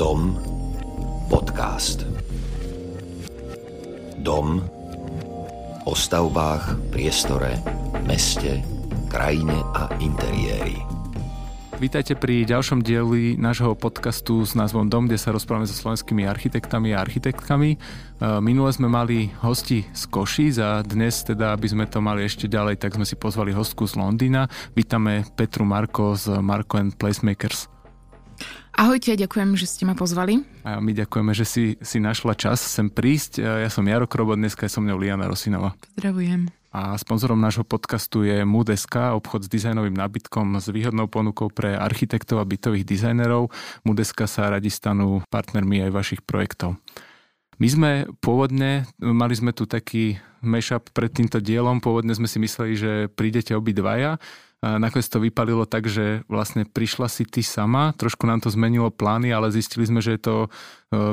Dom 0.00 0.32
podcast. 1.28 2.08
Dom 4.24 4.64
o 5.84 5.92
stavbách, 5.92 6.88
priestore, 6.88 7.60
meste, 8.08 8.64
krajine 9.12 9.60
a 9.76 9.92
interiéri. 10.00 10.80
Vítajte 11.76 12.16
pri 12.16 12.48
ďalšom 12.48 12.80
dieli 12.80 13.36
nášho 13.36 13.76
podcastu 13.76 14.40
s 14.40 14.56
názvom 14.56 14.88
Dom, 14.88 15.04
kde 15.04 15.20
sa 15.20 15.36
rozprávame 15.36 15.68
so 15.68 15.76
slovenskými 15.76 16.24
architektami 16.24 16.96
a 16.96 17.04
architektkami. 17.04 17.76
E, 17.76 17.78
minule 18.40 18.72
sme 18.72 18.88
mali 18.88 19.28
hosti 19.44 19.84
z 19.84 20.02
Košíc 20.08 20.64
a 20.64 20.80
dnes 20.80 21.28
teda, 21.28 21.52
aby 21.52 21.68
sme 21.68 21.84
to 21.84 22.00
mali 22.00 22.24
ešte 22.24 22.48
ďalej, 22.48 22.80
tak 22.80 22.96
sme 22.96 23.04
si 23.04 23.20
pozvali 23.20 23.52
hostku 23.52 23.84
z 23.84 24.00
Londýna. 24.00 24.48
Vítame 24.72 25.28
Petru 25.36 25.68
Marko 25.68 26.16
z 26.16 26.40
Marko 26.40 26.80
and 26.80 26.96
Placemakers. 26.96 27.79
Ahojte, 28.80 29.12
ďakujem, 29.12 29.60
že 29.60 29.68
ste 29.68 29.84
ma 29.84 29.92
pozvali. 29.92 30.40
A 30.64 30.80
my 30.80 30.96
ďakujeme, 30.96 31.36
že 31.36 31.44
si, 31.44 31.64
si 31.84 32.00
našla 32.00 32.32
čas 32.32 32.64
sem 32.64 32.88
prísť. 32.88 33.44
Ja 33.44 33.68
som 33.68 33.84
Jaro 33.84 34.08
Krobo, 34.08 34.32
dneska 34.32 34.64
je 34.64 34.72
so 34.72 34.80
mnou 34.80 34.96
Liana 34.96 35.28
Rosinova. 35.28 35.76
Pozdravujem. 35.92 36.48
A 36.72 36.96
sponzorom 36.96 37.36
nášho 37.36 37.60
podcastu 37.60 38.24
je 38.24 38.40
Moodeska, 38.40 39.12
obchod 39.12 39.44
s 39.44 39.52
dizajnovým 39.52 39.92
nábytkom 39.92 40.56
s 40.56 40.72
výhodnou 40.72 41.12
ponukou 41.12 41.52
pre 41.52 41.76
architektov 41.76 42.40
a 42.40 42.48
bytových 42.48 42.88
dizajnerov. 42.88 43.52
Moodeska 43.84 44.24
sa 44.24 44.48
radi 44.48 44.72
stanú 44.72 45.20
partnermi 45.28 45.84
aj 45.84 45.90
vašich 45.92 46.20
projektov. 46.24 46.80
My 47.60 47.68
sme 47.68 47.90
pôvodne, 48.24 48.88
mali 48.96 49.36
sme 49.36 49.52
tu 49.52 49.68
taký 49.68 50.16
mashup 50.40 50.88
pred 50.96 51.12
týmto 51.12 51.36
dielom, 51.44 51.84
pôvodne 51.84 52.16
sme 52.16 52.24
si 52.24 52.40
mysleli, 52.40 52.72
že 52.80 52.92
prídete 53.12 53.52
obidvaja, 53.52 54.16
nakoniec 54.60 55.08
to 55.08 55.24
vypalilo 55.24 55.64
tak, 55.64 55.88
že 55.88 56.20
vlastne 56.28 56.68
prišla 56.68 57.08
si 57.08 57.24
ty 57.24 57.40
sama, 57.40 57.96
trošku 57.96 58.28
nám 58.28 58.44
to 58.44 58.52
zmenilo 58.52 58.92
plány, 58.92 59.32
ale 59.32 59.48
zistili 59.48 59.88
sme, 59.88 60.04
že 60.04 60.20
je 60.20 60.20
to 60.20 60.36
e, 60.44 60.48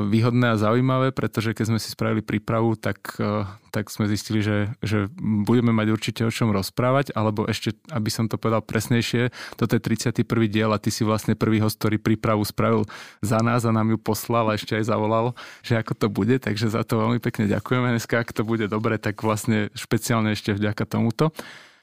výhodné 0.04 0.52
a 0.52 0.60
zaujímavé, 0.60 1.16
pretože 1.16 1.56
keď 1.56 1.64
sme 1.72 1.78
si 1.80 1.88
spravili 1.88 2.20
prípravu, 2.20 2.76
tak, 2.76 3.16
e, 3.16 3.48
tak 3.72 3.88
sme 3.88 4.04
zistili, 4.04 4.44
že, 4.44 4.76
že 4.84 5.08
budeme 5.48 5.72
mať 5.72 5.88
určite 5.88 6.22
o 6.28 6.32
čom 6.32 6.52
rozprávať, 6.52 7.16
alebo 7.16 7.48
ešte, 7.48 7.72
aby 7.88 8.12
som 8.12 8.28
to 8.28 8.36
povedal 8.36 8.60
presnejšie, 8.60 9.32
toto 9.56 9.80
je 9.80 9.80
31. 9.80 10.28
diel 10.44 10.68
a 10.68 10.76
ty 10.76 10.92
si 10.92 11.00
vlastne 11.00 11.32
prvý 11.32 11.64
host, 11.64 11.80
ktorý 11.80 11.96
prípravu 11.96 12.44
spravil 12.44 12.84
za 13.24 13.40
nás 13.40 13.64
a 13.64 13.72
nám 13.72 13.96
ju 13.96 13.96
poslal 13.96 14.52
a 14.52 14.60
ešte 14.60 14.76
aj 14.76 14.92
zavolal, 14.92 15.32
že 15.64 15.80
ako 15.80 15.96
to 15.96 16.06
bude, 16.12 16.36
takže 16.36 16.68
za 16.68 16.84
to 16.84 17.00
veľmi 17.00 17.16
pekne 17.16 17.48
ďakujeme. 17.48 17.96
Dneska, 17.96 18.20
ak 18.20 18.36
to 18.36 18.44
bude 18.44 18.68
dobre, 18.68 19.00
tak 19.00 19.24
vlastne 19.24 19.72
špeciálne 19.72 20.36
ešte 20.36 20.52
vďaka 20.52 20.84
tomuto. 20.84 21.32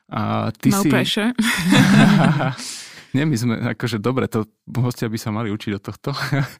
A 0.09 0.52
ty 0.53 0.70
no 0.70 0.81
si... 0.81 0.89
pressure. 0.89 1.34
Nie, 3.16 3.23
my 3.23 3.38
sme, 3.39 3.56
akože 3.80 4.03
dobre, 4.03 4.28
to 4.28 4.44
hostia 4.75 5.08
by 5.08 5.16
sa 5.16 5.31
mali 5.31 5.47
učiť 5.47 5.72
do 5.72 5.80
tohto. 5.80 6.12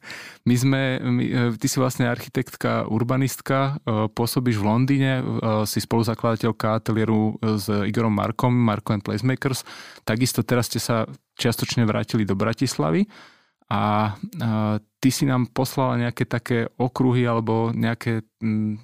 My 0.48 0.54
sme, 0.56 1.02
my, 1.02 1.24
e, 1.26 1.42
ty 1.58 1.66
si 1.68 1.76
vlastne 1.76 2.08
architektka, 2.08 2.88
urbanistka, 2.88 3.82
e, 3.84 4.06
pôsobíš 4.08 4.62
v 4.62 4.64
Londýne, 4.64 5.12
e, 5.20 5.22
si 5.68 5.82
spoluzakladateľka 5.82 6.80
ateliéru 6.80 7.36
s 7.42 7.68
Igorom 7.68 8.14
Markom, 8.14 8.54
Marko 8.54 8.96
and 8.96 9.04
Placemakers. 9.04 9.68
Takisto 10.06 10.46
teraz 10.46 10.70
ste 10.72 10.80
sa 10.80 11.04
čiastočne 11.36 11.84
vrátili 11.84 12.24
do 12.24 12.38
Bratislavy 12.38 13.04
a, 13.68 14.14
a 14.38 14.78
ty 15.02 15.08
si 15.10 15.26
nám 15.26 15.50
poslala 15.50 16.08
nejaké 16.08 16.24
také 16.24 16.70
okruhy 16.78 17.26
alebo 17.26 17.74
nejaké 17.74 18.22
m, 18.38 18.78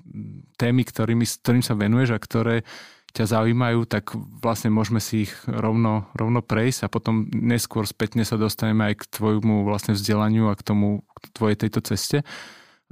témy, 0.58 0.82
ktorými, 0.82 1.24
ktorým 1.24 1.62
sa 1.62 1.78
venuješ 1.78 2.10
a 2.10 2.18
ktoré 2.18 2.56
ťa 3.12 3.24
zaujímajú, 3.28 3.84
tak 3.84 4.16
vlastne 4.16 4.72
môžeme 4.72 4.96
si 4.98 5.28
ich 5.28 5.32
rovno, 5.44 6.08
rovno 6.16 6.40
prejsť 6.40 6.88
a 6.88 6.92
potom 6.92 7.28
neskôr 7.28 7.84
spätne 7.84 8.24
sa 8.24 8.40
dostaneme 8.40 8.92
aj 8.92 9.04
k 9.04 9.08
tvojmu 9.20 9.68
vlastne 9.68 9.92
vzdelaniu 9.92 10.48
a 10.48 10.56
k 10.56 10.64
tomu, 10.64 11.04
k 11.20 11.24
tvojej 11.36 11.56
tejto 11.60 11.80
ceste. 11.84 12.18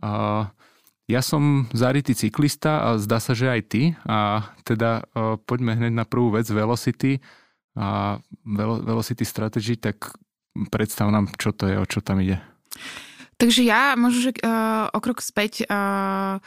A 0.04 0.52
ja 1.10 1.20
som 1.27 1.66
zarytý 1.74 2.14
cyklista 2.14 2.86
a 2.86 2.88
zdá 3.00 3.18
sa, 3.18 3.34
že 3.34 3.50
aj 3.50 3.62
ty. 3.66 3.82
A 4.06 4.46
teda 4.62 5.08
poďme 5.42 5.74
hneď 5.74 5.92
na 5.92 6.06
prvú 6.06 6.30
vec, 6.30 6.46
Velocity 6.46 7.18
a 7.74 8.20
Velocity 8.86 9.24
Strategy, 9.27 9.74
tak 9.74 10.14
predstav 10.70 11.11
nám, 11.11 11.33
čo 11.34 11.50
to 11.50 11.66
je, 11.66 11.77
o 11.80 11.86
čo 11.89 11.98
tam 12.05 12.22
ide. 12.22 12.39
Takže 13.40 13.64
ja 13.64 13.96
možno, 13.96 14.30
že 14.30 14.33
uh, 14.45 14.92
o 14.92 15.00
späť 15.24 15.64
uh, 15.64 16.39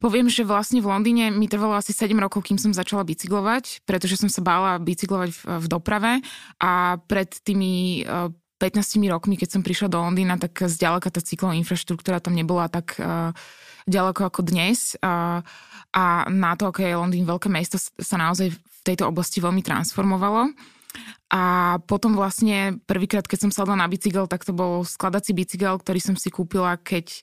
Poviem, 0.00 0.32
že 0.32 0.48
vlastne 0.48 0.80
v 0.80 0.88
Londýne 0.88 1.28
mi 1.28 1.44
trvalo 1.44 1.76
asi 1.76 1.92
7 1.92 2.16
rokov, 2.16 2.48
kým 2.48 2.56
som 2.56 2.72
začala 2.72 3.04
bicyklovať, 3.04 3.84
pretože 3.84 4.16
som 4.16 4.32
sa 4.32 4.40
bála 4.40 4.80
bicyklovať 4.80 5.28
v, 5.28 5.40
v 5.60 5.66
doprave 5.68 6.12
a 6.56 6.96
pred 7.04 7.28
tými 7.44 8.08
15 8.08 8.96
e, 8.96 9.12
rokmi, 9.12 9.36
keď 9.36 9.60
som 9.60 9.60
prišla 9.60 9.92
do 9.92 10.00
Londýna, 10.00 10.40
tak 10.40 10.56
zďaleka 10.56 11.12
tá 11.12 11.20
cyklová 11.20 11.52
infraštruktúra 11.60 12.24
tam 12.24 12.32
nebola 12.32 12.72
tak 12.72 12.96
uh, 12.96 13.36
ďaleko 13.84 14.32
ako 14.32 14.40
dnes. 14.40 14.96
Uh, 15.04 15.44
a 15.92 16.24
na 16.32 16.56
to, 16.56 16.72
aké 16.72 16.88
je 16.88 16.96
Londýn 16.96 17.28
veľké 17.28 17.52
mesto, 17.52 17.76
sa 17.76 18.16
naozaj 18.16 18.56
v 18.56 18.80
tejto 18.80 19.04
oblasti 19.04 19.44
veľmi 19.44 19.60
transformovalo. 19.60 20.48
A 21.28 21.42
potom 21.84 22.16
vlastne 22.16 22.80
prvýkrát, 22.88 23.28
keď 23.28 23.46
som 23.46 23.52
sadla 23.52 23.76
na 23.76 23.86
bicykel, 23.86 24.24
tak 24.26 24.48
to 24.48 24.56
bol 24.56 24.82
skladací 24.82 25.36
bicykel, 25.36 25.76
ktorý 25.76 26.00
som 26.00 26.16
si 26.16 26.32
kúpila, 26.32 26.80
keď 26.80 27.22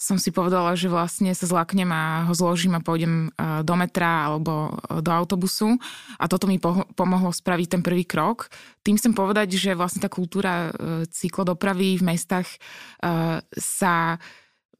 som 0.00 0.16
si 0.16 0.32
povedala, 0.32 0.72
že 0.72 0.88
vlastne 0.88 1.28
sa 1.36 1.44
zlaknem 1.44 1.92
a 1.92 2.24
ho 2.24 2.32
zložím 2.32 2.72
a 2.72 2.80
pôjdem 2.80 3.28
e, 3.28 3.60
do 3.60 3.76
metra 3.76 4.32
alebo 4.32 4.72
e, 4.88 5.04
do 5.04 5.12
autobusu 5.12 5.76
a 6.16 6.24
toto 6.24 6.48
mi 6.48 6.56
pomohlo 6.96 7.28
spraviť 7.28 7.68
ten 7.76 7.82
prvý 7.84 8.08
krok. 8.08 8.48
Tým 8.80 8.96
chcem 8.96 9.12
povedať, 9.12 9.60
že 9.60 9.76
vlastne 9.76 10.00
tá 10.00 10.08
kultúra 10.08 10.72
e, 10.72 11.04
cyklodopravy 11.12 12.00
v 12.00 12.06
mestách 12.16 12.48
sa 13.52 14.16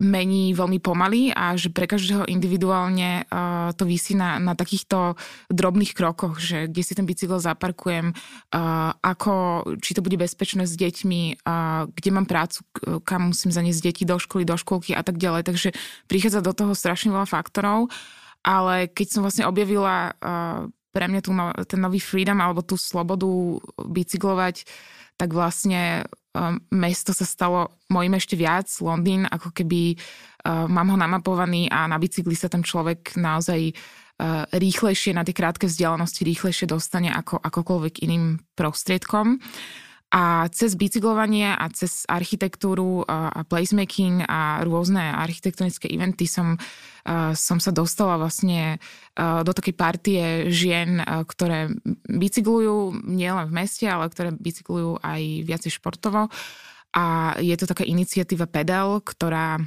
mení 0.00 0.56
veľmi 0.56 0.80
pomaly 0.80 1.30
a 1.36 1.54
že 1.60 1.68
pre 1.68 1.84
každého 1.84 2.24
individuálne 2.24 3.28
uh, 3.28 3.68
to 3.76 3.84
vysí 3.84 4.16
na, 4.16 4.40
na 4.40 4.56
takýchto 4.56 5.20
drobných 5.52 5.92
krokoch, 5.92 6.40
že 6.40 6.72
kde 6.72 6.82
si 6.82 6.96
ten 6.96 7.04
bicykel 7.04 7.36
zaparkujem, 7.36 8.16
uh, 8.16 8.96
ako, 9.04 9.62
či 9.84 9.92
to 9.92 10.00
bude 10.00 10.16
bezpečné 10.16 10.64
s 10.64 10.72
deťmi, 10.72 11.44
uh, 11.44 11.86
kde 11.92 12.10
mám 12.16 12.24
prácu, 12.24 12.64
kam 13.04 13.36
musím 13.36 13.52
zaniesť 13.52 13.80
deti 13.84 14.02
do 14.08 14.16
školy, 14.16 14.48
do 14.48 14.56
školky 14.56 14.96
a 14.96 15.04
tak 15.04 15.20
ďalej. 15.20 15.44
Takže 15.44 15.68
prichádza 16.08 16.40
do 16.40 16.56
toho 16.56 16.72
strašne 16.72 17.12
veľa 17.12 17.28
faktorov, 17.28 17.92
ale 18.40 18.88
keď 18.88 19.06
som 19.06 19.20
vlastne 19.20 19.44
objavila 19.44 20.16
uh, 20.16 20.64
pre 20.90 21.06
mňa 21.06 21.20
tú, 21.20 21.30
ten 21.68 21.78
nový 21.78 22.00
freedom 22.00 22.40
alebo 22.40 22.64
tú 22.64 22.80
slobodu 22.80 23.28
bicyklovať, 23.84 24.64
tak 25.20 25.36
vlastne 25.36 26.08
um, 26.34 26.58
mesto 26.74 27.10
sa 27.10 27.26
stalo 27.26 27.80
mojim 27.90 28.14
ešte 28.14 28.34
viac, 28.38 28.66
Londýn, 28.82 29.26
ako 29.26 29.50
keby 29.50 29.96
uh, 29.96 30.66
mám 30.70 30.94
ho 30.94 30.96
namapovaný 30.98 31.70
a 31.70 31.90
na 31.90 31.98
bicykli 31.98 32.34
sa 32.34 32.46
ten 32.46 32.62
človek 32.62 33.18
naozaj 33.18 33.70
uh, 33.70 34.46
rýchlejšie 34.54 35.16
na 35.16 35.26
tie 35.26 35.34
krátke 35.34 35.66
vzdialenosti 35.66 36.22
rýchlejšie 36.22 36.66
dostane 36.70 37.10
ako 37.10 37.38
akokoľvek 37.40 38.04
iným 38.06 38.38
prostriedkom. 38.54 39.42
A 40.10 40.50
cez 40.50 40.74
bicyklovanie 40.74 41.54
a 41.54 41.70
cez 41.70 42.02
architektúru 42.10 43.06
a, 43.06 43.30
a 43.30 43.40
placemaking 43.46 44.26
a 44.26 44.58
rôzne 44.66 44.98
architektonické 44.98 45.86
eventy 45.86 46.26
som, 46.26 46.58
uh, 46.58 47.30
som 47.38 47.62
sa 47.62 47.70
dostala 47.70 48.18
vlastne 48.18 48.82
uh, 48.82 49.46
do 49.46 49.54
takej 49.54 49.74
partie 49.78 50.24
žien, 50.50 50.98
ktoré 51.06 51.70
bicyklujú 52.10 53.06
nielen 53.06 53.46
v 53.46 53.54
meste, 53.54 53.86
ale 53.86 54.10
ktoré 54.10 54.34
bicyklujú 54.34 54.98
aj 54.98 55.46
viacej 55.46 55.78
športovo. 55.78 56.26
A 56.90 57.38
je 57.38 57.54
to 57.54 57.70
taká 57.70 57.86
iniciatíva 57.86 58.50
Pedal, 58.50 58.98
ktorá 59.06 59.62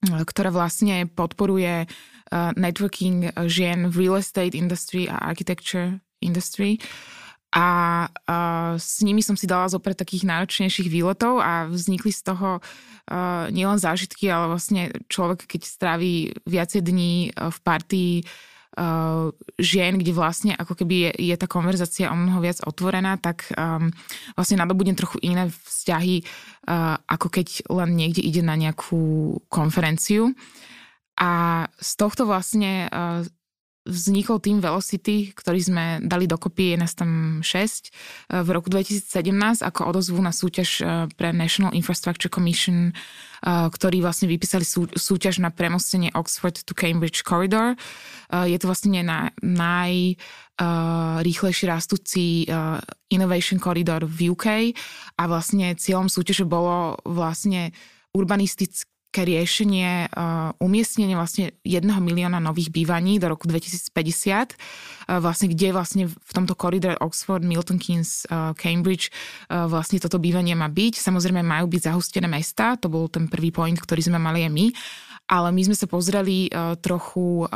ktorá 0.00 0.48
vlastne 0.48 1.04
podporuje 1.12 1.84
networking 2.32 3.36
žien 3.44 3.92
v 3.92 4.08
real 4.08 4.16
estate 4.24 4.56
industry 4.56 5.04
a 5.04 5.28
architecture 5.28 6.00
industry. 6.24 6.80
Uh, 6.80 7.19
a 7.50 7.66
uh, 8.06 8.78
s 8.78 9.02
nimi 9.02 9.26
som 9.26 9.34
si 9.34 9.50
dala 9.50 9.66
zoprať 9.66 10.06
takých 10.06 10.22
náročnejších 10.22 10.86
výletov 10.86 11.42
a 11.42 11.66
vznikli 11.66 12.14
z 12.14 12.22
toho 12.30 12.62
uh, 12.62 13.50
nielen 13.50 13.74
zážitky, 13.74 14.30
ale 14.30 14.54
vlastne 14.54 14.94
človek, 15.10 15.50
keď 15.50 15.62
stráví 15.66 16.30
viacej 16.46 16.80
dní 16.86 17.34
v 17.34 17.58
partii 17.66 18.14
uh, 18.78 19.34
žien, 19.58 19.98
kde 19.98 20.14
vlastne 20.14 20.52
ako 20.54 20.78
keby 20.78 21.10
je, 21.10 21.34
je 21.34 21.34
tá 21.34 21.50
konverzácia 21.50 22.06
o 22.06 22.14
mnoho 22.14 22.38
viac 22.38 22.62
otvorená, 22.62 23.18
tak 23.18 23.50
um, 23.58 23.90
vlastne 24.38 24.62
nadobudnem 24.62 24.94
trochu 24.94 25.18
iné 25.26 25.50
vzťahy, 25.50 26.22
uh, 26.22 27.02
ako 27.10 27.34
keď 27.34 27.66
len 27.66 27.98
niekde 27.98 28.22
ide 28.22 28.46
na 28.46 28.54
nejakú 28.54 29.34
konferenciu. 29.50 30.30
A 31.18 31.66
z 31.76 31.92
tohto 31.98 32.24
vlastne 32.30 32.86
uh, 32.88 33.26
vznikol 33.88 34.44
tým 34.44 34.60
Velocity, 34.60 35.32
ktorý 35.32 35.60
sme 35.60 35.84
dali 36.04 36.28
dokopy, 36.28 36.76
je 36.76 36.76
nás 36.76 36.92
tam 36.92 37.40
6, 37.40 37.88
e, 38.28 38.44
v 38.44 38.48
roku 38.52 38.68
2017 38.68 39.64
ako 39.64 39.80
odozvu 39.88 40.20
na 40.20 40.36
súťaž 40.36 40.68
e, 40.80 40.84
pre 41.16 41.32
National 41.32 41.72
Infrastructure 41.72 42.28
Commission, 42.28 42.92
e, 42.92 42.92
ktorí 43.46 44.04
vlastne 44.04 44.28
vypísali 44.28 44.64
súťaž 44.92 45.40
na 45.40 45.48
premostenie 45.48 46.12
Oxford 46.12 46.60
to 46.60 46.76
Cambridge 46.76 47.24
Corridor. 47.24 47.72
Je 48.30 48.54
to 48.62 48.70
vlastne 48.70 49.02
na 49.02 49.34
naj 49.42 50.14
rýchlejšie 51.24 51.66
rastúci 51.66 52.46
Innovation 53.10 53.58
Corridor 53.58 54.06
v 54.06 54.30
UK 54.30 54.70
a 55.18 55.22
vlastne 55.26 55.74
cieľom 55.74 56.06
súťaže 56.06 56.46
bolo 56.46 56.94
vlastne 57.02 57.74
urbanistické 58.14 58.86
riešenie 59.18 60.06
uh, 60.10 60.54
umiestnenie 60.62 61.18
vlastne 61.18 61.50
jedného 61.66 61.98
milióna 61.98 62.38
nových 62.38 62.70
bývaní 62.70 63.18
do 63.18 63.26
roku 63.26 63.50
2050, 63.50 63.90
uh, 63.90 65.18
vlastne 65.18 65.50
kde 65.50 65.74
vlastne 65.74 66.04
v 66.06 66.30
tomto 66.30 66.54
koridore 66.54 66.94
Oxford, 67.02 67.42
Milton 67.42 67.82
Keynes, 67.82 68.24
uh, 68.30 68.54
Cambridge 68.54 69.10
vlastne 69.50 69.98
toto 69.98 70.22
bývanie 70.22 70.54
má 70.54 70.70
byť. 70.70 71.02
Samozrejme 71.02 71.42
majú 71.42 71.66
byť 71.66 71.90
zahustené 71.90 72.30
mesta, 72.30 72.78
to 72.78 72.86
bol 72.86 73.10
ten 73.10 73.26
prvý 73.26 73.50
point, 73.50 73.74
ktorý 73.74 74.06
sme 74.06 74.22
mali 74.22 74.46
aj 74.46 74.52
my, 74.52 74.66
ale 75.26 75.48
my 75.50 75.62
sme 75.66 75.76
sa 75.76 75.90
pozreli 75.90 76.46
trochu 76.78 77.46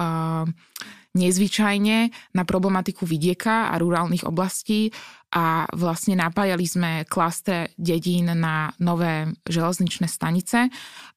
nezvyčajne 1.14 2.10
na 2.34 2.42
problematiku 2.42 3.06
vidieka 3.06 3.70
a 3.70 3.78
rurálnych 3.78 4.26
oblastí 4.26 4.90
a 5.34 5.66
vlastne 5.74 6.18
napájali 6.18 6.66
sme 6.66 6.90
klastre 7.06 7.74
dedín 7.78 8.34
na 8.34 8.74
nové 8.82 9.30
železničné 9.46 10.10
stanice 10.10 10.70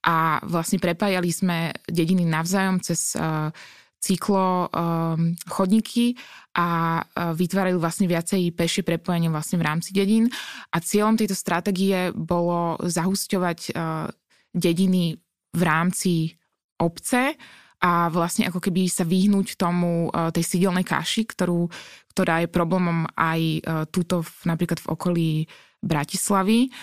a 0.05 0.41
vlastne 0.45 0.77
prepájali 0.77 1.29
sme 1.33 1.73
dediny 1.89 2.25
navzájom 2.25 2.81
cez 2.81 3.17
uh, 3.17 3.49
cyklo 3.97 4.69
um, 4.69 5.33
chodníky 5.49 6.13
a 6.53 7.01
uh, 7.01 7.33
vytvárali 7.33 7.77
vlastne 7.77 8.05
viacej 8.05 8.53
pešie 8.53 8.85
prepojenie 8.85 9.33
vlastne 9.33 9.57
v 9.57 9.65
rámci 9.65 9.89
dedín. 9.93 10.29
A 10.73 10.77
cieľom 10.77 11.17
tejto 11.17 11.33
stratégie 11.33 12.13
bolo 12.13 12.77
zahusťovať 12.85 13.59
uh, 13.73 14.09
dediny 14.53 15.17
v 15.57 15.61
rámci 15.61 16.37
obce 16.77 17.33
a 17.77 18.09
vlastne 18.09 18.49
ako 18.49 18.57
keby 18.57 18.89
sa 18.89 19.05
vyhnúť 19.05 19.53
tomu 19.53 20.09
e, 20.09 20.33
tej 20.33 20.57
sídelnej 20.57 20.81
kaši, 20.81 21.29
ktorú, 21.29 21.69
ktorá 22.09 22.41
je 22.41 22.49
problémom 22.49 23.05
aj 23.13 23.41
e, 23.41 23.59
túto 23.93 24.25
napríklad 24.49 24.81
v 24.81 24.89
okolí 24.89 25.29
Bratislavy. 25.77 26.73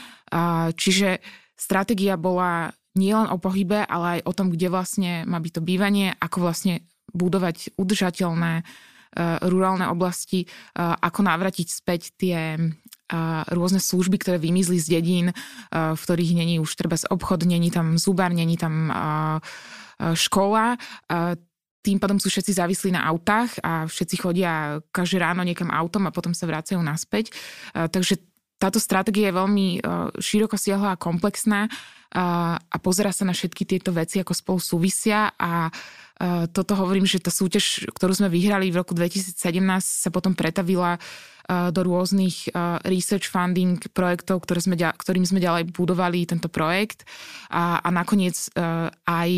Čiže 0.78 1.18
stratégia 1.58 2.14
bola 2.14 2.70
nielen 2.94 3.26
o 3.26 3.42
pohybe, 3.42 3.82
ale 3.82 4.18
aj 4.18 4.20
o 4.22 4.32
tom, 4.32 4.54
kde 4.54 4.70
vlastne 4.70 5.12
má 5.26 5.42
byť 5.42 5.52
to 5.58 5.62
bývanie, 5.66 6.14
ako 6.22 6.46
vlastne 6.46 6.86
budovať 7.10 7.74
udržateľné 7.74 8.62
e, 8.62 8.64
rurálne 9.50 9.90
oblasti, 9.90 10.46
ako 10.78 11.20
navratiť 11.26 11.68
späť 11.74 12.14
tie 12.14 12.54
rôzne 13.50 13.84
služby, 13.84 14.16
ktoré 14.16 14.40
vymizli 14.40 14.80
z 14.80 14.96
dedín, 14.96 15.26
v 15.70 16.00
ktorých 16.00 16.32
není 16.34 16.56
už 16.56 16.72
treba 16.72 16.96
obchod, 16.96 17.44
není 17.44 17.68
tam 17.68 18.00
zubar, 18.00 18.32
není 18.32 18.56
tam 18.56 18.90
E, 18.90 19.83
škola, 19.98 20.74
e, 20.74 20.78
tým 21.84 22.00
pádom 22.00 22.16
sú 22.16 22.32
všetci 22.32 22.56
závislí 22.56 22.90
na 22.96 23.04
autách 23.04 23.60
a 23.60 23.84
všetci 23.84 24.16
chodia 24.16 24.80
každé 24.88 25.20
ráno 25.20 25.44
niekam 25.44 25.68
autom 25.68 26.08
a 26.08 26.14
potom 26.14 26.32
sa 26.32 26.48
vracajú 26.48 26.80
naspäť. 26.80 27.28
E, 27.76 27.86
takže 27.88 28.18
táto 28.56 28.80
stratégia 28.80 29.28
je 29.28 29.36
veľmi 29.36 29.66
široko 30.22 30.56
siahla 30.56 30.96
a 30.96 31.00
komplexná 31.00 31.68
a 32.14 32.76
pozera 32.78 33.10
sa 33.10 33.26
na 33.26 33.34
všetky 33.34 33.66
tieto 33.66 33.90
veci, 33.90 34.22
ako 34.22 34.32
spolu 34.32 34.60
súvisia 34.62 35.34
a 35.34 35.68
toto 36.54 36.72
hovorím, 36.78 37.10
že 37.10 37.18
tá 37.18 37.34
súťaž, 37.34 37.90
ktorú 37.90 38.14
sme 38.14 38.30
vyhrali 38.30 38.70
v 38.70 38.78
roku 38.78 38.94
2017 38.94 39.34
sa 39.82 40.10
potom 40.14 40.38
pretavila 40.38 41.02
do 41.44 41.80
rôznych 41.84 42.54
research 42.88 43.28
funding 43.28 43.76
projektov, 43.92 44.46
ktoré 44.46 44.64
sme, 44.64 44.80
ktorým 44.80 45.26
sme 45.28 45.44
ďalej 45.44 45.76
budovali 45.76 46.24
tento 46.24 46.48
projekt 46.48 47.04
a, 47.52 47.84
a 47.84 47.88
nakoniec 47.92 48.48
aj 49.04 49.30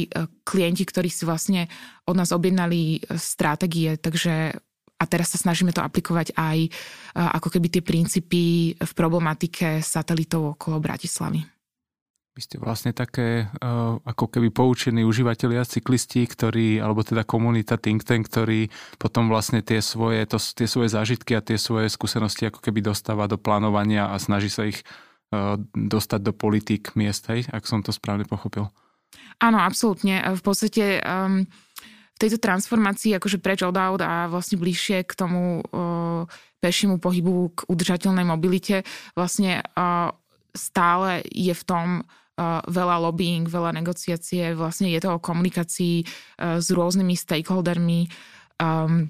klienti, 0.46 0.86
ktorí 0.86 1.10
si 1.10 1.26
vlastne 1.26 1.66
od 2.06 2.14
nás 2.14 2.30
objednali 2.30 3.02
stratégie, 3.18 3.98
takže 3.98 4.54
a 4.96 5.04
teraz 5.04 5.34
sa 5.34 5.42
snažíme 5.42 5.76
to 5.76 5.84
aplikovať 5.84 6.32
aj 6.38 6.72
ako 7.16 7.58
keby 7.58 7.68
tie 7.68 7.82
princípy 7.84 8.42
v 8.78 8.92
problematike 8.96 9.84
satelitov 9.84 10.56
okolo 10.56 10.80
Bratislavy. 10.80 11.55
Vy 12.36 12.44
ste 12.44 12.60
vlastne 12.60 12.92
také 12.92 13.48
uh, 13.48 13.96
ako 14.04 14.28
keby 14.28 14.52
poučení 14.52 15.08
užívateľia, 15.08 15.64
cyklisti, 15.64 16.28
ktorí, 16.28 16.76
alebo 16.76 17.00
teda 17.00 17.24
komunita 17.24 17.80
think 17.80 18.04
tank, 18.04 18.28
ktorí 18.28 18.68
potom 19.00 19.32
vlastne 19.32 19.64
tie 19.64 19.80
svoje, 19.80 20.20
to, 20.28 20.36
tie 20.36 20.68
svoje 20.68 20.92
zážitky 20.92 21.32
a 21.32 21.40
tie 21.40 21.56
svoje 21.56 21.88
skúsenosti 21.88 22.44
ako 22.52 22.60
keby 22.60 22.84
dostáva 22.84 23.24
do 23.24 23.40
plánovania 23.40 24.12
a 24.12 24.20
snaží 24.20 24.52
sa 24.52 24.68
ich 24.68 24.84
uh, 25.32 25.56
dostať 25.72 26.20
do 26.20 26.36
politík 26.36 26.92
miest, 26.92 27.24
hej, 27.32 27.48
ak 27.48 27.64
som 27.64 27.80
to 27.80 27.88
správne 27.88 28.28
pochopil. 28.28 28.68
Áno, 29.40 29.56
absolútne. 29.56 30.20
V 30.36 30.42
podstate 30.44 31.00
um, 31.08 31.48
v 31.48 32.18
tejto 32.20 32.36
transformácii 32.36 33.16
akože 33.16 33.40
preč 33.40 33.64
od 33.64 33.80
aut 33.80 34.04
a 34.04 34.28
vlastne 34.28 34.60
bližšie 34.60 35.08
k 35.08 35.12
tomu 35.16 35.64
uh, 35.64 36.28
pešiemu 36.60 37.00
pohybu, 37.00 37.56
k 37.56 37.58
udržateľnej 37.64 38.28
mobilite, 38.28 38.84
vlastne 39.16 39.64
uh, 39.72 40.12
stále 40.52 41.24
je 41.32 41.56
v 41.56 41.64
tom 41.64 42.04
veľa 42.68 42.96
lobbying, 43.00 43.48
veľa 43.48 43.72
negociácie, 43.72 44.52
vlastne 44.52 44.92
je 44.92 45.00
to 45.00 45.16
o 45.16 45.22
komunikácii 45.22 46.04
uh, 46.04 46.60
s 46.60 46.68
rôznymi 46.68 47.16
stakeholdermi. 47.16 48.12
Um, 48.60 49.08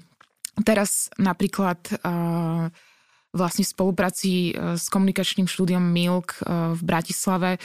teraz 0.63 1.11
napríklad 1.19 1.79
uh, 2.07 2.71
vlastne 3.35 3.63
v 3.67 3.71
spolupráci 3.71 4.31
uh, 4.55 4.79
s 4.79 4.87
komunikačným 4.87 5.45
štúdiom 5.45 5.83
Milk 5.83 6.39
v 6.47 6.81
Bratislave, 6.81 7.59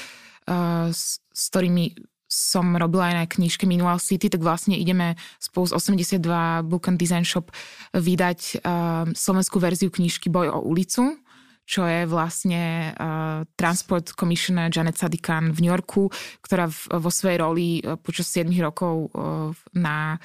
s, 0.91 1.23
s 1.23 1.43
ktorými 1.55 1.94
som 2.32 2.73
robila 2.81 3.12
aj 3.12 3.14
na 3.14 3.25
knižke 3.29 3.69
Minual 3.69 4.00
City, 4.00 4.32
tak 4.32 4.41
vlastne 4.41 4.73
ideme 4.73 5.20
spolu 5.37 5.69
s 5.69 5.76
82 5.76 6.17
Book 6.64 6.88
and 6.88 6.97
Design 6.97 7.29
Shop 7.29 7.53
vydať 7.93 8.64
uh, 8.64 9.05
slovenskú 9.12 9.61
verziu 9.61 9.93
knižky 9.93 10.32
Boj 10.32 10.49
o 10.49 10.64
ulicu, 10.64 11.20
čo 11.62 11.87
je 11.87 12.05
vlastne 12.11 12.93
uh, 12.93 13.47
Transport 13.55 14.12
Commissioner 14.19 14.69
Janet 14.69 14.99
Sadikan 14.99 15.55
v 15.55 15.62
New 15.62 15.73
Yorku, 15.73 16.11
ktorá 16.43 16.67
v, 16.67 16.81
vo 16.99 17.11
svojej 17.11 17.38
roli 17.38 17.69
uh, 17.81 17.94
počas 17.97 18.29
7 18.35 18.50
rokov 18.59 19.09
uh, 19.14 19.55
na 19.73 20.19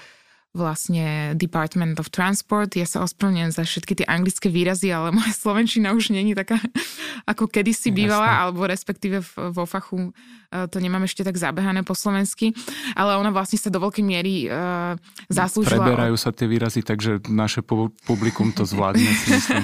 vlastne 0.57 1.37
Department 1.37 2.01
of 2.01 2.09
Transport. 2.09 2.73
Ja 2.73 2.89
sa 2.89 3.05
ospravedlňujem 3.05 3.53
za 3.53 3.63
všetky 3.63 4.01
tie 4.01 4.07
anglické 4.09 4.49
výrazy, 4.49 4.89
ale 4.89 5.13
moja 5.13 5.29
slovenčina 5.29 5.93
už 5.93 6.09
není 6.09 6.33
taká, 6.33 6.57
ako 7.31 7.45
kedysi 7.45 7.93
bývala, 7.93 8.25
Jasne. 8.25 8.41
alebo 8.41 8.61
respektíve 8.65 9.21
vo 9.53 9.69
fachu 9.69 10.09
e, 10.09 10.11
to 10.47 10.77
nemám 10.79 11.03
ešte 11.03 11.27
tak 11.27 11.35
zabehané 11.35 11.83
po 11.83 11.91
slovensky, 11.91 12.55
ale 12.95 13.19
ona 13.19 13.29
vlastne 13.35 13.59
sa 13.59 13.67
do 13.67 13.83
veľkej 13.83 14.05
miery 14.05 14.47
uh, 14.47 14.95
zaslúžila... 15.27 15.83
Preberajú 15.83 16.15
sa 16.15 16.31
tie 16.31 16.47
výrazy, 16.47 16.81
takže 16.81 17.19
naše 17.27 17.59
publikum 18.07 18.55
to 18.55 18.63
zvládne. 18.63 19.07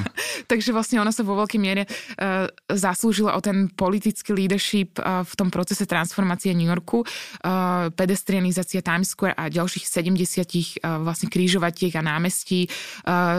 takže 0.52 0.76
vlastne 0.76 1.00
ona 1.00 1.16
sa 1.16 1.24
vo 1.24 1.40
veľkej 1.40 1.60
miere 1.62 1.88
uh, 1.88 2.52
zaslúžila 2.68 3.36
o 3.36 3.42
ten 3.42 3.72
politický 3.72 4.36
leadership 4.36 5.00
uh, 5.00 5.24
v 5.24 5.34
tom 5.40 5.48
procese 5.48 5.88
transformácie 5.88 6.52
New 6.52 6.68
Yorku, 6.68 7.04
uh, 7.04 7.88
pedestrianizácia 7.96 8.84
Times 8.84 9.16
Square 9.16 9.40
a 9.40 9.48
ďalších 9.48 9.86
70 9.88 10.84
vlastne 10.84 11.28
krížovatiek 11.30 11.94
a 11.96 12.04
námestí, 12.04 12.68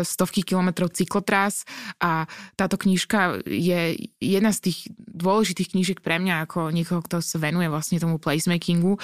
stovky 0.03 0.47
kilometrov 0.47 0.93
cyklotrás 0.95 1.67
a 1.99 2.25
táto 2.55 2.79
knižka 2.79 3.45
je 3.45 3.99
jedna 4.21 4.51
z 4.55 4.71
tých 4.71 4.79
dôležitých 4.99 5.75
knížek 5.75 5.99
pre 6.01 6.21
mňa 6.23 6.47
ako 6.49 6.71
niekoho, 6.71 7.01
kto 7.03 7.21
sa 7.35 7.43
venuje 7.43 7.67
vlastne 7.67 7.99
tomu 7.99 8.23
placemakingu 8.23 8.95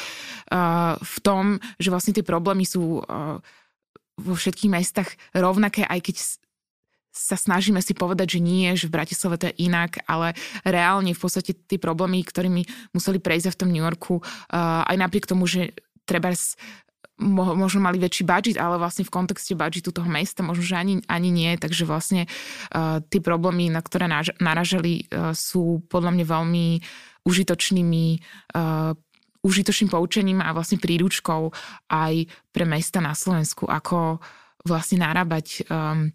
v 1.02 1.16
tom, 1.26 1.58
že 1.82 1.90
vlastne 1.90 2.14
tie 2.14 2.22
problémy 2.22 2.62
sú 2.62 3.02
vo 4.20 4.34
všetkých 4.38 4.70
mestách 4.70 5.10
rovnaké, 5.34 5.82
aj 5.82 5.98
keď 5.98 6.16
sa 7.10 7.34
snažíme 7.34 7.82
si 7.82 7.90
povedať, 7.90 8.38
že 8.38 8.40
nie, 8.40 8.70
že 8.78 8.86
v 8.86 8.94
Bratislave 9.02 9.34
to 9.34 9.50
je 9.50 9.66
inak, 9.66 9.98
ale 10.06 10.38
reálne 10.62 11.10
v 11.10 11.18
podstate 11.18 11.58
tie 11.58 11.74
problémy, 11.74 12.22
ktorými 12.22 12.94
museli 12.94 13.18
prejsť 13.18 13.50
v 13.50 13.58
tom 13.58 13.74
New 13.74 13.82
Yorku, 13.82 14.22
aj 14.54 14.94
napriek 14.94 15.26
tomu, 15.26 15.50
že 15.50 15.74
treba 16.06 16.30
možno 17.20 17.84
mali 17.84 18.00
väčší 18.00 18.24
budget, 18.24 18.56
ale 18.56 18.80
vlastne 18.80 19.04
v 19.04 19.12
kontexte 19.12 19.52
budgetu 19.52 19.92
toho 19.92 20.08
mesta 20.08 20.40
možno, 20.40 20.64
že 20.64 20.74
ani, 20.74 20.94
ani 21.04 21.28
nie, 21.28 21.52
takže 21.60 21.84
vlastne 21.84 22.24
uh, 22.24 23.04
tie 23.04 23.20
problémy, 23.20 23.68
na 23.68 23.84
ktoré 23.84 24.08
naž, 24.08 24.32
naražali, 24.40 25.06
uh, 25.12 25.36
sú 25.36 25.84
podľa 25.92 26.16
mňa 26.16 26.24
veľmi 26.26 26.66
užitočnými 27.28 28.04
uh, 28.56 28.96
užitočným 29.40 29.88
poučením 29.88 30.44
a 30.44 30.52
vlastne 30.52 30.76
príručkou 30.76 31.48
aj 31.88 32.28
pre 32.52 32.64
mesta 32.68 33.00
na 33.00 33.16
Slovensku, 33.16 33.64
ako 33.64 34.20
vlastne 34.68 35.00
narábať 35.00 35.64
um, 35.72 36.12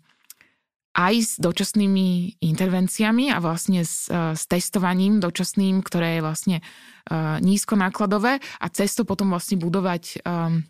aj 0.95 1.13
s 1.17 1.31
dočasnými 1.41 2.39
intervenciami 2.39 3.33
a 3.33 3.41
vlastne 3.41 3.81
s, 3.81 4.07
s 4.13 4.43
testovaním 4.45 5.17
dočasným, 5.17 5.81
ktoré 5.81 6.17
je 6.17 6.21
vlastne 6.21 6.57
uh, 6.61 7.41
nízko 7.41 7.73
nákladové 7.75 8.37
a 8.39 8.65
cesto 8.69 9.03
potom 9.03 9.33
vlastne 9.33 9.57
budovať 9.57 10.21
um, 10.21 10.61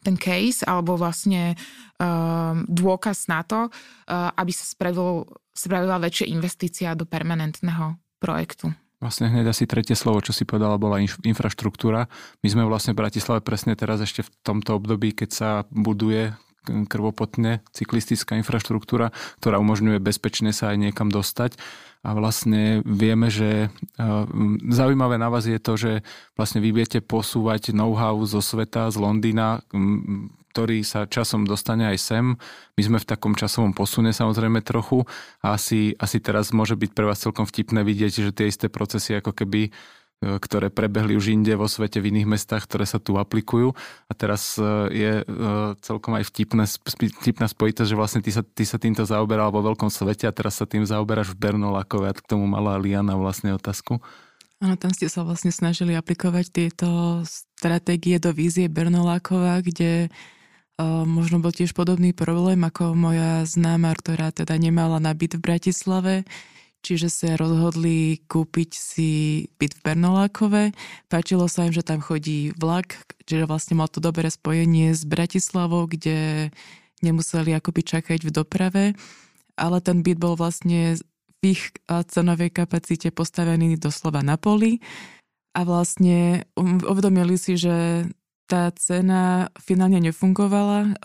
ten 0.00 0.16
case 0.16 0.64
alebo 0.64 0.96
vlastne 0.96 1.54
uh, 2.00 2.54
dôkaz 2.66 3.28
na 3.28 3.44
to, 3.44 3.68
uh, 3.68 4.32
aby 4.36 4.52
sa 4.52 4.64
spravil, 4.64 5.28
spravila 5.52 6.00
väčšia 6.00 6.26
investícia 6.32 6.92
do 6.96 7.04
permanentného 7.04 8.00
projektu. 8.20 8.72
Vlastne 9.00 9.32
hneď 9.32 9.48
asi 9.48 9.64
tretie 9.64 9.96
slovo, 9.96 10.20
čo 10.20 10.36
si 10.36 10.44
povedala, 10.44 10.76
bola 10.76 11.00
inf- 11.00 11.20
infraštruktúra. 11.24 12.04
My 12.44 12.48
sme 12.52 12.68
vlastne 12.68 12.92
v 12.92 13.00
Bratislave 13.00 13.40
presne 13.40 13.72
teraz 13.72 13.96
ešte 14.04 14.28
v 14.28 14.30
tomto 14.44 14.76
období, 14.76 15.16
keď 15.16 15.30
sa 15.32 15.48
buduje 15.72 16.36
krvopotne 16.64 17.64
cyklistická 17.72 18.36
infraštruktúra, 18.40 19.12
ktorá 19.40 19.56
umožňuje 19.60 19.98
bezpečne 20.02 20.52
sa 20.52 20.72
aj 20.74 20.90
niekam 20.90 21.08
dostať. 21.08 21.56
A 22.00 22.16
vlastne 22.16 22.80
vieme, 22.88 23.28
že 23.28 23.68
zaujímavé 24.72 25.20
na 25.20 25.28
vás 25.28 25.44
je 25.44 25.60
to, 25.60 25.76
že 25.76 25.92
vlastne 26.32 26.64
vy 26.64 26.72
viete 26.72 27.04
posúvať 27.04 27.76
know-how 27.76 28.16
zo 28.24 28.40
sveta, 28.40 28.88
z 28.88 28.96
Londýna, 28.96 29.60
ktorý 30.50 30.80
sa 30.80 31.04
časom 31.04 31.44
dostane 31.44 31.92
aj 31.92 31.98
sem. 32.00 32.40
My 32.74 32.82
sme 32.82 32.98
v 32.98 33.08
takom 33.08 33.36
časovom 33.36 33.76
posune 33.76 34.16
samozrejme 34.16 34.64
trochu 34.64 35.04
a 35.44 35.60
asi, 35.60 35.92
asi 36.00 36.24
teraz 36.24 36.56
môže 36.56 36.72
byť 36.72 36.90
pre 36.96 37.04
vás 37.04 37.20
celkom 37.20 37.44
vtipné 37.44 37.84
vidieť, 37.84 38.32
že 38.32 38.32
tie 38.32 38.48
isté 38.48 38.72
procesy 38.72 39.20
ako 39.20 39.36
keby 39.36 39.68
E, 39.68 39.99
ktoré 40.20 40.68
prebehli 40.68 41.16
už 41.16 41.32
inde 41.32 41.56
vo 41.56 41.64
svete 41.64 41.96
v 41.96 42.12
iných 42.12 42.28
mestách, 42.28 42.68
ktoré 42.68 42.84
sa 42.84 43.00
tu 43.00 43.16
aplikujú. 43.16 43.72
A 44.04 44.12
teraz 44.12 44.60
e, 44.60 44.64
je 44.92 45.12
e, 45.20 45.24
celkom 45.80 46.12
aj 46.12 46.28
vtipná, 46.28 46.68
vtipná 46.68 47.48
spojitosť, 47.48 47.88
že 47.88 47.96
vlastne 47.96 48.20
ty 48.20 48.28
sa, 48.28 48.44
ty 48.44 48.68
sa 48.68 48.76
týmto 48.76 49.00
zaoberal 49.08 49.48
vo 49.48 49.64
veľkom 49.64 49.88
svete 49.88 50.28
a 50.28 50.36
teraz 50.36 50.60
sa 50.60 50.68
tým 50.68 50.84
zaoberáš 50.84 51.32
v 51.32 51.40
Bernolákove 51.40 52.12
a 52.12 52.12
k 52.12 52.20
tomu 52.20 52.44
malá 52.44 52.76
Liana 52.76 53.16
vlastne 53.16 53.56
otázku. 53.56 53.96
Áno, 54.60 54.76
tam 54.76 54.92
ste 54.92 55.08
sa 55.08 55.24
vlastne 55.24 55.48
snažili 55.48 55.96
aplikovať 55.96 56.52
tieto 56.52 56.88
stratégie 57.24 58.20
do 58.20 58.36
vízie 58.36 58.68
Bernolákova, 58.68 59.64
kde 59.64 60.12
možno 61.04 61.40
bol 61.44 61.52
tiež 61.52 61.76
podobný 61.76 62.16
problém 62.16 62.60
ako 62.64 62.96
moja 62.96 63.44
známa, 63.44 63.92
ktorá 63.92 64.32
teda 64.32 64.56
nemala 64.56 64.96
nabyt 64.96 65.36
v 65.36 65.44
Bratislave 65.44 66.14
čiže 66.80 67.08
sa 67.12 67.36
rozhodli 67.36 68.24
kúpiť 68.26 68.70
si 68.72 69.10
byt 69.60 69.78
v 69.78 69.84
Bernolákove. 69.84 70.62
Páčilo 71.12 71.46
sa 71.46 71.68
im, 71.68 71.72
že 71.76 71.84
tam 71.84 72.00
chodí 72.00 72.56
vlak, 72.56 73.04
čiže 73.28 73.44
vlastne 73.44 73.76
mal 73.76 73.88
to 73.88 74.00
dobré 74.00 74.32
spojenie 74.32 74.96
s 74.96 75.04
Bratislavou, 75.04 75.86
kde 75.86 76.50
nemuseli 77.00 77.56
akoby 77.56 77.80
čakať 77.84 78.20
v 78.24 78.30
doprave, 78.32 78.84
ale 79.56 79.78
ten 79.80 80.04
byt 80.04 80.18
bol 80.20 80.36
vlastne 80.36 81.00
v 81.40 81.56
ich 81.56 81.72
cenovej 81.88 82.52
kapacite 82.52 83.08
postavený 83.08 83.80
doslova 83.80 84.20
na 84.20 84.36
poli 84.36 84.84
a 85.56 85.64
vlastne 85.64 86.44
um, 86.52 86.76
uvedomili 86.84 87.40
si, 87.40 87.56
že 87.56 88.04
tá 88.44 88.68
cena 88.74 89.48
finálne 89.56 90.02
nefungovala. 90.02 90.98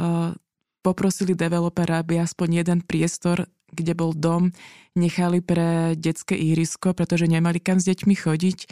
Poprosili 0.82 1.38
developera, 1.38 2.02
aby 2.02 2.18
aspoň 2.18 2.66
jeden 2.66 2.80
priestor 2.82 3.46
kde 3.74 3.94
bol 3.98 4.14
dom, 4.14 4.54
nechali 4.94 5.42
pre 5.42 5.98
detské 5.98 6.38
ihrisko, 6.38 6.94
pretože 6.94 7.26
nemali 7.26 7.58
kam 7.58 7.82
s 7.82 7.90
deťmi 7.90 8.16
chodiť. 8.16 8.70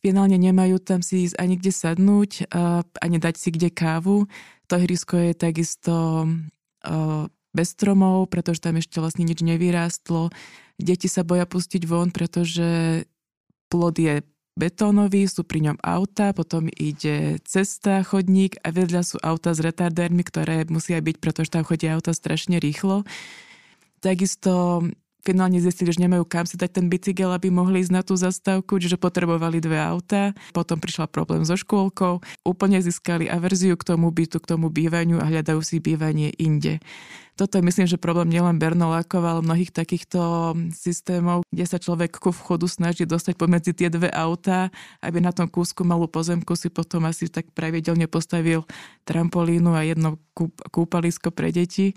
Finálne 0.00 0.40
nemajú 0.40 0.80
tam 0.80 1.04
si 1.04 1.28
ísť 1.28 1.36
ani 1.36 1.60
kde 1.60 1.72
sadnúť, 1.76 2.30
ani 3.04 3.16
dať 3.20 3.34
si 3.36 3.48
kde 3.52 3.68
kávu. 3.68 4.24
To 4.72 4.74
ihrisko 4.80 5.18
je 5.18 5.32
takisto 5.36 6.24
bez 7.52 7.68
stromov, 7.76 8.30
pretože 8.32 8.64
tam 8.64 8.80
ešte 8.80 9.02
vlastne 9.02 9.28
nič 9.28 9.44
nevyrástlo. 9.44 10.32
Deti 10.80 11.10
sa 11.10 11.20
boja 11.26 11.44
pustiť 11.44 11.84
von, 11.84 12.08
pretože 12.08 13.04
plod 13.68 14.00
je 14.00 14.24
betónový, 14.56 15.28
sú 15.28 15.44
pri 15.44 15.68
ňom 15.68 15.78
auta, 15.84 16.32
potom 16.32 16.68
ide 16.72 17.36
cesta, 17.44 18.00
chodník 18.00 18.56
a 18.64 18.72
vedľa 18.72 19.02
sú 19.04 19.16
auta 19.20 19.52
s 19.52 19.60
retardérmi, 19.60 20.24
ktoré 20.24 20.64
musia 20.72 20.96
byť, 21.00 21.16
pretože 21.20 21.52
tam 21.52 21.64
chodia 21.64 21.96
auta 21.96 22.16
strašne 22.16 22.56
rýchlo. 22.56 23.04
Takisto 24.00 24.80
finálne 25.20 25.60
zistili, 25.60 25.92
že 25.92 26.00
nemajú 26.00 26.24
kam 26.24 26.48
si 26.48 26.56
dať 26.56 26.80
ten 26.80 26.86
bicykel, 26.88 27.28
aby 27.30 27.52
mohli 27.52 27.84
ísť 27.84 27.92
na 27.92 28.02
tú 28.02 28.16
zastávku, 28.16 28.80
čiže 28.80 28.96
potrebovali 28.96 29.60
dve 29.60 29.76
auta. 29.76 30.32
Potom 30.56 30.80
prišla 30.80 31.12
problém 31.12 31.44
so 31.44 31.54
škôlkou. 31.56 32.24
Úplne 32.44 32.80
získali 32.80 33.28
averziu 33.28 33.76
k 33.76 33.86
tomu 33.94 34.08
bytu, 34.08 34.40
k 34.40 34.50
tomu 34.56 34.72
bývaniu 34.72 35.20
a 35.20 35.28
hľadajú 35.28 35.60
si 35.60 35.76
bývanie 35.78 36.32
inde. 36.40 36.80
Toto 37.36 37.56
je 37.56 37.64
myslím, 37.64 37.88
že 37.88 37.96
problém 37.96 38.28
nielen 38.28 38.60
Bernolákov, 38.60 39.24
ale 39.24 39.40
mnohých 39.40 39.72
takýchto 39.72 40.52
systémov, 40.76 41.40
kde 41.48 41.64
sa 41.64 41.80
človek 41.80 42.20
ku 42.20 42.36
vchodu 42.36 42.68
snaží 42.68 43.08
dostať 43.08 43.32
pomedzi 43.40 43.72
tie 43.72 43.88
dve 43.88 44.12
autá, 44.12 44.68
aby 45.00 45.24
na 45.24 45.32
tom 45.32 45.48
kúsku 45.48 45.80
malú 45.80 46.04
pozemku 46.04 46.52
si 46.52 46.68
potom 46.68 47.08
asi 47.08 47.32
tak 47.32 47.48
pravidelne 47.56 48.04
postavil 48.12 48.68
trampolínu 49.08 49.72
a 49.72 49.88
jedno 49.88 50.20
kúpalisko 50.68 51.32
pre 51.32 51.48
deti 51.48 51.96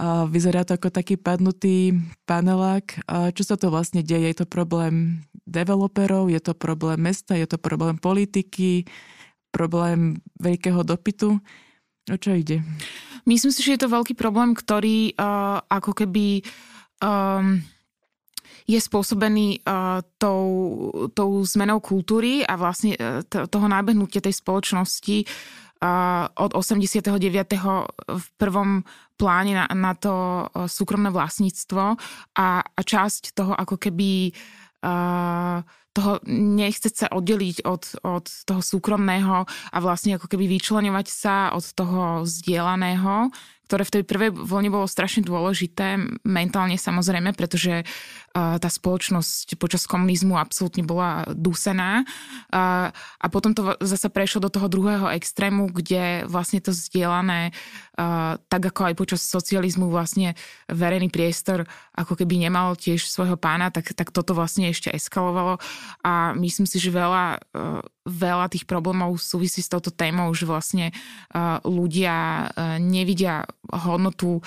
vyzerá 0.00 0.64
to 0.64 0.80
ako 0.80 0.88
taký 0.88 1.20
padnutý 1.20 1.92
panelák. 2.24 3.04
Čo 3.36 3.42
sa 3.44 3.56
to 3.60 3.68
vlastne 3.68 4.00
deje? 4.00 4.32
Je 4.32 4.36
to 4.40 4.46
problém 4.48 5.20
developerov, 5.44 6.32
je 6.32 6.40
to 6.40 6.56
problém 6.56 7.02
mesta, 7.02 7.36
je 7.36 7.44
to 7.44 7.60
problém 7.60 8.00
politiky, 8.00 8.88
problém 9.52 10.16
veľkého 10.40 10.80
dopytu? 10.80 11.36
O 12.10 12.16
čo 12.18 12.34
ide? 12.34 12.64
Myslím 13.28 13.54
si, 13.54 13.62
že 13.62 13.78
je 13.78 13.82
to 13.86 13.94
veľký 13.94 14.18
problém, 14.18 14.56
ktorý 14.56 15.14
uh, 15.14 15.62
ako 15.70 15.94
keby 15.94 16.42
um, 16.98 17.62
je 18.66 18.78
spôsobený 18.82 19.62
uh, 19.62 20.02
tou, 20.18 20.42
tou 21.14 21.30
zmenou 21.46 21.78
kultúry 21.78 22.42
a 22.42 22.58
vlastne 22.58 22.98
uh, 22.98 23.22
toho 23.22 23.66
nábehnutia 23.70 24.18
tej 24.18 24.34
spoločnosti 24.34 25.28
od 26.38 26.54
89. 26.54 27.18
v 28.06 28.26
prvom 28.38 28.86
pláne 29.22 29.54
na, 29.54 29.70
na 29.70 29.94
to 29.94 30.42
súkromné 30.66 31.14
vlastníctvo 31.14 31.94
a, 32.34 32.48
a 32.66 32.80
časť 32.82 33.38
toho 33.38 33.54
ako 33.54 33.78
keby 33.78 34.34
uh, 34.82 35.62
toho 35.92 36.12
nechceť 36.26 36.94
sa 37.04 37.06
oddeliť 37.12 37.68
od, 37.68 38.02
od 38.02 38.26
toho 38.26 38.60
súkromného 38.64 39.44
a 39.46 39.76
vlastne 39.78 40.16
ako 40.16 40.26
keby 40.26 40.48
vyčlenovať 40.58 41.06
sa 41.06 41.52
od 41.52 41.62
toho 41.76 42.24
zdieľaného, 42.24 43.28
ktoré 43.68 43.82
v 43.84 43.94
tej 44.00 44.04
prvej 44.08 44.30
vlne 44.32 44.72
bolo 44.72 44.88
strašne 44.88 45.22
dôležité, 45.22 46.00
mentálne 46.24 46.80
samozrejme, 46.80 47.36
pretože 47.36 47.84
uh, 47.84 48.31
tá 48.32 48.68
spoločnosť 48.68 49.60
počas 49.60 49.84
komunizmu 49.84 50.40
absolútne 50.40 50.80
bola 50.82 51.28
dusená. 51.36 52.08
Uh, 52.48 52.88
a 52.92 53.26
potom 53.28 53.52
to 53.52 53.76
zase 53.84 54.08
prešlo 54.08 54.48
do 54.48 54.50
toho 54.52 54.66
druhého 54.72 55.12
extrému, 55.12 55.68
kde 55.68 56.24
vlastne 56.26 56.58
to 56.64 56.72
zdieľané, 56.72 57.52
tak 58.48 58.62
ako 58.72 58.88
aj 58.88 58.94
počas 58.96 59.20
socializmu 59.22 59.92
vlastne 59.92 60.32
verejný 60.72 61.12
priestor 61.12 61.68
ako 61.92 62.16
keby 62.16 62.40
nemal 62.40 62.72
tiež 62.72 63.04
svojho 63.04 63.36
pána, 63.36 63.68
tak, 63.68 63.92
tak 63.92 64.08
toto 64.10 64.32
vlastne 64.32 64.72
ešte 64.72 64.88
eskalovalo 64.88 65.60
a 66.00 66.32
myslím 66.40 66.64
si, 66.64 66.80
že 66.80 66.88
veľa, 66.88 67.44
veľa 68.08 68.46
tých 68.48 68.64
problémov 68.64 69.20
súvisí 69.20 69.60
s 69.60 69.68
touto 69.68 69.92
témou, 69.92 70.32
že 70.32 70.48
vlastne 70.48 70.90
ľudia 71.62 72.48
nevidia 72.80 73.44
hodnotu 73.72 74.38
e, 74.38 74.42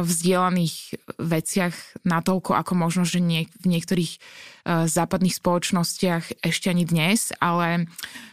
v 0.00 0.06
vzdielaných 0.06 0.76
veciach 1.20 1.74
natoľko, 2.06 2.56
ako 2.56 2.72
možno, 2.74 3.02
že 3.04 3.20
nie, 3.30 3.46
v 3.62 3.66
niektorých 3.70 4.12
uh, 4.18 4.90
západných 4.90 5.38
spoločnostiach 5.38 6.42
ešte 6.42 6.66
ani 6.66 6.82
dnes, 6.82 7.30
ale 7.38 7.86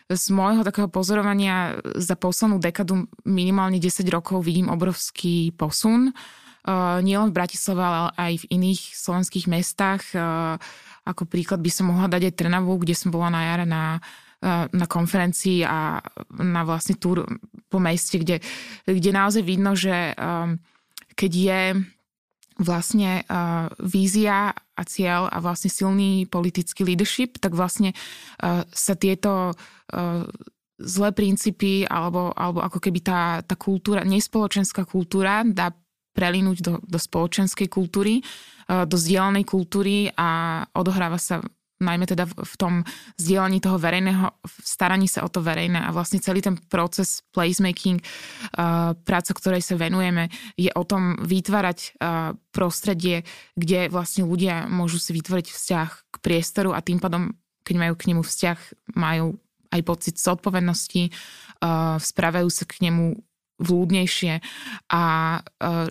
z 0.09 0.25
môjho 0.33 0.65
takého 0.65 0.89
pozorovania 0.89 1.77
za 1.99 2.17
poslednú 2.17 2.57
dekadu 2.57 3.05
minimálne 3.21 3.77
10 3.77 4.01
rokov 4.09 4.41
vidím 4.41 4.73
obrovský 4.73 5.53
posun. 5.53 6.09
Uh, 6.65 6.99
nielen 7.05 7.29
v 7.29 7.37
Bratislave, 7.37 7.79
ale 7.79 8.11
aj 8.17 8.33
v 8.41 8.49
iných 8.57 8.81
slovenských 8.97 9.45
mestách. 9.45 10.01
Uh, 10.17 10.57
ako 11.05 11.29
príklad 11.29 11.61
by 11.61 11.71
som 11.71 11.93
mohla 11.93 12.09
dať 12.09 12.33
aj 12.33 12.37
Trnavu, 12.41 12.73
kde 12.81 12.97
som 12.97 13.13
bola 13.13 13.31
na 13.31 13.41
jare 13.53 13.63
na 13.69 14.01
na 14.71 14.85
konferencii 14.85 15.65
a 15.65 15.97
na 16.37 16.61
vlastne 16.61 16.93
túr 16.93 17.25
po 17.73 17.81
meste, 17.81 18.21
kde, 18.21 18.37
kde 18.85 19.09
naozaj 19.09 19.41
vidno, 19.41 19.73
že 19.73 20.13
keď 21.17 21.31
je 21.33 21.61
vlastne 22.61 23.25
vízia 23.81 24.53
a 24.77 24.83
cieľ 24.85 25.25
a 25.33 25.41
vlastne 25.41 25.73
silný 25.73 26.29
politický 26.29 26.85
leadership, 26.85 27.41
tak 27.41 27.57
vlastne 27.57 27.97
uh, 28.45 28.61
sa 28.69 28.93
tieto 28.93 29.57
uh, 29.57 30.23
zlé 30.77 31.09
princípy 31.09 31.89
alebo, 31.89 32.29
alebo 32.37 32.61
ako 32.61 32.77
keby 32.77 33.01
tá, 33.01 33.41
tá 33.41 33.57
kultúra, 33.57 34.05
nespoločenská 34.05 34.85
kultúra 34.85 35.41
dá 35.41 35.73
prelinúť 36.13 36.57
do, 36.61 36.73
do 36.81 36.97
spoločenskej 36.97 37.69
kultúry, 37.69 38.25
do 38.65 38.97
zdieľanej 38.97 39.45
kultúry 39.45 40.09
a 40.17 40.61
odohráva 40.73 41.21
sa 41.21 41.45
najmä 41.77 42.05
teda 42.09 42.25
v 42.25 42.55
tom 42.57 42.73
zdieľaní 43.21 43.61
toho 43.61 43.77
verejného, 43.77 44.33
staraní 44.61 45.05
sa 45.05 45.21
o 45.25 45.29
to 45.29 45.45
verejné 45.45 45.77
a 45.77 45.93
vlastne 45.93 46.17
celý 46.17 46.41
ten 46.41 46.57
proces 46.57 47.21
placemaking, 47.33 48.01
uh, 48.01 48.97
práca, 49.05 49.31
ktorej 49.33 49.61
sa 49.61 49.77
venujeme, 49.77 50.33
je 50.57 50.73
o 50.73 50.83
tom 50.83 51.17
vytvárať 51.21 51.79
uh, 51.97 52.33
prostredie, 52.49 53.23
kde 53.53 53.93
vlastne 53.93 54.25
ľudia 54.25 54.65
môžu 54.65 54.97
si 54.97 55.13
vytvoriť 55.13 55.47
vzťah 55.53 55.89
k 56.11 56.15
priestoru 56.21 56.73
a 56.73 56.81
tým 56.81 56.97
pádom, 56.97 57.37
keď 57.61 57.75
majú 57.77 57.93
k 57.93 58.07
nemu 58.13 58.21
vzťah, 58.25 58.59
majú 58.97 59.37
aj 59.67 59.81
pocit 59.83 60.15
zodpovednosti, 60.17 61.13
uh, 61.61 62.01
správajú 62.01 62.49
sa 62.49 62.65
k 62.65 62.89
nemu 62.89 63.17
vľúdnejšie 63.57 64.37
a 64.93 65.03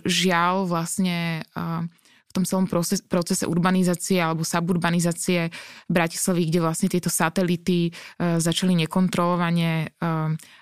žiaľ 0.07 0.71
vlastne 0.71 1.43
v 1.51 2.06
tom 2.37 2.45
celom 2.45 2.69
procese, 2.69 3.01
procese 3.01 3.49
urbanizácie 3.49 4.21
alebo 4.21 4.45
suburbanizácie 4.45 5.49
Bratislavy, 5.89 6.53
kde 6.53 6.59
vlastne 6.61 6.87
tieto 6.87 7.09
satelity 7.09 7.89
začali 8.21 8.77
nekontrolovane 8.85 9.97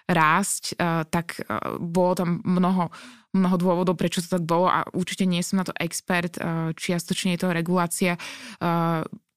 rásť, 0.08 0.79
tak 1.12 1.44
bolo 1.84 2.12
tam 2.15 2.29
mnoho 2.48 2.88
mnoho 3.36 3.60
dôvodov, 3.60 4.00
prečo 4.00 4.24
to 4.24 4.39
tak 4.39 4.48
bolo 4.48 4.72
a 4.72 4.88
určite 4.96 5.27
nie 5.27 5.44
som 5.44 5.60
na 5.60 5.67
to 5.67 5.75
expert, 5.75 6.39
čiastočne 6.79 7.36
je 7.36 7.39
to 7.44 7.51
regulácia 7.51 8.15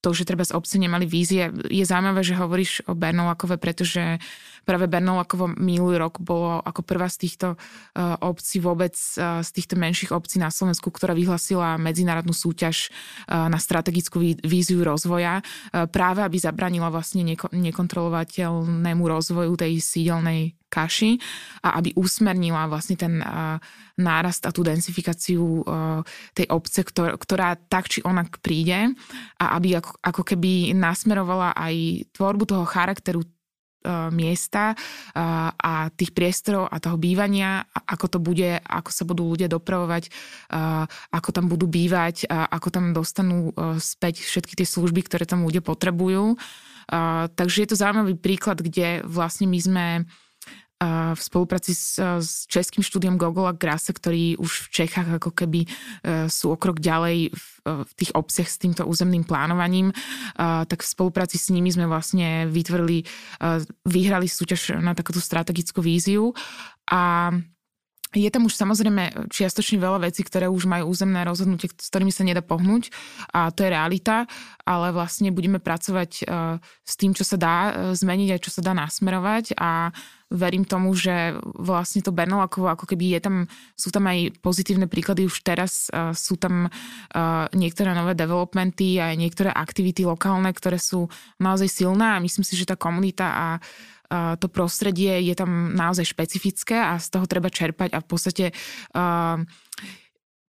to, 0.09 0.17
že 0.17 0.25
treba 0.25 0.49
z 0.49 0.57
obce 0.57 0.81
nemali 0.81 1.05
vízie. 1.05 1.53
Je 1.69 1.85
zaujímavé, 1.85 2.25
že 2.25 2.33
hovoríš 2.33 2.89
o 2.89 2.97
Bernolakove, 2.97 3.61
pretože 3.61 4.17
práve 4.65 4.89
Bernolakovo 4.89 5.53
minulý 5.53 6.01
rok 6.01 6.17
bolo 6.25 6.65
ako 6.65 6.81
prvá 6.81 7.13
z 7.13 7.29
týchto 7.29 7.47
uh, 7.57 8.17
obcí 8.25 8.57
vôbec, 8.57 8.97
uh, 9.21 9.45
z 9.45 9.51
týchto 9.53 9.77
menších 9.77 10.17
obcí 10.17 10.41
na 10.41 10.49
Slovensku, 10.49 10.89
ktorá 10.89 11.13
vyhlasila 11.13 11.77
medzinárodnú 11.77 12.33
súťaž 12.33 12.89
uh, 12.89 13.53
na 13.53 13.61
strategickú 13.61 14.41
víziu 14.41 14.81
rozvoja, 14.81 15.45
práve 15.93 16.25
aby 16.25 16.41
zabranila 16.41 16.89
vlastne 16.89 17.23
neko- 17.23 17.53
nekontrolovateľnému 17.53 19.05
rozvoju 19.05 19.53
tej 19.61 19.79
sídelnej 19.83 20.58
kaši 20.69 21.17
a 21.65 21.81
aby 21.81 21.97
usmernila 21.97 22.69
vlastne 22.69 22.95
ten 22.95 23.19
nárast 23.99 24.47
a 24.47 24.55
tú 24.55 24.63
densifikáciu 24.63 25.65
tej 26.37 26.47
obce, 26.53 26.85
ktorá 26.93 27.57
tak 27.57 27.91
či 27.91 28.05
onak 28.05 28.39
príde 28.39 28.95
a 29.43 29.59
aby 29.59 29.81
ako, 29.81 29.93
ako 30.05 30.23
keby 30.23 30.77
nasmerovala 30.77 31.57
aj 31.57 32.07
tvorbu 32.15 32.45
toho 32.47 32.65
charakteru 32.69 33.25
miesta 34.11 34.75
a 35.55 35.89
tých 35.95 36.11
priestorov 36.11 36.67
a 36.67 36.83
toho 36.83 36.99
bývania, 36.99 37.63
ako 37.87 38.07
to 38.11 38.19
bude, 38.19 38.59
ako 38.67 38.91
sa 38.91 39.07
budú 39.07 39.31
ľudia 39.31 39.47
dopravovať, 39.47 40.11
ako 41.15 41.29
tam 41.31 41.47
budú 41.47 41.71
bývať, 41.71 42.27
ako 42.27 42.69
tam 42.75 42.91
dostanú 42.91 43.55
späť 43.79 44.27
všetky 44.27 44.59
tie 44.59 44.67
služby, 44.67 45.07
ktoré 45.07 45.25
tam 45.31 45.47
ľudia 45.47 45.63
potrebujú. 45.63 46.35
Takže 47.39 47.59
je 47.65 47.69
to 47.71 47.79
zaujímavý 47.79 48.19
príklad, 48.19 48.59
kde 48.61 49.07
vlastne 49.07 49.47
my 49.47 49.59
sme 49.63 49.87
v 50.79 51.19
spolupráci 51.19 51.75
s, 51.75 51.99
s 51.99 52.47
českým 52.47 52.87
štúdiom 52.87 53.19
Gogola 53.19 53.51
Grase, 53.51 53.91
ktorí 53.91 54.39
už 54.39 54.71
v 54.71 54.87
Čechách 54.87 55.19
ako 55.19 55.35
keby 55.35 55.67
e, 55.67 55.69
sú 56.31 56.55
o 56.55 56.57
krok 56.57 56.79
ďalej 56.79 57.35
v, 57.35 57.47
e, 57.67 57.73
v 57.83 57.93
tých 57.99 58.15
obciach 58.15 58.47
s 58.47 58.63
týmto 58.63 58.87
územným 58.87 59.27
plánovaním, 59.27 59.91
tak 60.39 60.81
v 60.81 60.87
spolupráci 60.87 61.35
s 61.35 61.51
nimi 61.51 61.69
sme 61.75 61.91
vlastne 61.91 62.47
vytvorili, 62.47 63.03
vyhrali 63.85 64.31
súťaž 64.31 64.79
na 64.79 64.95
takúto 64.95 65.19
strategickú 65.19 65.83
víziu. 65.83 66.31
A 66.89 67.33
je 68.15 68.29
tam 68.33 68.49
už 68.49 68.55
samozrejme 68.57 69.29
čiastočne 69.29 69.83
veľa 69.83 70.09
vecí, 70.09 70.25
ktoré 70.25 70.49
už 70.49 70.65
majú 70.65 70.89
územné 70.89 71.27
rozhodnutie, 71.27 71.69
s 71.69 71.89
ktorými 71.91 72.15
sa 72.15 72.25
nedá 72.25 72.41
pohnúť 72.41 72.89
a 73.35 73.53
to 73.53 73.67
je 73.67 73.75
realita, 73.75 74.25
ale 74.65 74.95
vlastne 74.97 75.29
budeme 75.29 75.61
pracovať 75.61 76.25
s 76.65 76.95
tým, 76.97 77.13
čo 77.13 77.25
sa 77.27 77.37
dá 77.37 77.57
zmeniť 77.93 78.29
a 78.33 78.43
čo 78.43 78.49
sa 78.49 78.65
dá 78.65 78.73
nasmerovať 78.73 79.59
a 79.61 79.93
verím 80.29 80.69
tomu, 80.69 80.93
že 80.93 81.37
vlastne 81.57 82.05
to 82.05 82.13
Bernalakovo, 82.13 82.69
ako 82.69 82.85
keby 82.85 83.17
je 83.17 83.21
tam, 83.25 83.37
sú 83.75 83.89
tam 83.89 84.05
aj 84.09 84.37
pozitívne 84.45 84.85
príklady 84.85 85.25
už 85.25 85.41
teraz, 85.41 85.89
uh, 85.89 86.13
sú 86.13 86.37
tam 86.37 86.69
uh, 86.69 87.49
niektoré 87.57 87.97
nové 87.97 88.13
developmenty 88.13 89.01
a 89.01 89.17
niektoré 89.17 89.49
aktivity 89.49 90.05
lokálne, 90.05 90.53
ktoré 90.53 90.77
sú 90.77 91.09
naozaj 91.41 91.69
silné 91.73 92.17
a 92.17 92.23
myslím 92.23 92.45
si, 92.45 92.61
že 92.61 92.69
tá 92.69 92.77
komunita 92.77 93.25
a 93.25 93.47
uh, 93.57 94.37
to 94.37 94.53
prostredie 94.53 95.25
je 95.25 95.35
tam 95.37 95.73
naozaj 95.73 96.05
špecifické 96.05 96.77
a 96.77 97.01
z 97.01 97.09
toho 97.09 97.25
treba 97.25 97.49
čerpať 97.49 97.97
a 97.97 98.05
v 98.05 98.07
podstate 98.07 98.45
uh, 98.93 99.41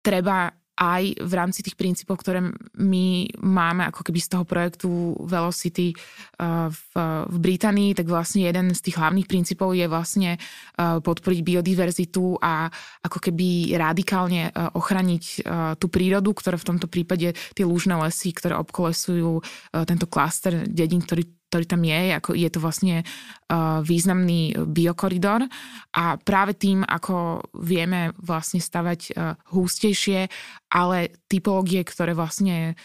treba 0.04 0.59
aj 0.80 1.20
v 1.20 1.34
rámci 1.36 1.60
tých 1.60 1.76
princípov, 1.76 2.24
ktoré 2.24 2.40
my 2.80 3.06
máme 3.44 3.84
ako 3.92 4.08
keby 4.08 4.20
z 4.24 4.30
toho 4.32 4.48
projektu 4.48 4.88
Velocity 5.20 5.92
uh, 5.92 6.72
v, 6.72 6.82
v 7.28 7.38
Británii, 7.38 7.92
tak 7.92 8.08
vlastne 8.08 8.48
jeden 8.48 8.72
z 8.72 8.80
tých 8.80 8.96
hlavných 8.96 9.28
princípov 9.28 9.76
je 9.76 9.92
vlastne 9.92 10.40
uh, 10.40 11.04
podporiť 11.04 11.40
biodiverzitu 11.44 12.40
a 12.40 12.72
ako 13.04 13.20
keby 13.20 13.76
radikálne 13.76 14.50
uh, 14.50 14.72
ochraniť 14.80 15.42
tú 15.82 15.88
prírodu, 15.92 16.32
ktoré 16.32 16.56
v 16.56 16.68
tomto 16.72 16.88
prípade 16.88 17.36
tie 17.36 17.66
lúžne 17.66 18.00
lesy, 18.00 18.32
ktoré 18.32 18.56
obkolesujú 18.56 19.42
tento 19.84 20.06
klaster 20.08 20.64
dedín, 20.64 21.04
ktorý 21.04 21.26
ktorý 21.50 21.66
tam 21.66 21.82
je, 21.82 22.02
ako 22.14 22.32
je 22.38 22.50
to 22.54 22.60
vlastne 22.62 22.96
uh, 23.02 23.82
významný 23.82 24.54
biokoridor 24.70 25.50
a 25.98 26.04
práve 26.22 26.54
tým, 26.56 26.86
ako 26.86 27.42
vieme 27.58 28.14
vlastne 28.22 28.62
stavať 28.62 29.18
hústejšie, 29.50 30.30
ale 30.70 31.10
typológie, 31.26 31.82
ktoré 31.82 32.14
vlastne 32.14 32.78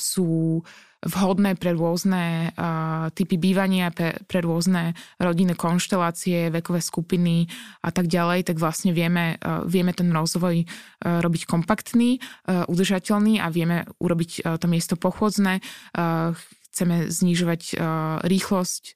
sú 0.00 0.64
vhodné 0.98 1.54
pre 1.54 1.78
rôzne 1.78 2.50
uh, 2.50 3.06
typy 3.14 3.38
bývania, 3.38 3.94
pre, 3.94 4.18
pre 4.26 4.42
rôzne 4.42 4.98
rodinné 5.22 5.54
konštelácie, 5.54 6.50
vekové 6.50 6.82
skupiny 6.82 7.46
a 7.86 7.94
tak 7.94 8.10
ďalej, 8.10 8.50
tak 8.50 8.58
vlastne 8.58 8.90
vieme, 8.90 9.38
uh, 9.38 9.62
vieme 9.62 9.94
ten 9.94 10.10
rozvoj 10.10 10.66
uh, 10.66 11.22
robiť 11.22 11.46
kompaktný, 11.46 12.18
uh, 12.18 12.66
udržateľný 12.66 13.38
a 13.38 13.46
vieme 13.54 13.86
urobiť 14.02 14.30
uh, 14.42 14.58
to 14.58 14.66
miesto 14.66 14.98
pochodzné. 14.98 15.62
Uh, 15.94 16.34
chceme 16.78 17.10
znižovať 17.10 17.62
uh, 17.74 17.82
rýchlosť 18.22 18.94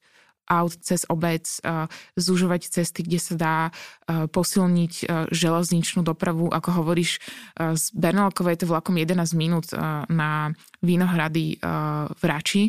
aut 0.48 0.72
cez 0.80 1.06
obec, 1.08 1.44
uh, 1.62 1.86
zužovať 2.18 2.68
cesty, 2.68 3.06
kde 3.06 3.18
sa 3.18 3.34
dá 3.34 3.56
uh, 3.68 4.26
posilniť 4.30 4.94
uh, 5.04 5.06
železničnú 5.30 6.02
dopravu. 6.02 6.50
Ako 6.52 6.82
hovoríš, 6.82 7.22
z 7.58 7.84
Bernalkova 7.94 8.52
je 8.52 8.64
to 8.64 8.70
vlakom 8.70 8.96
11 8.98 9.36
minút 9.38 9.70
na 10.08 10.52
Vínohrady 10.82 11.62
uh, 11.62 12.10
v 12.10 12.22
Rači. 12.26 12.62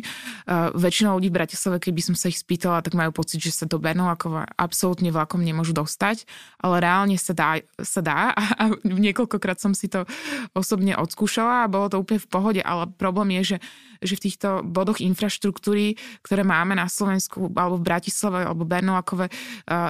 Väčšina 0.74 1.12
ľudí 1.16 1.28
v 1.28 1.38
Bratislave, 1.42 1.82
keby 1.82 2.00
som 2.00 2.14
sa 2.14 2.30
ich 2.30 2.38
spýtala, 2.40 2.84
tak 2.84 2.94
majú 2.94 3.10
pocit, 3.10 3.42
že 3.42 3.50
sa 3.50 3.64
do 3.66 3.82
Bernalkova 3.82 4.46
absolútne 4.54 5.10
vlakom 5.10 5.42
nemôžu 5.42 5.74
dostať, 5.74 6.24
ale 6.62 6.80
reálne 6.80 7.18
sa 7.18 7.34
dá, 7.34 7.50
sa 7.82 8.00
dá 8.00 8.30
a 8.60 8.70
niekoľkokrát 8.84 9.58
som 9.58 9.74
si 9.74 9.90
to 9.90 10.06
osobne 10.54 10.94
odskúšala 10.94 11.66
a 11.66 11.70
bolo 11.70 11.90
to 11.90 12.00
úplne 12.00 12.20
v 12.22 12.30
pohode, 12.30 12.60
ale 12.62 12.90
problém 12.94 13.40
je, 13.42 13.56
že 13.56 13.58
že 14.04 14.20
v 14.20 14.24
týchto 14.28 14.48
bodoch 14.62 15.00
infraštruktúry, 15.00 15.96
ktoré 16.20 16.44
máme 16.44 16.76
na 16.76 16.86
Slovensku 16.86 17.48
alebo 17.64 17.80
v 17.80 17.88
Bratislave 17.88 18.44
alebo 18.44 18.68
Bernolakove, 18.68 19.32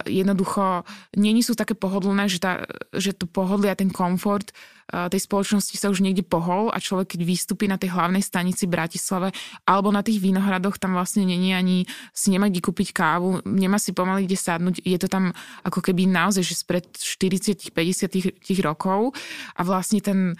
jednoducho 0.06 0.86
není 1.18 1.42
sú 1.42 1.58
také 1.58 1.74
pohodlné, 1.74 2.30
že, 2.30 2.38
tá, 2.38 2.62
že 2.94 3.12
to 3.12 3.26
pohodlie 3.26 3.68
a 3.68 3.78
ten 3.78 3.90
komfort 3.90 4.54
tej 4.90 5.20
spoločnosti 5.20 5.76
sa 5.80 5.88
už 5.88 6.04
niekde 6.04 6.20
pohol 6.26 6.68
a 6.68 6.76
človek, 6.76 7.16
keď 7.16 7.20
vystúpi 7.24 7.64
na 7.64 7.80
tej 7.80 7.96
hlavnej 7.96 8.20
stanici 8.20 8.68
Bratislave 8.68 9.32
alebo 9.64 9.88
na 9.88 10.04
tých 10.04 10.20
vínohradoch, 10.20 10.76
tam 10.76 10.92
vlastne 10.98 11.24
není 11.24 11.56
ani 11.56 11.88
si 12.12 12.28
nemá 12.28 12.52
kde 12.52 12.60
kúpiť 12.60 12.92
kávu, 12.92 13.40
nemá 13.48 13.80
si 13.80 13.96
pomaly 13.96 14.28
kde 14.28 14.36
sadnúť. 14.36 14.84
Je 14.84 14.98
to 15.00 15.08
tam 15.08 15.32
ako 15.64 15.80
keby 15.80 16.04
naozaj, 16.04 16.44
že 16.44 16.60
spred 16.60 16.84
40-50 16.94 18.36
rokov 18.60 19.16
a 19.56 19.60
vlastne 19.64 20.04
ten 20.04 20.36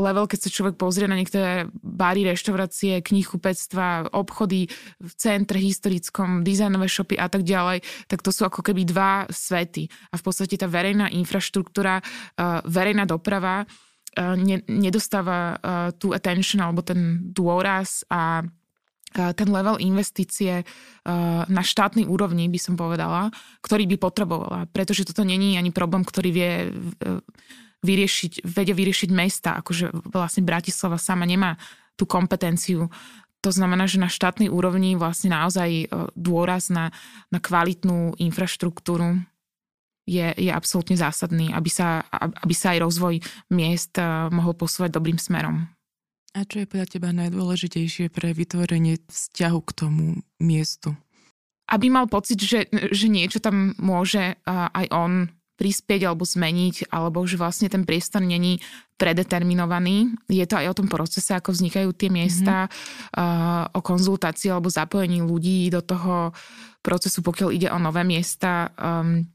level, 0.00 0.24
keď 0.24 0.48
sa 0.48 0.54
človek 0.56 0.80
pozrie 0.80 1.04
na 1.04 1.12
niektoré 1.12 1.68
bary, 1.84 2.24
reštaurácie, 2.24 3.04
knihkupectva, 3.04 4.08
obchody 4.08 4.72
v 4.96 5.12
centre 5.20 5.60
historickom, 5.60 6.40
dizajnové 6.40 6.88
shopy 6.88 7.20
a 7.20 7.28
tak 7.28 7.44
ďalej, 7.44 7.84
tak 8.08 8.24
to 8.24 8.32
sú 8.32 8.48
ako 8.48 8.64
keby 8.64 8.88
dva 8.88 9.28
svety. 9.28 9.84
A 10.10 10.16
v 10.16 10.22
podstate 10.24 10.56
tá 10.56 10.64
verejná 10.64 11.12
infraštruktúra, 11.12 12.00
verejná 12.64 13.04
doprava 13.04 13.59
nedostáva 14.66 15.58
tú 15.98 16.10
attention 16.10 16.58
alebo 16.58 16.82
ten 16.82 17.30
dôraz 17.30 18.02
a 18.10 18.42
ten 19.10 19.48
level 19.50 19.78
investície 19.82 20.62
na 21.46 21.62
štátnej 21.66 22.06
úrovni, 22.06 22.46
by 22.46 22.58
som 22.62 22.74
povedala, 22.78 23.34
ktorý 23.62 23.90
by 23.90 23.96
potrebovala. 23.98 24.70
Pretože 24.70 25.02
toto 25.06 25.26
není 25.26 25.58
ani 25.58 25.74
problém, 25.74 26.06
ktorý 26.06 26.30
vie 26.30 26.52
vyriešiť, 27.80 28.44
vedia 28.44 28.76
vyriešiť 28.76 29.10
mesta, 29.10 29.56
akože 29.60 30.12
vlastne 30.12 30.44
Bratislava 30.44 31.00
sama 31.00 31.24
nemá 31.24 31.56
tú 31.96 32.04
kompetenciu. 32.04 32.92
To 33.40 33.50
znamená, 33.50 33.88
že 33.88 33.96
na 33.96 34.12
štátnej 34.12 34.52
úrovni 34.52 35.00
vlastne 35.00 35.32
naozaj 35.32 35.70
e, 35.72 35.86
dôraz 36.12 36.68
na, 36.68 36.92
na 37.32 37.40
kvalitnú 37.40 38.20
infraštruktúru 38.20 39.16
je, 40.08 40.26
je 40.34 40.50
absolútne 40.50 40.96
zásadný, 40.98 41.52
aby 41.52 41.70
sa, 41.70 42.04
aby 42.14 42.54
sa 42.54 42.74
aj 42.74 42.78
rozvoj 42.82 43.14
miest 43.52 43.96
e, 44.00 44.04
mohol 44.32 44.56
posúvať 44.56 44.96
dobrým 44.96 45.20
smerom. 45.20 45.68
A 46.30 46.46
čo 46.46 46.62
je 46.62 46.70
podľa 46.70 46.86
teba 46.86 47.10
najdôležitejšie 47.10 48.06
pre 48.14 48.30
vytvorenie 48.30 49.02
vzťahu 49.10 49.60
k 49.66 49.70
tomu 49.74 50.04
miestu? 50.38 50.94
Aby 51.70 51.90
mal 51.90 52.06
pocit, 52.10 52.38
že, 52.42 52.70
že 52.70 53.06
niečo 53.10 53.42
tam 53.42 53.74
môže 53.78 54.34
e, 54.34 54.34
aj 54.46 54.86
on 54.94 55.12
prispieť 55.60 56.08
alebo 56.08 56.24
zmeniť, 56.24 56.88
alebo 56.88 57.20
že 57.28 57.36
vlastne 57.36 57.68
ten 57.68 57.84
priestor 57.84 58.24
není 58.24 58.64
predeterminovaný. 58.96 60.08
Je 60.24 60.48
to 60.48 60.56
aj 60.56 60.72
o 60.72 60.78
tom 60.80 60.88
procese, 60.88 61.36
ako 61.36 61.52
vznikajú 61.52 61.92
tie 61.92 62.08
miesta, 62.08 62.64
mm-hmm. 62.64 63.76
o 63.76 63.80
konzultácii 63.84 64.48
alebo 64.48 64.72
zapojení 64.72 65.20
ľudí 65.20 65.68
do 65.68 65.84
toho 65.84 66.32
procesu, 66.80 67.20
pokiaľ 67.20 67.48
ide 67.52 67.68
o 67.68 67.76
nové 67.76 68.00
miesta. 68.08 68.72
Um, 68.80 69.28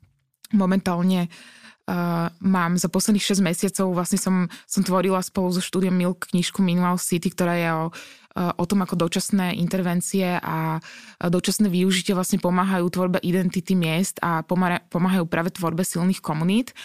momentálne 0.54 1.30
uh, 1.30 2.28
mám 2.42 2.78
za 2.78 2.90
posledných 2.90 3.24
6 3.24 3.42
mesiacov, 3.42 3.96
vlastne 3.96 4.20
som, 4.20 4.36
som 4.66 4.82
tvorila 4.82 5.22
spolu 5.22 5.54
so 5.54 5.62
štúdiom 5.62 5.94
Milk 5.94 6.30
knižku 6.34 6.62
Minimal 6.62 6.98
City, 7.02 7.32
ktorá 7.32 7.54
je 7.58 7.70
o, 7.72 7.86
uh, 7.90 8.54
o 8.58 8.66
tom, 8.66 8.84
ako 8.86 9.00
dočasné 9.00 9.58
intervencie 9.58 10.38
a 10.38 10.82
dočasné 11.22 11.70
využitie 11.72 12.18
vlastne 12.18 12.42
pomáhajú 12.42 12.86
tvorbe 12.92 13.22
identity 13.24 13.74
miest 13.74 14.20
a 14.22 14.44
pomáhajú 14.90 15.26
práve 15.30 15.54
tvorbe 15.54 15.86
silných 15.86 16.22
komunít. 16.22 16.76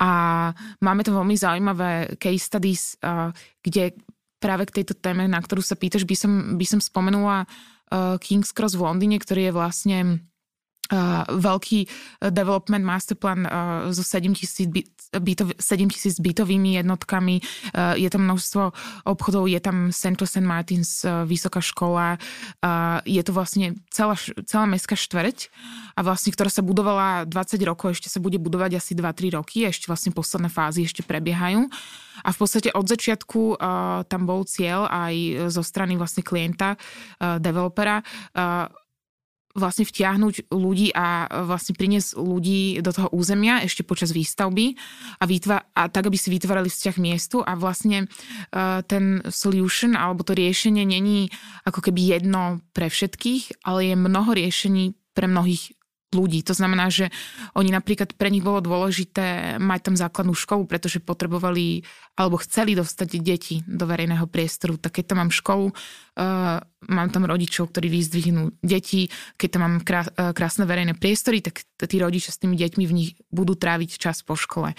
A 0.00 0.52
máme 0.82 1.02
tam 1.04 1.22
veľmi 1.22 1.36
zaujímavé 1.36 2.18
case 2.18 2.44
studies, 2.44 2.98
uh, 3.04 3.30
kde 3.62 3.96
práve 4.38 4.70
k 4.70 4.82
tejto 4.82 4.94
téme, 4.94 5.26
na 5.26 5.38
ktorú 5.42 5.60
sa 5.60 5.74
pýtaš, 5.74 6.06
by 6.06 6.16
som, 6.16 6.32
by 6.54 6.66
som 6.66 6.80
spomenula 6.80 7.44
uh, 7.44 8.16
King's 8.22 8.54
Cross 8.54 8.78
v 8.78 8.86
Londýne, 8.86 9.18
ktorý 9.18 9.50
je 9.50 9.52
vlastne 9.52 9.98
veľký 11.28 11.80
development 12.32 12.84
masterplan 12.84 13.44
uh, 13.44 13.50
so 13.92 14.00
7000 14.00 14.72
bytov, 15.20 15.52
bytovými 16.20 16.80
jednotkami. 16.80 17.40
Uh, 17.72 17.96
je 18.00 18.08
tam 18.08 18.24
množstvo 18.24 18.62
obchodov, 19.04 19.48
je 19.48 19.60
tam 19.60 19.92
Central 19.92 20.28
St. 20.28 20.44
Martins, 20.44 21.04
vysoká 21.28 21.60
škola. 21.60 22.16
Je 23.04 23.20
to 23.24 23.32
vlastne 23.32 23.76
celá, 23.92 24.16
celá 24.44 24.64
mestská 24.68 24.96
štvrť, 24.96 25.48
a 25.98 26.00
vlastne, 26.06 26.30
ktorá 26.30 26.46
sa 26.46 26.62
budovala 26.62 27.26
20 27.26 27.58
rokov, 27.66 27.98
ešte 27.98 28.06
sa 28.06 28.22
bude 28.22 28.38
budovať 28.38 28.78
asi 28.78 28.92
2-3 28.94 29.34
roky, 29.34 29.66
ešte 29.66 29.90
vlastne 29.90 30.14
posledné 30.14 30.46
fázy 30.46 30.86
ešte 30.86 31.02
prebiehajú. 31.02 31.66
A 32.22 32.28
v 32.34 32.38
podstate 32.38 32.70
od 32.74 32.86
začiatku 32.86 33.58
tam 34.06 34.22
bol 34.26 34.42
cieľ 34.46 34.86
aj 34.90 35.48
zo 35.50 35.62
strany 35.62 35.94
vlastne 35.98 36.22
klienta, 36.22 36.78
developera, 37.18 38.02
vlastne 39.58 39.84
vtiahnuť 39.84 40.50
ľudí 40.54 40.94
a 40.94 41.28
vlastne 41.44 41.74
priniesť 41.74 42.16
ľudí 42.16 42.78
do 42.80 42.90
toho 42.94 43.08
územia 43.12 43.62
ešte 43.66 43.82
počas 43.82 44.14
výstavby 44.14 44.78
a, 45.20 45.24
vytva- 45.26 45.66
a 45.74 45.90
tak, 45.90 46.08
aby 46.08 46.16
si 46.16 46.32
vytvárali 46.32 46.70
vzťah 46.70 46.96
miestu 47.02 47.42
a 47.42 47.58
vlastne 47.58 48.06
uh, 48.08 48.80
ten 48.86 49.20
solution 49.28 49.98
alebo 49.98 50.22
to 50.22 50.32
riešenie 50.32 50.86
není 50.86 51.28
ako 51.66 51.90
keby 51.90 52.18
jedno 52.18 52.62
pre 52.72 52.88
všetkých, 52.88 53.66
ale 53.66 53.92
je 53.92 53.94
mnoho 53.98 54.30
riešení 54.32 54.96
pre 55.12 55.26
mnohých 55.26 55.78
ľudí. 56.08 56.40
To 56.48 56.56
znamená, 56.56 56.88
že 56.88 57.12
oni 57.52 57.68
napríklad 57.68 58.16
pre 58.16 58.32
nich 58.32 58.40
bolo 58.40 58.64
dôležité 58.64 59.56
mať 59.60 59.80
tam 59.92 59.94
základnú 59.96 60.32
školu, 60.32 60.64
pretože 60.64 61.04
potrebovali 61.04 61.84
alebo 62.16 62.40
chceli 62.40 62.74
dostať 62.74 63.08
deti 63.20 63.56
do 63.68 63.84
verejného 63.84 64.24
priestoru. 64.26 64.80
Tak 64.80 64.98
keď 64.98 65.04
tam 65.12 65.18
mám 65.22 65.30
školu, 65.30 65.70
uh, 66.18 66.58
mám 66.90 67.08
tam 67.14 67.24
rodičov, 67.24 67.70
ktorí 67.70 67.86
vyzdvihnú 67.86 68.58
deti, 68.60 69.06
keď 69.38 69.48
tam 69.54 69.62
mám 69.62 69.76
krá, 69.86 70.02
uh, 70.04 70.34
krásne 70.34 70.66
verejné 70.66 70.98
priestory, 70.98 71.38
tak 71.38 71.62
tí 71.78 71.96
rodičia 72.02 72.34
s 72.34 72.42
tými 72.42 72.58
deťmi 72.58 72.84
v 72.84 72.96
nich 72.96 73.10
budú 73.30 73.54
tráviť 73.54 74.02
čas 74.02 74.26
po 74.26 74.34
škole. 74.34 74.74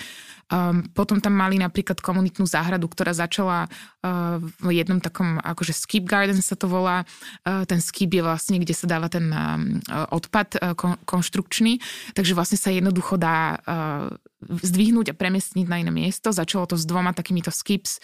Um, 0.49 0.89
potom 0.91 1.21
tam 1.21 1.38
mali 1.38 1.62
napríklad 1.62 2.02
komunitnú 2.02 2.49
záhradu, 2.49 2.89
ktorá 2.89 3.13
začala 3.13 3.69
uh, 3.69 4.41
v 4.41 4.82
jednom 4.82 4.99
takom, 4.99 5.38
akože 5.39 5.78
skip 5.78 6.10
garden 6.10 6.41
sa 6.41 6.58
to 6.58 6.65
volá. 6.65 7.06
Uh, 7.45 7.63
ten 7.69 7.80
skip 7.80 8.12
je 8.12 8.25
vlastne, 8.25 8.58
kde 8.60 8.73
sa 8.73 8.89
dáva 8.89 9.08
ten 9.08 9.30
uh, 9.30 9.62
odpad 10.10 10.58
uh, 10.60 10.73
kon, 10.73 10.97
konštrukčný, 11.06 11.80
takže 12.17 12.34
vlastne 12.34 12.58
sa 12.58 12.73
jednoducho 12.73 13.15
dá 13.21 13.62
uh, 13.62 14.10
zdvihnúť 14.49 15.13
a 15.13 15.17
premiestniť 15.19 15.67
na 15.69 15.86
iné 15.86 15.91
miesto. 15.93 16.34
Začalo 16.34 16.65
to 16.65 16.75
s 16.75 16.88
dvoma 16.88 17.13
takýmito 17.13 17.54
skips. 17.54 18.02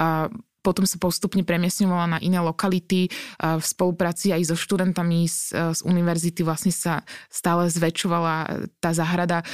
Uh, 0.00 0.28
potom 0.64 0.88
sa 0.88 0.96
postupne 0.96 1.44
premiesňovala 1.44 2.16
na 2.16 2.18
iné 2.24 2.40
lokality. 2.40 3.12
V 3.36 3.64
spolupráci 3.64 4.32
aj 4.32 4.48
so 4.48 4.56
študentami 4.56 5.28
z, 5.28 5.52
z 5.52 5.80
univerzity 5.84 6.40
vlastne 6.40 6.72
sa 6.72 7.04
stále 7.28 7.68
zväčšovala 7.68 8.64
tá 8.80 8.96
záhrada. 8.96 9.44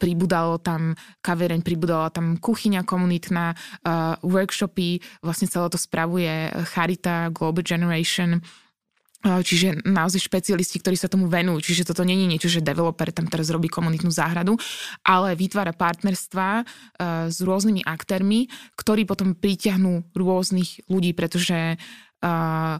Pribudalo 0.00 0.56
tam 0.56 0.96
kavereň, 1.20 1.60
pribudala 1.60 2.08
tam 2.08 2.40
kuchyňa 2.40 2.88
komunitná, 2.88 3.52
workshopy, 4.24 5.04
vlastne 5.20 5.52
celé 5.52 5.68
to 5.68 5.76
spravuje 5.76 6.48
Charita 6.72 7.28
Global 7.28 7.60
Generation 7.60 8.40
Čiže 9.24 9.88
naozaj 9.88 10.20
špecialisti, 10.28 10.84
ktorí 10.84 11.00
sa 11.00 11.08
tomu 11.08 11.32
venujú. 11.32 11.64
Čiže 11.64 11.88
toto 11.88 12.04
není 12.04 12.28
niečo, 12.28 12.52
že 12.52 12.60
developer 12.60 13.08
tam 13.08 13.24
teraz 13.24 13.48
robí 13.48 13.72
komunitnú 13.72 14.12
záhradu, 14.12 14.60
ale 15.00 15.32
vytvára 15.32 15.72
partnerstva 15.72 16.60
s 17.32 17.38
rôznymi 17.40 17.88
aktérmi, 17.88 18.52
ktorí 18.76 19.08
potom 19.08 19.32
pritiahnú 19.32 20.04
rôznych 20.12 20.84
ľudí, 20.92 21.16
pretože 21.16 21.80
uh, 21.80 22.76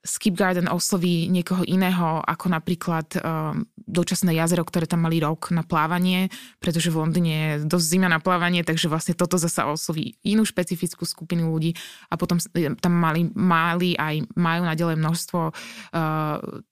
Skip 0.00 0.32
Garden 0.32 0.64
osloví 0.72 1.28
niekoho 1.28 1.60
iného, 1.68 2.24
ako 2.24 2.46
napríklad 2.48 3.20
uh, 3.20 3.52
dočasné 3.76 4.32
jazero, 4.32 4.64
ktoré 4.64 4.88
tam 4.88 5.04
mali 5.04 5.20
rok 5.20 5.52
na 5.52 5.60
plávanie, 5.60 6.32
pretože 6.56 6.88
v 6.88 7.04
Londýne 7.04 7.34
je 7.36 7.50
dosť 7.68 7.86
zima 7.86 8.08
na 8.08 8.16
plávanie, 8.16 8.64
takže 8.64 8.88
vlastne 8.88 9.12
toto 9.12 9.36
zasa 9.36 9.68
osloví 9.68 10.16
inú 10.24 10.48
špecifickú 10.48 11.04
skupinu 11.04 11.52
ľudí 11.52 11.76
a 12.08 12.16
potom 12.16 12.40
tam 12.80 12.94
mali, 12.96 13.28
mali 13.36 13.92
aj 14.00 14.24
majú 14.40 14.62
naďalej 14.64 14.96
množstvo 14.96 15.40
uh, 15.52 15.52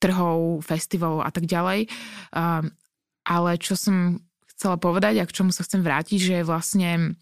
trhov, 0.01 0.65
festivalov 0.65 1.21
a 1.21 1.29
tak 1.29 1.45
ďalej. 1.45 1.93
Uh, 2.33 2.65
ale 3.29 3.61
čo 3.61 3.77
som 3.77 4.25
chcela 4.57 4.81
povedať 4.81 5.21
a 5.21 5.29
k 5.29 5.35
čomu 5.37 5.53
sa 5.53 5.69
chcem 5.69 5.85
vrátiť, 5.85 6.19
že 6.19 6.37
vlastne 6.49 7.21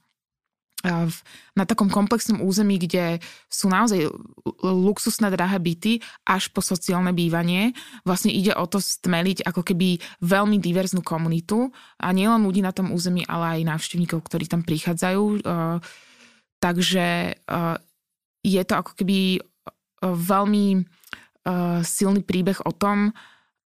na 1.57 1.65
takom 1.67 1.91
komplexnom 1.91 2.39
území, 2.47 2.79
kde 2.79 3.19
sú 3.51 3.67
naozaj 3.67 4.07
luxusné 4.63 5.35
drahé 5.35 5.59
byty 5.59 5.99
až 6.23 6.55
po 6.55 6.63
sociálne 6.63 7.11
bývanie. 7.11 7.75
Vlastne 8.07 8.31
ide 8.31 8.55
o 8.55 8.65
to 8.71 8.79
stmeliť 8.79 9.43
ako 9.43 9.67
keby 9.67 9.99
veľmi 10.23 10.63
diverznú 10.63 11.03
komunitu 11.03 11.75
a 11.99 12.15
nielen 12.15 12.47
ľudí 12.47 12.63
na 12.63 12.71
tom 12.71 12.95
území, 12.95 13.27
ale 13.27 13.59
aj 13.61 13.69
návštevníkov, 13.77 14.23
ktorí 14.23 14.47
tam 14.47 14.63
prichádzajú. 14.63 15.43
Takže 16.63 17.07
je 18.47 18.63
to 18.63 18.75
ako 18.79 18.93
keby 18.95 19.43
veľmi 20.01 20.87
silný 21.83 22.21
príbeh 22.23 22.63
o 22.63 22.73
tom, 22.73 23.11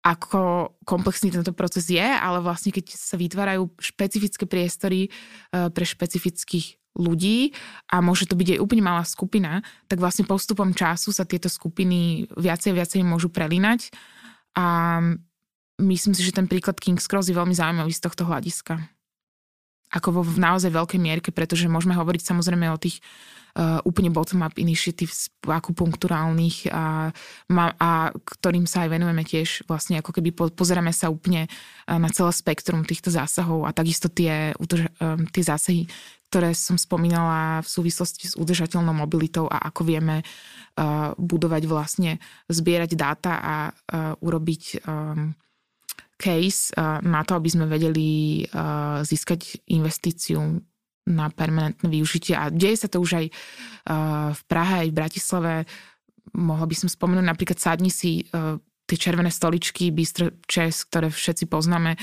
ako 0.00 0.72
komplexný 0.88 1.28
tento 1.28 1.52
proces 1.52 1.92
je, 1.92 2.00
ale 2.00 2.40
vlastne 2.40 2.72
keď 2.72 2.96
sa 2.96 3.20
vytvárajú 3.20 3.68
špecifické 3.76 4.48
priestory 4.48 5.12
pre 5.52 5.84
špecifických 5.84 6.79
ľudí 6.98 7.54
a 7.90 8.02
môže 8.02 8.26
to 8.26 8.34
byť 8.34 8.58
aj 8.58 8.62
úplne 8.62 8.82
malá 8.82 9.06
skupina, 9.06 9.62
tak 9.86 10.02
vlastne 10.02 10.26
postupom 10.26 10.74
času 10.74 11.14
sa 11.14 11.22
tieto 11.22 11.46
skupiny 11.46 12.26
viacej 12.34 12.74
a 12.74 12.78
viacej 12.82 13.00
môžu 13.06 13.30
prelínať 13.30 13.94
a 14.58 14.98
myslím 15.78 16.12
si, 16.12 16.22
že 16.26 16.34
ten 16.34 16.50
príklad 16.50 16.76
King's 16.82 17.06
Cross 17.06 17.30
je 17.30 17.38
veľmi 17.38 17.54
zaujímavý 17.54 17.94
z 17.94 18.02
tohto 18.04 18.26
hľadiska. 18.26 18.99
Ako 19.90 20.08
vo 20.14 20.22
v 20.22 20.38
naozaj 20.38 20.70
veľkej 20.70 21.00
mierke, 21.02 21.30
pretože 21.34 21.66
môžeme 21.66 21.98
hovoriť 21.98 22.22
samozrejme 22.22 22.70
o 22.70 22.78
tých 22.78 23.02
uh, 23.56 23.82
úplne 23.82 24.10
bottom-up 24.14 24.54
initiatives 24.58 25.30
akupunkturálnych 25.42 26.70
a, 26.70 27.10
a 27.78 27.90
ktorým 28.14 28.66
sa 28.70 28.86
aj 28.86 28.88
venujeme 28.94 29.24
tiež 29.26 29.66
vlastne 29.66 29.98
ako 29.98 30.14
keby 30.14 30.30
po, 30.30 30.44
pozeráme 30.52 30.94
sa 30.94 31.10
úplne 31.10 31.50
uh, 31.50 31.98
na 31.98 32.06
celé 32.12 32.30
spektrum 32.30 32.86
týchto 32.86 33.10
zásahov 33.10 33.66
a 33.66 33.74
takisto 33.74 34.06
tie, 34.06 34.54
uh, 34.54 35.18
tie 35.34 35.42
zásahy, 35.42 35.90
ktoré 36.30 36.54
som 36.54 36.78
spomínala 36.78 37.58
v 37.66 37.68
súvislosti 37.68 38.30
s 38.30 38.38
udržateľnou 38.38 38.94
mobilitou 38.94 39.50
a 39.50 39.66
ako 39.66 39.82
vieme 39.82 40.22
uh, 40.22 41.10
budovať 41.18 41.62
vlastne, 41.66 42.22
zbierať 42.46 42.94
dáta 42.94 43.32
a 43.42 43.54
uh, 43.70 44.14
urobiť 44.22 44.86
um, 44.86 45.34
case 46.20 46.68
na 47.00 47.24
to, 47.24 47.40
aby 47.40 47.48
sme 47.48 47.64
vedeli 47.64 48.44
získať 49.00 49.64
investíciu 49.72 50.60
na 51.08 51.26
permanentné 51.32 51.88
využitie. 51.88 52.36
A 52.36 52.52
deje 52.52 52.84
sa 52.84 52.92
to 52.92 53.00
už 53.00 53.24
aj 53.24 53.26
v 54.36 54.42
Prahe, 54.44 54.84
aj 54.84 54.88
v 54.92 54.98
Bratislave. 55.00 55.52
Mohla 56.36 56.66
by 56.68 56.76
som 56.76 56.92
spomenúť 56.92 57.24
napríklad 57.24 57.56
sadni 57.56 57.88
si 57.88 58.28
tie 58.90 58.98
červené 58.98 59.30
stoličky 59.30 59.94
Bistro 59.94 60.34
Chess, 60.50 60.82
ktoré 60.82 61.14
všetci 61.14 61.46
poznáme, 61.46 61.94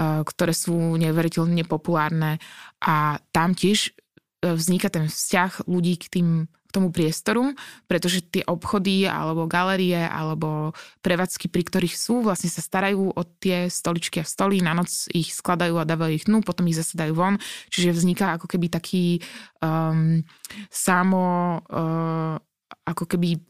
ktoré 0.00 0.56
sú 0.56 0.72
neveriteľne 0.96 1.68
populárne 1.68 2.40
a 2.80 3.20
tam 3.28 3.52
tiež 3.52 3.92
uh, 3.92 4.56
vzniká 4.56 4.88
ten 4.88 5.12
vzťah 5.12 5.68
ľudí 5.68 6.00
k 6.00 6.06
tým 6.08 6.28
k 6.70 6.74
tomu 6.78 6.94
priestoru, 6.94 7.50
pretože 7.90 8.22
tie 8.22 8.46
obchody 8.46 9.10
alebo 9.10 9.50
galerie 9.50 9.98
alebo 9.98 10.70
prevádzky, 11.02 11.50
pri 11.50 11.66
ktorých 11.66 11.98
sú, 11.98 12.22
vlastne 12.22 12.46
sa 12.46 12.62
starajú 12.62 13.10
o 13.10 13.22
tie 13.42 13.66
stoličky 13.66 14.22
a 14.22 14.26
stoly, 14.26 14.62
na 14.62 14.78
noc 14.78 15.10
ich 15.10 15.34
skladajú 15.34 15.82
a 15.82 15.88
dávajú 15.88 16.12
ich 16.14 16.30
dnu, 16.30 16.46
potom 16.46 16.70
ich 16.70 16.78
zase 16.78 16.94
dajú 16.94 17.18
von, 17.18 17.42
čiže 17.74 17.90
vzniká 17.90 18.38
ako 18.38 18.46
keby 18.46 18.70
taký 18.70 19.18
um, 19.58 20.22
samo 20.70 21.58
uh, 21.66 22.38
ako 22.86 23.04
keby 23.10 23.42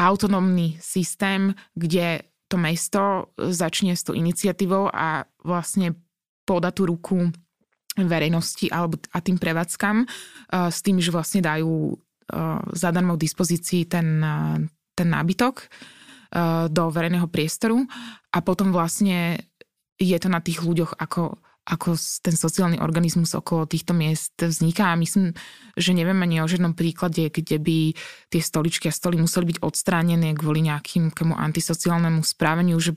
autonómny 0.00 0.80
systém, 0.80 1.52
kde 1.76 2.24
to 2.48 2.56
mesto 2.56 3.30
začne 3.36 3.92
s 3.92 4.02
tou 4.02 4.16
iniciatívou 4.16 4.88
a 4.90 5.28
vlastne 5.44 5.94
poda 6.48 6.72
tú 6.72 6.88
ruku 6.88 7.30
verejnosti 7.94 8.70
alebo 8.70 8.98
a 9.12 9.18
tým 9.20 9.36
prevádzkam 9.36 10.06
uh, 10.06 10.70
s 10.70 10.80
tým, 10.82 10.98
že 11.02 11.14
vlastne 11.14 11.42
dajú 11.42 11.94
zadarmo 12.72 13.16
k 13.16 13.24
dispozícii 13.26 13.86
ten, 13.90 14.22
uh, 14.22 14.58
ten 14.94 15.08
nábytok 15.10 15.54
uh, 15.60 16.66
do 16.70 16.90
verejného 16.90 17.26
priestoru 17.26 17.82
a 18.30 18.38
potom 18.40 18.70
vlastne 18.70 19.40
je 20.00 20.16
to 20.16 20.28
na 20.32 20.40
tých 20.40 20.64
ľuďoch, 20.64 20.96
ako, 20.96 21.36
ako 21.68 21.92
ten 22.24 22.32
sociálny 22.32 22.80
organizmus 22.80 23.36
okolo 23.36 23.68
týchto 23.68 23.92
miest 23.92 24.32
vzniká 24.40 24.96
a 24.96 25.00
myslím, 25.00 25.36
že 25.76 25.92
neviem 25.92 26.16
ani 26.24 26.40
o 26.40 26.48
žiadnom 26.48 26.72
príklade, 26.72 27.28
kde 27.28 27.60
by 27.60 27.78
tie 28.32 28.40
stoličky 28.40 28.88
a 28.88 28.96
stoly 28.96 29.20
museli 29.20 29.52
byť 29.52 29.58
odstránené 29.60 30.32
kvôli 30.32 30.64
nejakým 30.64 31.12
antisociálnemu 31.36 32.24
správaniu, 32.24 32.80
že 32.80 32.96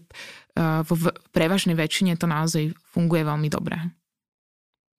v 0.88 0.92
prevažnej 1.36 1.76
väčšine 1.76 2.16
to 2.16 2.24
naozaj 2.24 2.72
funguje 2.94 3.28
veľmi 3.28 3.52
dobre. 3.52 3.84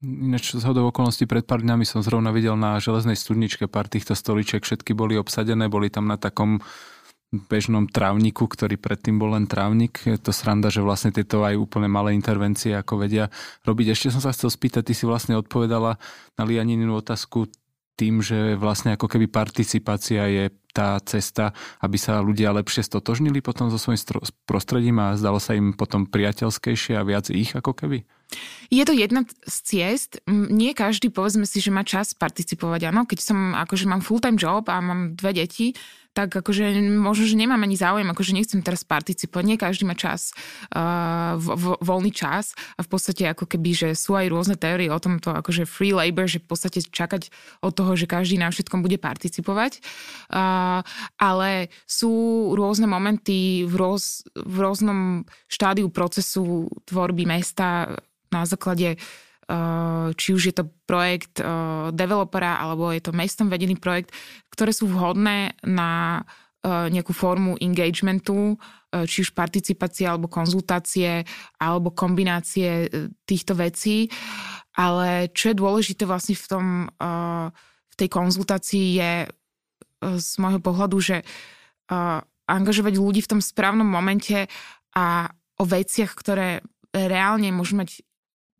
Ináč 0.05 0.53
z 0.53 0.61
hodou 0.69 0.93
okolností 0.93 1.25
pred 1.25 1.49
pár 1.49 1.65
dňami 1.65 1.89
som 1.89 2.05
zrovna 2.05 2.29
videl 2.29 2.61
na 2.61 2.77
železnej 2.77 3.17
studničke 3.17 3.65
pár 3.73 3.89
týchto 3.89 4.13
stoličiek, 4.13 4.61
všetky 4.61 4.93
boli 4.93 5.17
obsadené, 5.17 5.73
boli 5.73 5.89
tam 5.89 6.05
na 6.05 6.21
takom 6.21 6.61
bežnom 7.33 7.89
trávniku, 7.89 8.45
ktorý 8.45 8.77
predtým 8.77 9.17
bol 9.17 9.33
len 9.33 9.49
trávnik. 9.49 10.05
Je 10.05 10.21
to 10.21 10.31
sranda, 10.31 10.69
že 10.69 10.85
vlastne 10.85 11.11
tieto 11.11 11.41
aj 11.43 11.57
úplne 11.57 11.89
malé 11.89 12.13
intervencie 12.13 12.77
ako 12.77 13.09
vedia 13.09 13.33
robiť. 13.65 13.97
Ešte 13.97 14.13
som 14.13 14.21
sa 14.21 14.37
chcel 14.37 14.53
spýtať, 14.53 14.87
ty 14.87 14.95
si 14.95 15.09
vlastne 15.09 15.41
odpovedala 15.41 15.97
na 16.37 16.43
Lianininu 16.45 17.01
otázku 17.01 17.49
tým, 17.97 18.21
že 18.21 18.59
vlastne 18.61 18.95
ako 18.95 19.07
keby 19.09 19.31
participácia 19.31 20.27
je 20.29 20.45
tá 20.75 20.99
cesta, 21.07 21.55
aby 21.79 21.95
sa 21.95 22.19
ľudia 22.19 22.51
lepšie 22.51 22.83
stotožnili 22.83 23.39
potom 23.39 23.71
so 23.71 23.79
svojím 23.79 24.21
prostredím 24.45 24.99
a 24.99 25.15
zdalo 25.15 25.39
sa 25.39 25.55
im 25.55 25.71
potom 25.71 26.11
priateľskejšie 26.11 26.99
a 26.99 27.07
viac 27.07 27.31
ich 27.31 27.55
ako 27.55 27.73
keby? 27.73 28.03
Je 28.73 28.83
to 28.83 28.93
jedna 28.97 29.23
z 29.47 29.57
ciest. 29.63 30.11
Nie 30.31 30.75
každý, 30.75 31.13
povedzme 31.13 31.47
si, 31.47 31.61
že 31.63 31.71
má 31.71 31.87
čas 31.87 32.17
participovať. 32.17 32.91
Áno, 32.91 33.07
keď 33.07 33.19
som, 33.21 33.39
akože 33.55 33.87
mám 33.87 34.03
full-time 34.03 34.41
job 34.41 34.67
a 34.69 34.83
mám 34.83 35.15
dve 35.15 35.45
deti, 35.45 35.77
tak 36.15 36.31
akože 36.31 36.79
možno, 36.95 37.27
že 37.27 37.35
nemám 37.35 37.59
ani 37.67 37.75
záujem, 37.75 38.07
akože 38.07 38.39
nechcem 38.39 38.63
teraz 38.63 38.87
participovať. 38.87 39.45
Nie 39.45 39.59
každý 39.59 39.83
má 39.83 39.99
čas, 39.99 40.31
uh, 40.71 41.35
vo, 41.35 41.59
vo, 41.59 41.73
voľný 41.83 42.15
čas 42.15 42.55
a 42.79 42.87
v 42.87 42.89
podstate 42.89 43.27
ako 43.27 43.51
keby, 43.51 43.71
že 43.75 43.89
sú 43.99 44.15
aj 44.15 44.31
rôzne 44.31 44.55
teórie 44.55 44.87
o 44.95 45.03
tomto, 45.03 45.35
akože 45.35 45.67
free 45.67 45.91
labor, 45.91 46.31
že 46.31 46.39
v 46.39 46.47
podstate 46.47 46.87
čakať 46.87 47.35
od 47.67 47.75
toho, 47.75 47.99
že 47.99 48.07
každý 48.07 48.39
na 48.39 48.55
všetkom 48.55 48.87
bude 48.87 48.97
participovať. 49.03 49.83
Uh, 50.31 50.87
ale 51.19 51.75
sú 51.83 52.15
rôzne 52.55 52.87
momenty 52.87 53.67
v, 53.67 53.75
roz, 53.75 54.23
v 54.39 54.57
rôznom 54.63 55.27
štádiu 55.51 55.91
procesu 55.91 56.71
tvorby 56.87 57.27
mesta 57.27 57.91
na 58.35 58.43
základe 58.43 58.99
Eh, 59.45 60.09
či 60.17 60.33
už 60.33 60.43
je 60.49 60.55
to 60.57 60.65
projekt 60.89 61.37
eh, 61.37 61.47
developera 61.93 62.65
alebo 62.65 62.89
je 62.89 63.05
to 63.05 63.13
mestom 63.13 63.53
vedený 63.53 63.77
projekt, 63.77 64.17
ktoré 64.49 64.73
sú 64.73 64.89
vhodné 64.89 65.53
na 65.69 66.25
eh, 66.65 66.89
nejakú 66.89 67.13
formu 67.13 67.61
engagementu, 67.61 68.57
či 68.95 69.27
už 69.27 69.35
participácie 69.35 70.07
alebo 70.07 70.31
konzultácie 70.31 71.27
alebo 71.59 71.91
kombinácie 71.91 72.87
týchto 73.27 73.59
vecí. 73.59 74.07
Ale 74.79 75.35
čo 75.35 75.51
je 75.51 75.59
dôležité 75.59 76.07
vlastne 76.07 76.39
v, 76.39 76.47
tom, 76.47 76.67
v 77.91 77.95
tej 77.99 78.07
konzultácii 78.07 78.87
je 78.95 79.13
z 79.99 80.31
môjho 80.39 80.63
pohľadu, 80.63 81.03
že 81.03 81.27
angažovať 82.47 82.95
ľudí 82.95 83.27
v 83.27 83.31
tom 83.35 83.41
správnom 83.43 83.83
momente 83.83 84.47
a 84.95 85.27
o 85.59 85.67
veciach, 85.67 86.15
ktoré 86.15 86.63
reálne 86.95 87.51
môžu 87.51 87.75
mať 87.75 87.99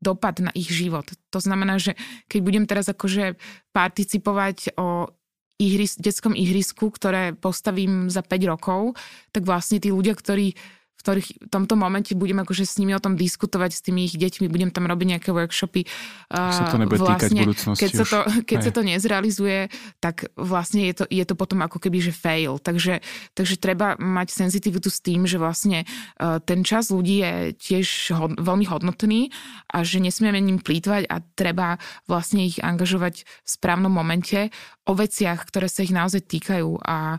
dopad 0.05 0.45
na 0.45 0.53
ich 0.53 0.69
život. 0.69 1.09
To 1.33 1.41
znamená, 1.41 1.81
že 1.81 1.97
keď 2.29 2.41
budem 2.45 2.65
teraz 2.69 2.93
akože 2.93 3.41
participovať 3.73 4.77
o 4.77 5.09
ihris, 5.57 5.97
detskom 5.97 6.37
ihrisku, 6.37 6.93
ktoré 6.93 7.33
postavím 7.33 8.13
za 8.13 8.21
5 8.21 8.53
rokov, 8.53 8.99
tak 9.33 9.49
vlastne 9.49 9.81
tí 9.81 9.89
ľudia, 9.89 10.13
ktorí 10.13 10.53
ktorých 11.05 11.29
v 11.45 11.49
tomto 11.53 11.77
momente 11.77 12.17
budem 12.17 12.41
akože 12.41 12.65
s 12.65 12.81
nimi 12.81 12.97
o 12.97 13.01
tom 13.05 13.21
diskutovať, 13.21 13.71
s 13.77 13.85
tými 13.85 14.09
ich 14.09 14.17
deťmi, 14.17 14.49
budem 14.49 14.73
tam 14.73 14.89
robiť 14.89 15.07
nejaké 15.13 15.31
workshopy. 15.37 15.85
Sa 16.33 16.73
to 16.73 16.81
nebude 16.81 17.05
vlastne, 17.05 17.45
týkať 17.45 17.77
keď, 17.77 17.91
sa 17.93 18.05
to, 18.09 18.19
keď 18.49 18.59
sa 18.65 18.73
to 18.73 18.81
nezrealizuje, 18.81 19.69
tak 20.01 20.33
vlastne 20.41 20.89
je 20.89 20.95
to, 20.97 21.05
je 21.13 21.25
to 21.29 21.37
potom 21.37 21.61
ako 21.61 21.77
keby, 21.77 22.01
že 22.01 22.17
fail. 22.17 22.57
Takže, 22.57 23.05
takže 23.37 23.61
treba 23.61 24.01
mať 24.01 24.33
senzitivitu 24.33 24.89
s 24.89 25.05
tým, 25.05 25.29
že 25.29 25.37
vlastne 25.37 25.85
uh, 25.85 26.41
ten 26.41 26.65
čas 26.65 26.89
ľudí 26.89 27.21
je 27.21 27.35
tiež 27.53 28.17
hod, 28.17 28.41
veľmi 28.41 28.65
hodnotný 28.65 29.29
a 29.69 29.85
že 29.85 30.01
nesmieme 30.01 30.41
ním 30.41 30.57
plýtvať 30.57 31.05
a 31.13 31.21
treba 31.37 31.77
vlastne 32.09 32.49
ich 32.49 32.57
angažovať 32.65 33.29
v 33.29 33.49
správnom 33.49 33.93
momente 33.93 34.49
o 34.85 34.93
veciach, 34.93 35.49
ktoré 35.49 35.67
sa 35.73 35.81
ich 35.81 35.93
naozaj 35.93 36.29
týkajú 36.29 36.77
a 36.85 37.17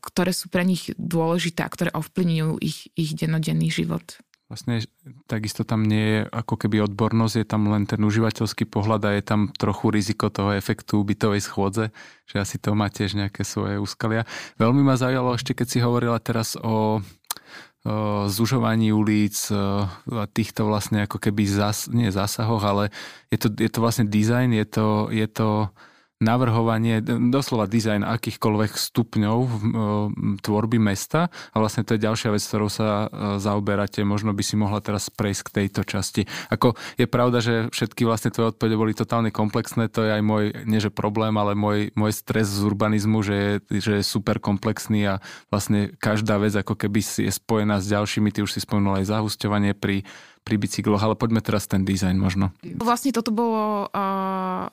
ktoré 0.00 0.32
sú 0.34 0.50
pre 0.50 0.66
nich 0.66 0.90
dôležité 0.98 1.62
a 1.62 1.72
ktoré 1.72 1.90
ovplyvňujú 1.94 2.58
ich, 2.64 2.90
ich 2.98 3.14
dennodenný 3.14 3.70
život. 3.70 4.18
Vlastne 4.44 4.84
takisto 5.24 5.64
tam 5.64 5.88
nie 5.88 6.20
je 6.20 6.20
ako 6.28 6.60
keby 6.60 6.84
odbornosť, 6.84 7.34
je 7.40 7.46
tam 7.48 7.64
len 7.72 7.88
ten 7.88 7.98
užívateľský 8.04 8.68
pohľad 8.68 9.02
a 9.08 9.16
je 9.16 9.24
tam 9.24 9.48
trochu 9.56 9.88
riziko 9.88 10.28
toho 10.28 10.52
efektu 10.52 11.00
bytovej 11.00 11.40
schôdze, 11.40 11.88
že 12.28 12.36
asi 12.36 12.60
to 12.60 12.76
má 12.76 12.92
tiež 12.92 13.16
nejaké 13.16 13.40
svoje 13.40 13.80
úskalia. 13.80 14.28
Veľmi 14.60 14.84
ma 14.84 15.00
zaujalo 15.00 15.34
ešte, 15.34 15.56
keď 15.56 15.66
si 15.66 15.78
hovorila 15.80 16.20
teraz 16.20 16.60
o, 16.60 17.00
zužovaní 18.28 18.92
ulic 18.92 19.36
a 19.52 20.24
týchto 20.28 20.68
vlastne 20.68 21.04
ako 21.04 21.20
keby 21.20 21.44
zas, 21.48 21.88
nie 21.88 22.12
zásahoch, 22.12 22.64
ale 22.64 22.88
je 23.28 23.40
to, 23.40 23.48
je 23.48 23.68
to 23.72 23.80
vlastne 23.80 24.08
dizajn, 24.08 24.56
je 24.56 24.66
to, 24.68 24.86
je 25.12 25.28
to 25.28 25.68
navrhovanie, 26.24 27.04
doslova 27.04 27.68
dizajn 27.68 28.02
akýchkoľvek 28.02 28.72
stupňov 28.72 29.38
tvorby 30.40 30.80
mesta 30.80 31.28
a 31.52 31.56
vlastne 31.60 31.84
to 31.84 31.94
je 31.94 32.04
ďalšia 32.04 32.32
vec, 32.32 32.40
ktorou 32.40 32.72
sa 32.72 33.06
e, 33.06 33.38
zaoberáte. 33.38 34.00
Možno 34.02 34.32
by 34.32 34.40
si 34.40 34.56
mohla 34.56 34.80
teraz 34.80 35.12
prejsť 35.12 35.42
k 35.44 35.54
tejto 35.60 35.84
časti. 35.84 36.24
Ako 36.48 36.74
je 36.96 37.04
pravda, 37.04 37.44
že 37.44 37.54
všetky 37.68 38.08
vlastne 38.08 38.32
tvoje 38.32 38.56
odpovede 38.56 38.80
boli 38.80 38.92
totálne 38.96 39.28
komplexné, 39.28 39.92
to 39.92 40.08
je 40.08 40.10
aj 40.16 40.22
môj, 40.24 40.56
nie 40.64 40.80
že 40.80 40.88
problém, 40.88 41.36
ale 41.36 41.52
môj, 41.52 41.92
môj 41.92 42.16
stres 42.16 42.48
z 42.48 42.64
urbanizmu, 42.64 43.20
že 43.20 43.34
je, 43.36 43.52
že 43.84 43.92
je 44.00 44.04
super 44.04 44.40
komplexný 44.40 45.04
a 45.06 45.14
vlastne 45.52 45.92
každá 46.00 46.40
vec 46.40 46.56
ako 46.56 46.74
keby 46.74 47.04
je 47.04 47.30
spojená 47.30 47.78
s 47.78 47.92
ďalšími, 47.92 48.32
ty 48.32 48.40
už 48.40 48.56
si 48.56 48.64
spomenul 48.64 49.04
aj 49.04 49.12
zahusťovanie 49.12 49.76
pri 49.76 50.08
pri 50.44 50.60
bicykloch, 50.60 51.00
ale 51.00 51.16
poďme 51.16 51.40
teraz 51.40 51.64
ten 51.64 51.88
dizajn 51.88 52.20
možno. 52.20 52.52
Vlastne 52.76 53.16
toto 53.16 53.32
bolo 53.32 53.88
uh, 53.88 54.68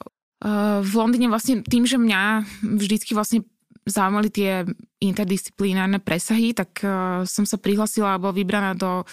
v 0.82 0.94
Londýne 0.98 1.30
vlastne 1.30 1.62
tým, 1.62 1.86
že 1.86 2.02
mňa 2.02 2.50
vždycky 2.66 3.14
vlastne 3.14 3.46
zaujímali 3.86 4.30
tie 4.30 4.66
interdisciplinárne 5.02 5.98
presahy, 6.02 6.54
tak 6.54 6.82
uh, 6.86 7.26
som 7.26 7.46
sa 7.46 7.58
prihlasila 7.58 8.18
a 8.18 8.22
bola 8.22 8.34
vybraná 8.34 8.78
do, 8.78 9.06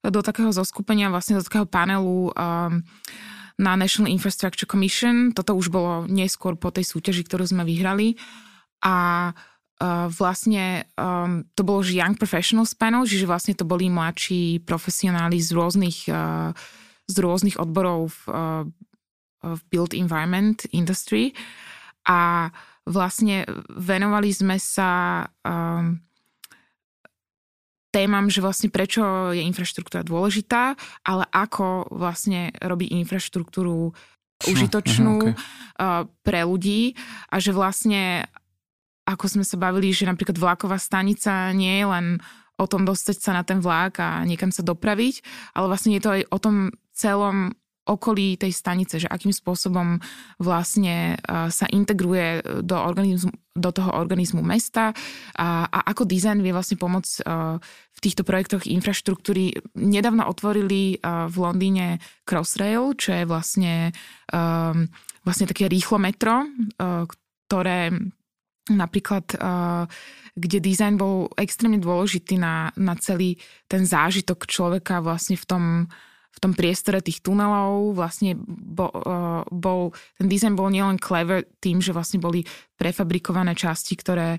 do 0.00 0.20
takého 0.24 0.48
zoskupenia, 0.52 1.12
vlastne 1.12 1.36
do 1.36 1.44
takého 1.44 1.68
panelu 1.68 2.32
um, 2.32 2.80
na 3.56 3.72
National 3.76 4.12
Infrastructure 4.12 4.68
Commission. 4.68 5.32
Toto 5.32 5.56
už 5.56 5.68
bolo 5.68 6.04
neskôr 6.08 6.56
po 6.56 6.72
tej 6.72 6.88
súťaži, 6.88 7.24
ktorú 7.24 7.44
sme 7.44 7.64
vyhrali. 7.64 8.16
A 8.84 9.28
uh, 9.32 10.08
vlastne 10.12 10.88
um, 10.96 11.44
to 11.52 11.64
bolo 11.64 11.84
že 11.84 12.00
Young 12.00 12.16
Professionals 12.16 12.72
Panel, 12.72 13.04
čiže 13.04 13.28
vlastne 13.28 13.52
to 13.52 13.68
boli 13.68 13.92
mladší 13.92 14.64
profesionáli 14.64 15.40
z 15.40 15.52
rôznych, 15.52 16.08
uh, 16.08 16.56
z 17.04 17.16
rôznych 17.20 17.60
odborov 17.60 18.12
v 18.12 18.20
v 19.54 19.60
built 19.70 19.94
environment 19.94 20.66
industry 20.74 21.30
a 22.08 22.50
vlastne 22.86 23.46
venovali 23.70 24.30
sme 24.34 24.56
sa 24.58 25.22
um, 25.46 25.98
témam, 27.90 28.28
že 28.28 28.44
vlastne 28.44 28.70
prečo 28.70 29.32
je 29.32 29.42
infraštruktúra 29.42 30.06
dôležitá, 30.06 30.78
ale 31.02 31.24
ako 31.30 31.90
vlastne 31.94 32.54
robí 32.62 32.90
infraštruktúru 32.92 33.94
užitočnú 34.44 35.16
okay. 35.22 35.34
uh, 35.80 36.04
pre 36.20 36.44
ľudí 36.44 36.92
a 37.32 37.40
že 37.40 37.56
vlastne 37.56 38.28
ako 39.06 39.38
sme 39.38 39.44
sa 39.46 39.56
bavili, 39.56 39.94
že 39.94 40.04
napríklad 40.04 40.36
vlaková 40.36 40.76
stanica 40.82 41.54
nie 41.54 41.78
je 41.78 41.86
len 41.86 42.06
o 42.58 42.66
tom 42.66 42.82
dostať 42.82 43.16
sa 43.22 43.30
na 43.32 43.46
ten 43.46 43.62
vlak 43.62 44.02
a 44.02 44.24
niekam 44.26 44.50
sa 44.50 44.66
dopraviť, 44.66 45.22
ale 45.54 45.66
vlastne 45.70 45.94
je 45.94 46.02
to 46.02 46.10
aj 46.10 46.22
o 46.32 46.38
tom 46.40 46.56
celom 46.96 47.54
okolí 47.86 48.36
tej 48.36 48.50
stanice, 48.50 48.98
že 48.98 49.06
akým 49.06 49.30
spôsobom 49.30 50.02
vlastne 50.42 51.16
sa 51.26 51.66
integruje 51.70 52.42
do, 52.66 52.76
organizmu, 52.76 53.30
do 53.54 53.70
toho 53.70 53.94
organizmu 53.94 54.42
mesta 54.42 54.90
a, 55.38 55.64
a 55.70 55.78
ako 55.94 56.04
dizajn 56.04 56.42
vie 56.42 56.50
vlastne 56.50 56.76
pomôcť 56.76 57.12
v 57.66 57.98
týchto 58.02 58.26
projektoch 58.26 58.66
infraštruktúry. 58.68 59.56
Nedávno 59.78 60.26
otvorili 60.26 60.98
v 61.02 61.36
Londýne 61.38 62.02
Crossrail, 62.28 62.92
čo 62.98 63.16
je 63.16 63.24
vlastne, 63.24 63.94
vlastne 65.22 65.46
také 65.46 65.70
rýchlo 65.70 66.02
metro, 66.02 66.44
ktoré 67.46 67.94
napríklad, 68.66 69.30
kde 70.34 70.58
dizajn 70.58 70.98
bol 70.98 71.30
extrémne 71.38 71.78
dôležitý 71.78 72.34
na, 72.34 72.74
na 72.74 72.98
celý 72.98 73.38
ten 73.70 73.86
zážitok 73.86 74.50
človeka 74.50 74.98
vlastne 74.98 75.38
v 75.38 75.44
tom, 75.46 75.62
v 76.36 76.42
tom 76.44 76.52
priestore 76.52 77.00
tých 77.00 77.24
tunelov 77.24 77.96
vlastne 77.96 78.36
bol, 78.44 78.92
bol 79.48 79.96
ten 80.20 80.28
dizajn 80.28 80.52
bol 80.52 80.68
nielen 80.68 81.00
clever 81.00 81.48
tým, 81.64 81.80
že 81.80 81.96
vlastne 81.96 82.20
boli 82.20 82.44
prefabrikované 82.76 83.56
časti, 83.56 83.96
ktoré, 83.96 84.36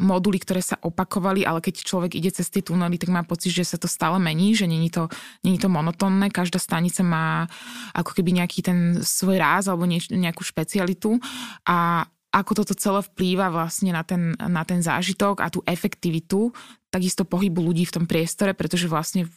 moduly, 0.00 0.40
ktoré 0.40 0.64
sa 0.64 0.80
opakovali, 0.80 1.44
ale 1.44 1.60
keď 1.60 1.84
človek 1.84 2.16
ide 2.16 2.32
cez 2.32 2.48
tie 2.48 2.64
tunely, 2.64 2.96
tak 2.96 3.12
má 3.12 3.20
pocit, 3.20 3.52
že 3.52 3.68
sa 3.68 3.76
to 3.76 3.84
stále 3.84 4.16
mení, 4.16 4.56
že 4.56 4.64
není 4.64 4.88
to, 4.88 5.12
není 5.44 5.60
to 5.60 5.68
monotónne. 5.68 6.32
Každá 6.32 6.56
stanica 6.56 7.04
má 7.04 7.44
ako 7.92 8.16
keby 8.16 8.40
nejaký 8.40 8.64
ten 8.64 8.78
svoj 9.04 9.36
ráz 9.36 9.68
alebo 9.68 9.84
nejakú 9.92 10.40
špecialitu 10.40 11.20
a 11.68 12.08
ako 12.30 12.62
toto 12.62 12.78
celé 12.78 13.02
vplýva 13.02 13.50
vlastne 13.50 13.90
na 13.90 14.06
ten, 14.06 14.38
na 14.38 14.62
ten 14.62 14.78
zážitok 14.78 15.42
a 15.42 15.50
tú 15.50 15.66
efektivitu 15.66 16.54
takisto 16.90 17.22
pohybu 17.22 17.62
ľudí 17.62 17.86
v 17.86 17.94
tom 17.94 18.04
priestore, 18.10 18.50
pretože 18.52 18.90
vlastne 18.90 19.30
v 19.30 19.32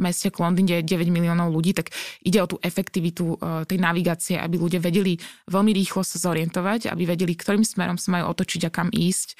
meste 0.00 0.32
Londýn, 0.32 0.64
je 0.64 0.80
9 0.80 1.12
miliónov 1.12 1.52
ľudí, 1.52 1.76
tak 1.76 1.92
ide 2.24 2.40
o 2.40 2.48
tú 2.48 2.56
efektivitu 2.64 3.36
e, 3.36 3.68
tej 3.68 3.78
navigácie, 3.78 4.40
aby 4.40 4.56
ľudia 4.56 4.80
vedeli 4.80 5.20
veľmi 5.46 5.76
rýchlo 5.76 6.00
sa 6.00 6.16
zorientovať, 6.16 6.88
aby 6.88 7.04
vedeli, 7.04 7.36
ktorým 7.36 7.62
smerom 7.62 8.00
sa 8.00 8.16
majú 8.16 8.32
otočiť 8.32 8.68
a 8.68 8.70
kam 8.72 8.88
ísť, 8.90 9.38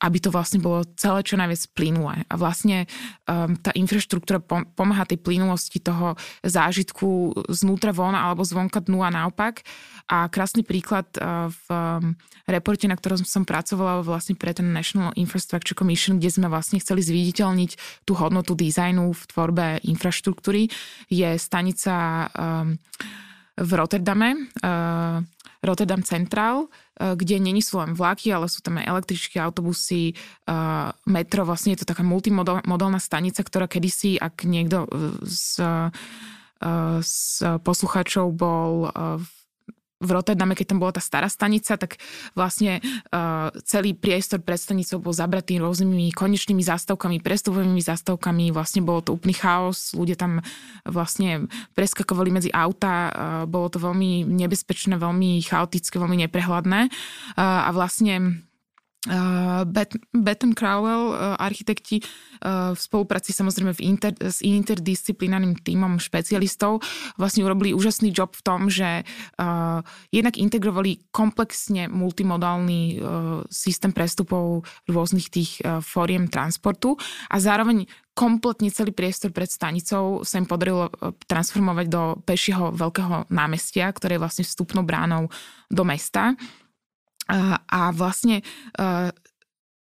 aby 0.00 0.18
to 0.18 0.32
vlastne 0.32 0.64
bolo 0.64 0.88
celé 0.96 1.20
čo 1.22 1.36
najviac 1.36 1.62
plynulé. 1.76 2.24
A 2.32 2.34
vlastne 2.40 2.88
tá 3.26 3.70
infraštruktúra 3.76 4.40
pomáha 4.72 5.04
tej 5.04 5.20
plynulosti 5.20 5.78
toho 5.82 6.16
zážitku 6.40 7.36
znútra 7.52 7.92
von 7.92 8.16
alebo 8.16 8.42
zvonka 8.42 8.80
dnu 8.80 9.04
a 9.04 9.12
naopak. 9.12 9.62
A 10.06 10.30
krásny 10.30 10.62
príklad 10.62 11.06
v 11.50 11.66
reporte, 12.46 12.86
na 12.86 12.94
ktorom 12.94 13.26
som 13.26 13.42
pracovala 13.42 14.06
vlastne 14.06 14.38
pre 14.38 14.54
ten 14.54 14.70
National 14.70 15.10
Infrastructure 15.18 15.74
Commission, 15.74 16.22
kde 16.22 16.30
sme 16.30 16.45
vlastne 16.48 16.80
chceli 16.80 17.02
zviditeľniť 17.02 18.04
tú 18.08 18.12
hodnotu 18.18 18.56
dizajnu 18.56 19.12
v 19.12 19.22
tvorbe 19.28 19.66
infraštruktúry, 19.84 20.68
je 21.10 21.30
stanica 21.38 22.26
v 23.56 23.70
Rotterdame, 23.72 24.52
Rotterdam 25.64 26.02
Central, 26.04 26.68
kde 26.96 27.40
není 27.40 27.64
sú 27.64 27.80
len 27.80 27.96
vlaky, 27.96 28.30
ale 28.30 28.46
sú 28.46 28.60
tam 28.60 28.78
aj 28.78 28.86
električky, 28.86 29.40
autobusy, 29.40 30.14
metro, 31.08 31.42
vlastne 31.44 31.74
je 31.74 31.82
to 31.82 31.90
taká 31.90 32.04
multimodálna 32.04 33.00
stanica, 33.00 33.42
ktorá 33.42 33.66
kedysi, 33.66 34.20
ak 34.20 34.44
niekto 34.46 34.86
z, 35.24 35.60
z 37.00 37.18
poslucháčov 37.60 38.32
bol 38.32 38.92
v 39.20 39.35
v 39.96 40.08
Rotterdame, 40.12 40.52
keď 40.52 40.76
tam 40.76 40.78
bola 40.82 40.92
tá 40.92 41.02
stará 41.02 41.26
stanica, 41.26 41.80
tak 41.80 41.96
vlastne 42.36 42.84
uh, 43.12 43.48
celý 43.64 43.96
priestor 43.96 44.44
pred 44.44 44.60
stanicou 44.60 45.00
bol 45.00 45.16
zabratý 45.16 45.56
rôznymi 45.56 46.12
konečnými 46.12 46.60
zástavkami, 46.60 47.24
prestupovými 47.24 47.80
zástavkami, 47.80 48.52
vlastne 48.52 48.84
bolo 48.84 49.00
to 49.00 49.10
úplný 49.16 49.32
chaos, 49.32 49.96
ľudia 49.96 50.20
tam 50.20 50.44
vlastne 50.84 51.48
preskakovali 51.72 52.28
medzi 52.28 52.50
auta, 52.52 52.94
uh, 53.08 53.10
bolo 53.48 53.72
to 53.72 53.80
veľmi 53.80 54.28
nebezpečné, 54.28 55.00
veľmi 55.00 55.40
chaotické, 55.40 55.96
veľmi 55.96 56.28
neprehľadné 56.28 56.92
uh, 56.92 57.68
a 57.68 57.70
vlastne 57.72 58.45
Batten 60.10 60.52
Crowell, 60.52 61.14
uh, 61.14 61.38
architekti 61.38 62.02
uh, 62.02 62.74
v 62.74 62.78
spolupráci 62.78 63.30
samozrejme 63.30 63.72
v 63.78 63.84
inter, 63.86 64.12
s 64.18 64.42
interdisciplinárnym 64.42 65.54
týmom 65.62 66.02
špecialistov 66.02 66.82
vlastne 67.14 67.46
urobili 67.46 67.70
úžasný 67.70 68.10
job 68.10 68.34
v 68.34 68.42
tom, 68.42 68.66
že 68.66 69.06
uh, 69.06 69.80
jednak 70.10 70.34
integrovali 70.36 71.06
komplexne 71.14 71.86
multimodálny 71.86 72.98
systém 73.48 73.94
prestupov 73.94 74.66
rôznych 74.90 75.30
tých 75.30 75.62
uh, 75.62 75.78
fóriem 75.78 76.26
transportu 76.26 76.98
a 77.30 77.36
zároveň 77.38 77.86
kompletne 78.16 78.72
celý 78.72 78.96
priestor 78.96 79.28
pred 79.28 79.52
stanicou 79.52 80.24
sa 80.24 80.40
im 80.40 80.48
podarilo 80.48 80.88
transformovať 81.28 81.86
do 81.86 82.02
pešieho 82.24 82.72
veľkého 82.72 83.28
námestia, 83.28 83.92
ktoré 83.92 84.16
je 84.16 84.22
vlastne 84.24 84.44
vstupnou 84.48 84.80
bránou 84.88 85.28
do 85.68 85.84
mesta. 85.84 86.32
A, 87.26 87.90
vlastne 87.90 88.46
uh, 88.78 89.10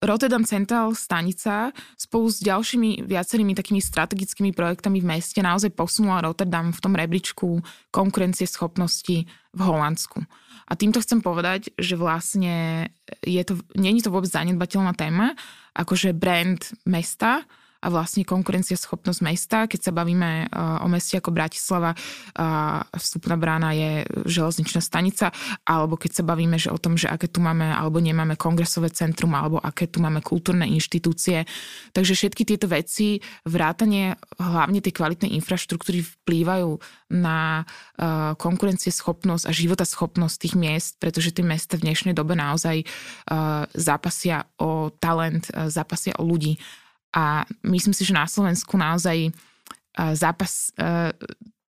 Rotterdam 0.05 0.45
Central 0.45 0.93
stanica 0.93 1.73
spolu 1.97 2.29
s 2.29 2.45
ďalšími 2.45 3.09
viacerými 3.09 3.57
takými 3.57 3.81
strategickými 3.81 4.53
projektami 4.53 5.01
v 5.01 5.09
meste 5.09 5.41
naozaj 5.41 5.73
posunula 5.73 6.21
Rotterdam 6.21 6.71
v 6.71 6.83
tom 6.85 6.93
rebríčku 6.93 7.65
konkurencie 7.89 8.45
schopnosti 8.45 9.25
v 9.57 9.61
Holandsku. 9.61 10.21
A 10.69 10.73
týmto 10.77 11.01
chcem 11.01 11.25
povedať, 11.25 11.73
že 11.81 11.97
vlastne 11.97 12.87
je 13.25 13.41
to, 13.41 13.57
je 13.73 14.03
to 14.05 14.13
vôbec 14.13 14.29
zanedbateľná 14.29 14.93
téma, 14.93 15.33
akože 15.73 16.13
brand 16.13 16.61
mesta, 16.85 17.49
a 17.83 17.87
vlastne 17.93 18.25
konkurencieschopnosť 18.25 19.21
mesta. 19.25 19.59
Keď 19.69 19.81
sa 19.89 19.93
bavíme 19.93 20.49
uh, 20.49 20.85
o 20.85 20.89
meste 20.89 21.19
ako 21.21 21.35
Bratislava, 21.35 21.93
uh, 21.93 22.83
vstupná 22.97 23.37
brána 23.37 23.77
je 23.77 24.05
železničná 24.25 24.81
stanica, 24.81 25.31
alebo 25.65 26.01
keď 26.01 26.21
sa 26.21 26.25
bavíme 26.25 26.57
že 26.57 26.73
o 26.73 26.79
tom, 26.81 26.97
že 26.97 27.11
aké 27.11 27.29
tu 27.29 27.45
máme 27.45 27.69
alebo 27.69 28.01
nemáme 28.01 28.35
kongresové 28.41 28.89
centrum, 28.93 29.37
alebo 29.37 29.61
aké 29.61 29.87
tu 29.87 30.01
máme 30.01 30.25
kultúrne 30.25 30.65
inštitúcie. 30.67 31.45
Takže 31.93 32.13
všetky 32.17 32.43
tieto 32.49 32.67
veci, 32.71 33.21
vrátanie 33.45 34.17
hlavne 34.41 34.81
tej 34.81 34.97
kvalitnej 34.97 35.37
infraštruktúry 35.37 36.01
vplývajú 36.03 36.81
na 37.13 37.63
uh, 37.63 38.35
konkurencieschopnosť 38.35 39.45
a 39.47 39.53
životaschopnosť 39.53 40.37
tých 40.41 40.55
miest, 40.59 40.93
pretože 40.99 41.31
tie 41.31 41.47
mesta 41.47 41.79
v 41.79 41.87
dnešnej 41.87 42.15
dobe 42.17 42.35
naozaj 42.35 42.83
zápasia 43.75 44.47
o 44.59 44.91
talent, 44.91 45.49
zápasia 45.71 46.17
o 46.19 46.27
ľudí 46.27 46.59
a 47.15 47.47
myslím 47.67 47.95
si, 47.95 48.03
že 48.03 48.17
na 48.17 48.27
Slovensku 48.27 48.75
naozaj 48.79 49.31
zápas, 50.15 50.75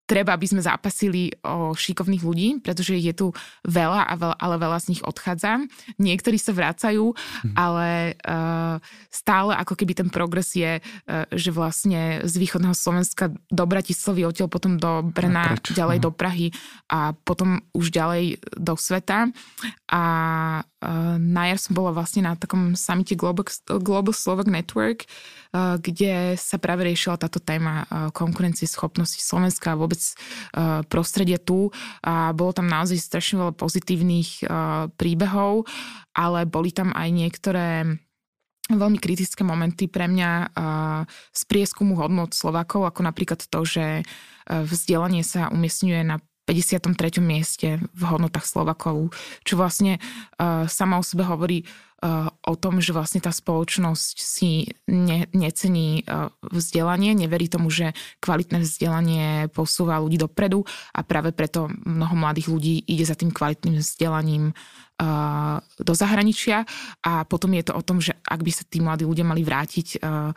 treba, 0.07 0.39
aby 0.39 0.47
sme 0.47 0.63
zápasili 0.63 1.35
o 1.43 1.75
šikovných 1.75 2.23
ľudí, 2.23 2.49
pretože 2.63 2.95
je 2.95 3.11
tu 3.11 3.35
veľa, 3.67 4.07
a 4.07 4.15
veľa 4.15 4.37
ale 4.39 4.57
veľa 4.63 4.79
z 4.79 4.87
nich 4.95 5.03
odchádza. 5.03 5.67
Niektorí 5.99 6.39
sa 6.39 6.55
vracajú, 6.55 7.11
mm. 7.11 7.55
ale 7.59 8.15
uh, 8.23 8.79
stále 9.11 9.59
ako 9.59 9.75
keby 9.75 9.99
ten 9.99 10.09
progres 10.09 10.55
je, 10.55 10.79
uh, 10.79 11.27
že 11.35 11.51
vlastne 11.51 12.23
z 12.23 12.35
východného 12.39 12.73
Slovenska 12.79 13.35
do 13.51 13.65
Bratislavy, 13.67 14.23
odtiaľ 14.31 14.47
potom 14.47 14.79
do 14.79 15.03
Brna, 15.11 15.59
Preč? 15.59 15.75
ďalej 15.75 15.99
mm. 15.99 16.05
do 16.07 16.11
Prahy 16.15 16.49
a 16.87 17.11
potom 17.27 17.67
už 17.75 17.91
ďalej 17.91 18.39
do 18.55 18.79
sveta. 18.79 19.35
A 19.91 20.03
na 21.19 21.43
jar 21.51 21.59
som 21.59 21.75
bola 21.75 21.91
vlastne 21.91 22.23
na 22.23 22.39
takom 22.39 22.79
samite 22.79 23.19
Global, 23.19 23.45
Global 23.83 24.15
Slovak 24.15 24.47
Network, 24.47 25.11
uh, 25.51 25.77
kde 25.83 26.39
sa 26.39 26.63
práve 26.63 26.87
riešila 26.87 27.19
táto 27.19 27.43
téma 27.43 27.85
uh, 27.85 28.15
konkurencie 28.15 28.71
schopnosti 28.71 29.19
Slovenska 29.19 29.75
a 29.75 29.81
vôbec 29.81 29.99
prostredia 30.87 31.43
tu. 31.43 31.75
A 32.01 32.31
bolo 32.33 32.55
tam 32.55 32.71
naozaj 32.71 33.03
strašne 33.03 33.43
veľa 33.43 33.55
pozitívnych 33.59 34.47
príbehov, 34.97 35.67
ale 36.15 36.47
boli 36.49 36.71
tam 36.71 36.95
aj 36.95 37.09
niektoré 37.13 37.67
veľmi 38.67 38.99
kritické 38.99 39.47
momenty 39.47 39.87
pre 39.87 40.11
mňa 40.11 40.55
z 41.31 41.43
prieskumu 41.47 41.95
hodnot 41.99 42.35
Slovákov, 42.35 42.89
ako 42.89 43.01
napríklad 43.07 43.41
to, 43.47 43.61
že 43.63 44.03
vzdelanie 44.47 45.23
sa 45.23 45.51
umiestňuje 45.51 46.03
na 46.03 46.19
53. 46.47 47.19
mieste 47.19 47.83
v 47.91 48.03
hodnotách 48.07 48.47
Slovakov, 48.47 49.11
čo 49.43 49.59
vlastne 49.59 49.99
uh, 50.39 50.65
sama 50.71 51.03
o 51.03 51.05
sebe 51.05 51.27
hovorí 51.27 51.67
uh, 52.07 52.31
o 52.47 52.55
tom, 52.55 52.79
že 52.79 52.95
vlastne 52.95 53.19
tá 53.19 53.35
spoločnosť 53.35 54.15
si 54.23 54.71
ne, 54.87 55.27
necení 55.35 56.07
uh, 56.07 56.31
vzdelanie, 56.47 57.19
neverí 57.19 57.51
tomu, 57.51 57.67
že 57.67 57.99
kvalitné 58.23 58.63
vzdelanie 58.63 59.51
posúva 59.51 59.99
ľudí 59.99 60.23
dopredu 60.23 60.63
a 60.95 61.03
práve 61.03 61.35
preto 61.35 61.67
mnoho 61.83 62.15
mladých 62.15 62.47
ľudí 62.47 62.75
ide 62.87 63.03
za 63.03 63.19
tým 63.19 63.35
kvalitným 63.35 63.83
vzdelaním 63.83 64.55
uh, 64.55 65.59
do 65.83 65.93
zahraničia 65.99 66.63
a 67.03 67.27
potom 67.27 67.59
je 67.59 67.67
to 67.67 67.75
o 67.75 67.83
tom, 67.83 67.99
že 67.99 68.15
ak 68.23 68.41
by 68.41 68.53
sa 68.55 68.63
tí 68.63 68.79
mladí 68.79 69.03
ľudia 69.03 69.27
mali 69.27 69.43
vrátiť, 69.43 69.99
uh, 69.99 70.31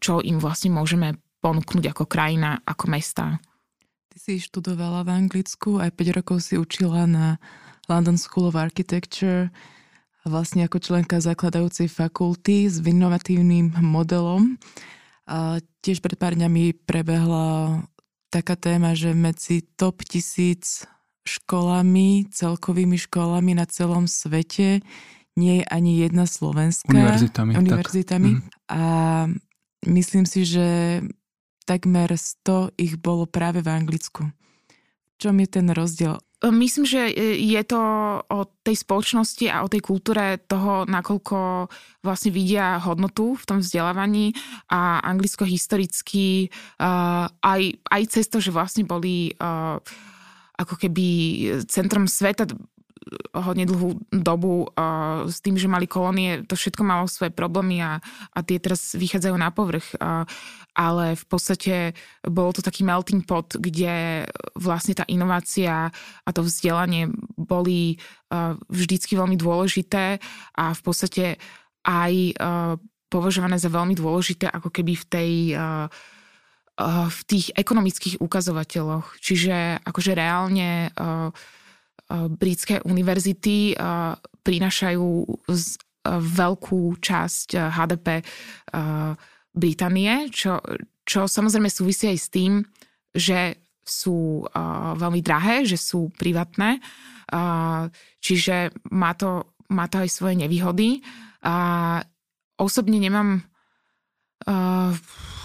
čo 0.00 0.24
im 0.24 0.40
vlastne 0.40 0.72
môžeme 0.72 1.20
ponúknuť 1.44 1.92
ako 1.92 2.08
krajina, 2.08 2.64
ako 2.64 2.88
mesta. 2.88 3.36
Ty 4.14 4.22
si 4.30 4.38
študovala 4.38 5.02
v 5.02 5.26
Anglicku, 5.26 5.82
aj 5.82 5.90
5 5.98 6.18
rokov 6.22 6.46
si 6.46 6.54
učila 6.54 7.02
na 7.02 7.42
London 7.90 8.14
School 8.14 8.46
of 8.46 8.54
Architecture 8.54 9.50
a 10.22 10.24
vlastne 10.30 10.62
ako 10.62 10.78
členka 10.78 11.18
zakladajúcej 11.18 11.90
fakulty 11.90 12.70
s 12.70 12.78
inovatívnym 12.78 13.74
modelom. 13.82 14.54
A 15.26 15.58
tiež 15.82 15.98
pred 15.98 16.14
pár 16.14 16.38
dňami 16.38 16.86
prebehla 16.86 17.82
taká 18.30 18.54
téma, 18.54 18.94
že 18.94 19.18
medzi 19.18 19.66
top 19.74 20.06
tisíc 20.06 20.86
školami, 21.26 22.30
celkovými 22.30 22.94
školami 22.94 23.58
na 23.58 23.66
celom 23.66 24.06
svete 24.06 24.78
nie 25.34 25.58
je 25.58 25.64
ani 25.74 26.06
jedna 26.06 26.30
slovenská. 26.30 26.86
Univerzitami. 26.86 27.50
Univerzitami. 27.58 28.30
Tak. 28.30 28.38
Mm. 28.38 28.50
A 28.70 28.82
myslím 29.90 30.22
si, 30.22 30.46
že 30.46 30.66
takmer 31.64 32.12
100 32.12 32.76
ich 32.76 33.00
bolo 33.00 33.24
práve 33.24 33.64
v 33.64 33.68
Anglicku. 33.68 34.22
V 35.14 35.16
čom 35.16 35.36
je 35.40 35.48
ten 35.48 35.66
rozdiel? 35.72 36.20
Myslím, 36.44 36.84
že 36.84 37.08
je 37.40 37.62
to 37.64 37.80
o 38.20 38.40
tej 38.60 38.76
spoločnosti 38.76 39.48
a 39.48 39.64
o 39.64 39.70
tej 39.72 39.80
kultúre 39.80 40.36
toho, 40.44 40.84
nakoľko 40.84 41.70
vlastne 42.04 42.30
vidia 42.36 42.76
hodnotu 42.84 43.32
v 43.32 43.44
tom 43.48 43.58
vzdelávaní 43.64 44.36
a 44.68 45.00
anglicko 45.00 45.48
historicky 45.48 46.52
uh, 46.76 47.24
aj, 47.40 47.62
aj 47.88 48.02
cez 48.12 48.28
to, 48.28 48.44
že 48.44 48.52
vlastne 48.52 48.84
boli 48.84 49.32
ako 50.54 50.74
keby 50.78 51.06
centrom 51.66 52.06
sveta 52.06 52.46
hodne 53.34 53.64
dlhú 53.66 53.98
dobu 54.10 54.68
s 55.28 55.38
tým, 55.42 55.58
že 55.58 55.70
mali 55.70 55.90
kolónie, 55.90 56.44
to 56.46 56.54
všetko 56.54 56.82
malo 56.86 57.06
svoje 57.06 57.30
problémy 57.34 57.82
a, 57.82 57.98
a 58.32 58.38
tie 58.42 58.58
teraz 58.58 58.94
vychádzajú 58.94 59.36
na 59.38 59.50
povrch. 59.54 59.94
Ale 60.74 61.14
v 61.14 61.24
podstate 61.30 61.74
bolo 62.26 62.50
to 62.50 62.60
taký 62.62 62.82
melting 62.82 63.22
pot, 63.22 63.54
kde 63.54 64.26
vlastne 64.58 64.98
tá 64.98 65.06
inovácia 65.06 65.86
a 66.26 66.30
to 66.34 66.42
vzdelanie 66.42 67.06
boli 67.38 67.94
uh, 67.94 68.58
vždycky 68.66 69.14
veľmi 69.14 69.38
dôležité 69.38 70.18
a 70.58 70.64
v 70.74 70.80
podstate 70.82 71.38
aj 71.84 72.34
považované 73.12 73.60
za 73.60 73.70
veľmi 73.70 73.94
dôležité 73.94 74.48
ako 74.50 74.72
keby 74.72 74.92
v 74.98 75.06
tej 75.06 75.32
v 77.06 77.20
tých 77.30 77.54
ekonomických 77.54 78.18
ukazovateľoch. 78.18 79.22
Čiže 79.22 79.78
akože 79.86 80.10
reálne 80.10 80.90
uh, 80.90 81.30
britské 82.10 82.84
univerzity 82.84 83.74
prinášajú 84.44 85.08
veľkú 86.12 86.82
časť 87.00 87.48
HDP 87.56 88.20
Británie, 89.54 90.12
čo, 90.28 90.60
čo 91.06 91.24
samozrejme 91.24 91.70
súvisí 91.72 92.10
aj 92.10 92.18
s 92.20 92.28
tým, 92.28 92.52
že 93.14 93.56
sú 93.80 94.44
veľmi 94.96 95.20
drahé, 95.24 95.64
že 95.64 95.80
sú 95.80 96.12
privátne, 96.12 96.80
čiže 98.20 98.72
má 98.92 99.12
to, 99.16 99.56
má 99.72 99.88
to 99.88 100.04
aj 100.04 100.10
svoje 100.12 100.36
nevýhody. 100.40 101.00
A 101.44 102.00
osobne 102.60 103.00
nemám 103.00 103.44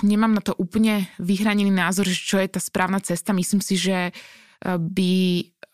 nemám 0.03 0.33
na 0.35 0.43
to 0.43 0.51
úplne 0.59 1.07
vyhranený 1.19 1.71
názor, 1.71 2.03
že 2.07 2.19
čo 2.19 2.35
je 2.35 2.51
tá 2.51 2.59
správna 2.59 2.99
cesta. 2.99 3.31
Myslím 3.31 3.63
si, 3.63 3.79
že 3.79 4.11
by 4.65 5.11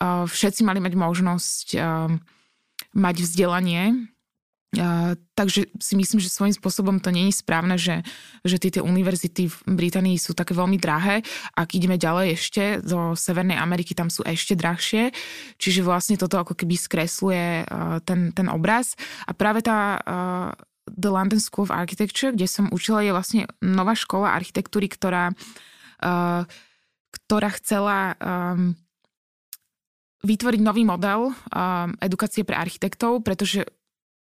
všetci 0.03 0.61
mali 0.67 0.83
mať 0.83 0.93
možnosť 0.97 1.67
mať 2.95 3.15
vzdelanie, 3.23 4.11
takže 5.35 5.71
si 5.79 5.93
myslím, 5.95 6.19
že 6.19 6.31
svojím 6.31 6.55
spôsobom 6.55 6.99
to 6.99 7.11
je 7.11 7.31
správne, 7.31 7.79
že, 7.79 8.03
že 8.43 8.59
tie, 8.59 8.83
univerzity 8.83 9.47
v 9.47 9.57
Británii 9.63 10.19
sú 10.19 10.35
také 10.35 10.51
veľmi 10.51 10.75
drahé. 10.75 11.23
Ak 11.55 11.75
ideme 11.75 11.95
ďalej 11.95 12.27
ešte 12.35 12.63
do 12.83 13.15
Severnej 13.15 13.55
Ameriky, 13.55 13.95
tam 13.95 14.11
sú 14.11 14.23
ešte 14.27 14.55
drahšie. 14.59 15.15
Čiže 15.55 15.79
vlastne 15.79 16.19
toto 16.19 16.35
ako 16.35 16.59
keby 16.59 16.75
skresluje 16.75 17.63
ten, 18.03 18.35
ten 18.35 18.47
obraz. 18.51 18.99
A 19.23 19.31
práve 19.31 19.63
tá 19.63 20.03
The 20.91 21.09
London 21.09 21.39
School 21.39 21.71
of 21.71 21.75
Architecture, 21.75 22.35
kde 22.35 22.47
som 22.47 22.67
učila, 22.69 22.99
je 23.01 23.15
vlastne 23.15 23.41
nová 23.63 23.95
škola 23.95 24.35
architektúry, 24.35 24.91
ktorá, 24.91 25.31
ktorá 27.15 27.49
chcela 27.57 28.19
um, 28.19 28.75
vytvoriť 30.25 30.61
nový 30.61 30.83
model 30.83 31.31
um, 31.31 31.93
edukácie 32.01 32.41
pre 32.41 32.57
architektov, 32.57 33.21
pretože 33.21 33.63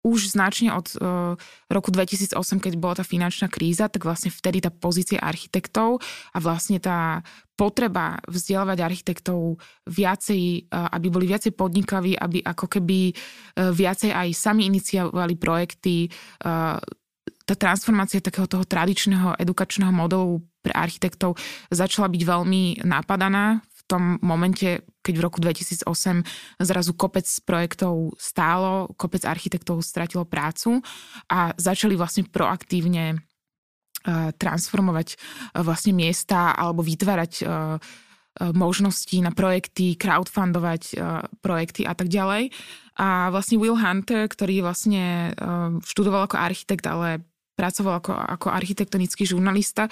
už 0.01 0.33
značne 0.33 0.73
od 0.73 0.97
uh, 0.97 1.37
roku 1.69 1.93
2008, 1.93 2.33
keď 2.57 2.73
bola 2.81 2.97
tá 2.97 3.05
finančná 3.05 3.45
kríza, 3.53 3.85
tak 3.85 4.01
vlastne 4.09 4.33
vtedy 4.33 4.57
tá 4.57 4.73
pozícia 4.73 5.21
architektov 5.21 6.01
a 6.33 6.37
vlastne 6.41 6.81
tá 6.81 7.21
potreba 7.53 8.17
vzdelávať 8.25 8.81
architektov 8.81 9.61
viacej, 9.85 10.73
uh, 10.73 10.89
aby 10.97 11.07
boli 11.13 11.29
viacej 11.29 11.53
podnikaví, 11.53 12.17
aby 12.17 12.41
ako 12.41 12.65
keby 12.65 13.13
uh, 13.13 13.69
viacej 13.69 14.09
aj 14.09 14.29
sami 14.33 14.65
iniciovali 14.73 15.37
projekty, 15.37 16.09
tá 17.51 17.53
transformácia 17.57 18.23
takého 18.23 18.47
toho 18.47 18.63
tradičného 18.63 19.35
edukačného 19.35 19.91
modelu 19.91 20.39
pre 20.61 20.71
architektov 20.71 21.35
začala 21.73 22.07
byť 22.07 22.21
veľmi 22.21 22.85
napadaná 22.85 23.59
tom 23.91 24.15
momente, 24.23 24.87
keď 25.03 25.13
v 25.19 25.25
roku 25.27 25.37
2008 25.43 25.83
zrazu 26.63 26.91
kopec 26.95 27.27
projektov 27.43 28.15
stálo, 28.15 28.87
kopec 28.95 29.27
architektov 29.27 29.83
stratilo 29.83 30.23
prácu 30.23 30.79
a 31.27 31.51
začali 31.59 31.99
vlastne 31.99 32.23
proaktívne 32.23 33.19
uh, 33.19 34.31
transformovať 34.31 35.07
uh, 35.15 35.63
vlastne 35.67 35.91
miesta 35.91 36.55
alebo 36.55 36.79
vytvárať 36.79 37.33
uh, 37.43 37.75
možnosti 38.55 39.11
na 39.19 39.35
projekty, 39.35 39.99
crowdfundovať 39.99 40.95
projekty 41.43 41.83
a 41.83 41.91
tak 41.91 42.07
ďalej. 42.07 42.47
A 42.95 43.27
vlastne 43.27 43.59
Will 43.59 43.75
Hunter, 43.75 44.23
ktorý 44.31 44.63
vlastne 44.63 45.35
študoval 45.83 46.31
ako 46.31 46.39
architekt, 46.39 46.87
ale 46.87 47.27
pracoval 47.61 48.01
ako, 48.01 48.17
ako 48.17 48.47
architektonický 48.49 49.29
žurnalista, 49.29 49.85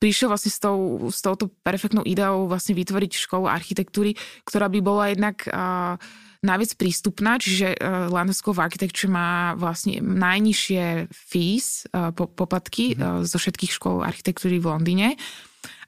prišiel 0.00 0.32
vlastne 0.32 0.48
s, 0.48 0.56
tou, 0.56 1.12
s 1.12 1.20
touto 1.20 1.52
perfektnou 1.60 2.00
ideou 2.08 2.48
vlastne 2.48 2.72
vytvoriť 2.72 3.12
školu 3.28 3.44
architektúry, 3.44 4.16
ktorá 4.48 4.72
by 4.72 4.80
bola 4.80 5.12
jednak 5.12 5.44
uh, 5.52 6.00
najviac 6.40 6.72
prístupná, 6.80 7.36
čiže 7.36 7.76
uh, 7.76 8.08
London 8.08 8.32
School 8.32 8.56
of 8.56 8.64
Architecture 8.64 9.12
má 9.12 9.52
vlastne 9.60 10.00
najnižšie 10.00 11.12
fees, 11.12 11.84
uh, 11.92 12.08
poplatky 12.16 12.96
uh, 12.96 13.20
zo 13.28 13.36
všetkých 13.36 13.76
škôl 13.76 14.00
architektúry 14.00 14.56
v 14.56 14.72
Londýne. 14.72 15.08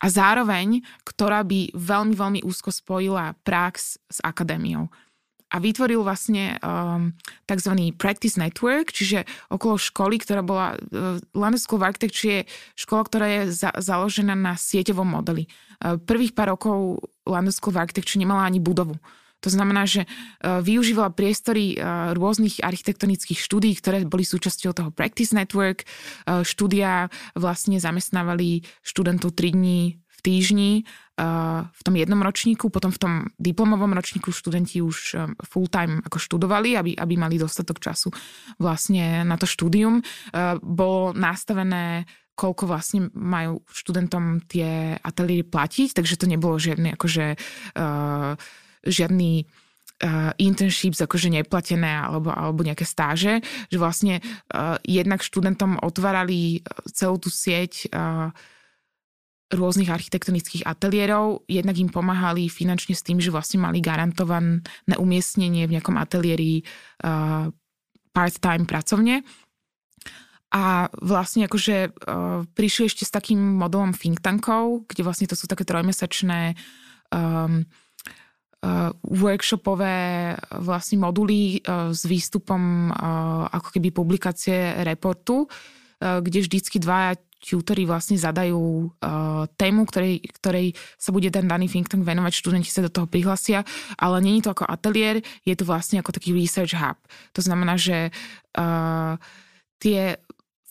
A 0.05 0.13
zároveň, 0.13 0.85
ktorá 1.09 1.41
by 1.47 1.73
veľmi, 1.73 2.13
veľmi 2.13 2.41
úzko 2.45 2.69
spojila 2.69 3.33
prax 3.41 3.97
s 3.97 4.19
akadémiou 4.21 4.93
a 5.53 5.57
vytvoril 5.61 6.01
vlastne 6.01 6.57
um, 6.65 7.13
tzv. 7.45 7.73
practice 8.01 8.41
network, 8.41 8.89
čiže 8.89 9.29
okolo 9.53 9.77
školy, 9.77 10.17
ktorá 10.17 10.41
bola, 10.41 10.81
uh, 10.81 11.21
London 11.37 11.61
School 11.61 11.85
of 11.85 11.93
Architecture 11.93 12.43
je 12.43 12.49
škola, 12.81 13.05
ktorá 13.05 13.27
je 13.29 13.41
za, 13.53 13.71
založená 13.77 14.33
na 14.33 14.57
sieťovom 14.57 15.05
modeli. 15.05 15.45
Uh, 15.85 16.01
prvých 16.01 16.33
pár 16.33 16.57
rokov 16.57 17.05
London 17.29 17.53
School 17.53 17.77
of 17.77 17.85
Architecture 17.85 18.17
nemala 18.17 18.49
ani 18.49 18.65
budovu. 18.65 18.97
To 19.43 19.51
znamená, 19.51 19.85
že 19.85 20.07
uh, 20.07 20.63
využívala 20.65 21.13
priestory 21.13 21.77
uh, 21.77 22.17
rôznych 22.17 22.63
architektonických 22.63 23.37
štúdí, 23.37 23.77
ktoré 23.77 24.07
boli 24.09 24.25
súčasťou 24.25 24.73
toho 24.73 24.91
Practice 24.95 25.37
Network. 25.37 25.85
Uh, 26.25 26.47
štúdia 26.47 27.13
vlastne 27.37 27.77
zamestnávali 27.77 28.65
študentov 28.81 29.35
3 29.35 29.53
dní 29.53 29.99
v 29.99 30.19
týždni 30.23 30.73
v 31.13 31.81
tom 31.85 31.95
jednom 31.95 32.21
ročníku, 32.25 32.73
potom 32.73 32.89
v 32.89 32.99
tom 32.99 33.13
diplomovom 33.37 33.93
ročníku 33.93 34.33
študenti 34.33 34.81
už 34.81 35.15
full 35.45 35.69
time 35.69 36.01
ako 36.09 36.17
študovali, 36.17 36.73
aby, 36.73 36.93
aby 36.97 37.15
mali 37.21 37.37
dostatok 37.37 37.85
času 37.85 38.09
vlastne 38.57 39.21
na 39.21 39.37
to 39.37 39.45
štúdium. 39.45 40.01
Bolo 40.65 41.13
nastavené 41.13 42.09
koľko 42.33 42.65
vlastne 42.65 43.13
majú 43.13 43.61
študentom 43.69 44.41
tie 44.49 44.97
ateliéry 44.97 45.45
platiť, 45.45 45.93
takže 45.93 46.17
to 46.17 46.25
nebolo 46.25 46.57
žiadny 46.57 46.97
akože 46.97 47.37
žiadny 48.83 49.33
uh, 50.03 50.33
internships 50.39 50.99
akože 50.99 51.31
neplatené 51.31 52.03
alebo, 52.03 52.35
alebo 52.35 52.67
nejaké 52.67 52.83
stáže, 52.83 53.41
že 53.71 53.79
vlastne 53.79 54.19
uh, 54.19 54.77
jednak 54.83 55.23
študentom 55.23 55.79
otvárali 55.79 56.67
celú 56.91 57.23
tú 57.23 57.31
sieť 57.31 57.89
uh, 57.91 58.35
rôznych 59.53 59.93
architektonických 59.93 60.65
ateliérov. 60.65 61.45
Jednak 61.47 61.77
im 61.77 61.93
pomáhali 61.93 62.49
finančne 62.49 62.97
s 62.97 63.05
tým, 63.05 63.21
že 63.21 63.29
vlastne 63.29 63.61
mali 63.61 63.85
garantované 63.85 64.65
umiestnenie 64.97 65.69
v 65.69 65.77
nejakom 65.79 66.01
ateliéri 66.01 66.65
uh, 67.05 67.53
part-time 68.17 68.65
pracovne. 68.65 69.21
A 70.53 70.89
vlastne 71.01 71.49
akože 71.49 71.77
uh, 71.89 72.45
prišli 72.45 72.89
ešte 72.89 73.09
s 73.09 73.13
takým 73.13 73.41
modelom 73.41 73.97
think 73.97 74.21
tankov, 74.21 74.85
kde 74.89 75.01
vlastne 75.05 75.25
to 75.25 75.33
sú 75.33 75.49
také 75.49 75.65
trojmesačné 75.65 76.53
um, 77.09 77.65
uh, 78.61 78.93
workshopové 79.01 80.37
vlastne 80.61 81.01
moduly 81.01 81.65
uh, 81.65 81.89
s 81.97 82.05
výstupom 82.05 82.93
uh, 82.93 83.49
ako 83.49 83.69
keby 83.81 83.97
publikácie 83.97 84.85
reportu, 84.85 85.49
uh, 85.49 86.21
kde 86.21 86.45
vždycky 86.45 86.77
dvaja 86.77 87.17
tutory 87.43 87.83
vlastne 87.83 88.15
zadajú 88.15 88.59
uh, 88.59 89.45
tému, 89.59 89.83
ktorej, 89.91 90.23
ktorej 90.39 90.79
sa 90.95 91.11
bude 91.11 91.27
ten 91.29 91.51
daný 91.51 91.67
think 91.67 91.91
tank 91.91 92.07
venovať, 92.07 92.33
študenti 92.33 92.71
sa 92.71 92.87
do 92.87 92.91
toho 92.95 93.11
prihlasia, 93.11 93.67
ale 93.99 94.23
je 94.23 94.47
to 94.47 94.55
ako 94.55 94.65
ateliér, 94.71 95.19
je 95.43 95.55
to 95.59 95.67
vlastne 95.67 95.99
ako 95.99 96.15
taký 96.15 96.31
research 96.31 96.79
hub. 96.79 96.97
To 97.35 97.43
znamená, 97.43 97.75
že 97.75 98.15
uh, 98.55 99.19
tie 99.83 100.23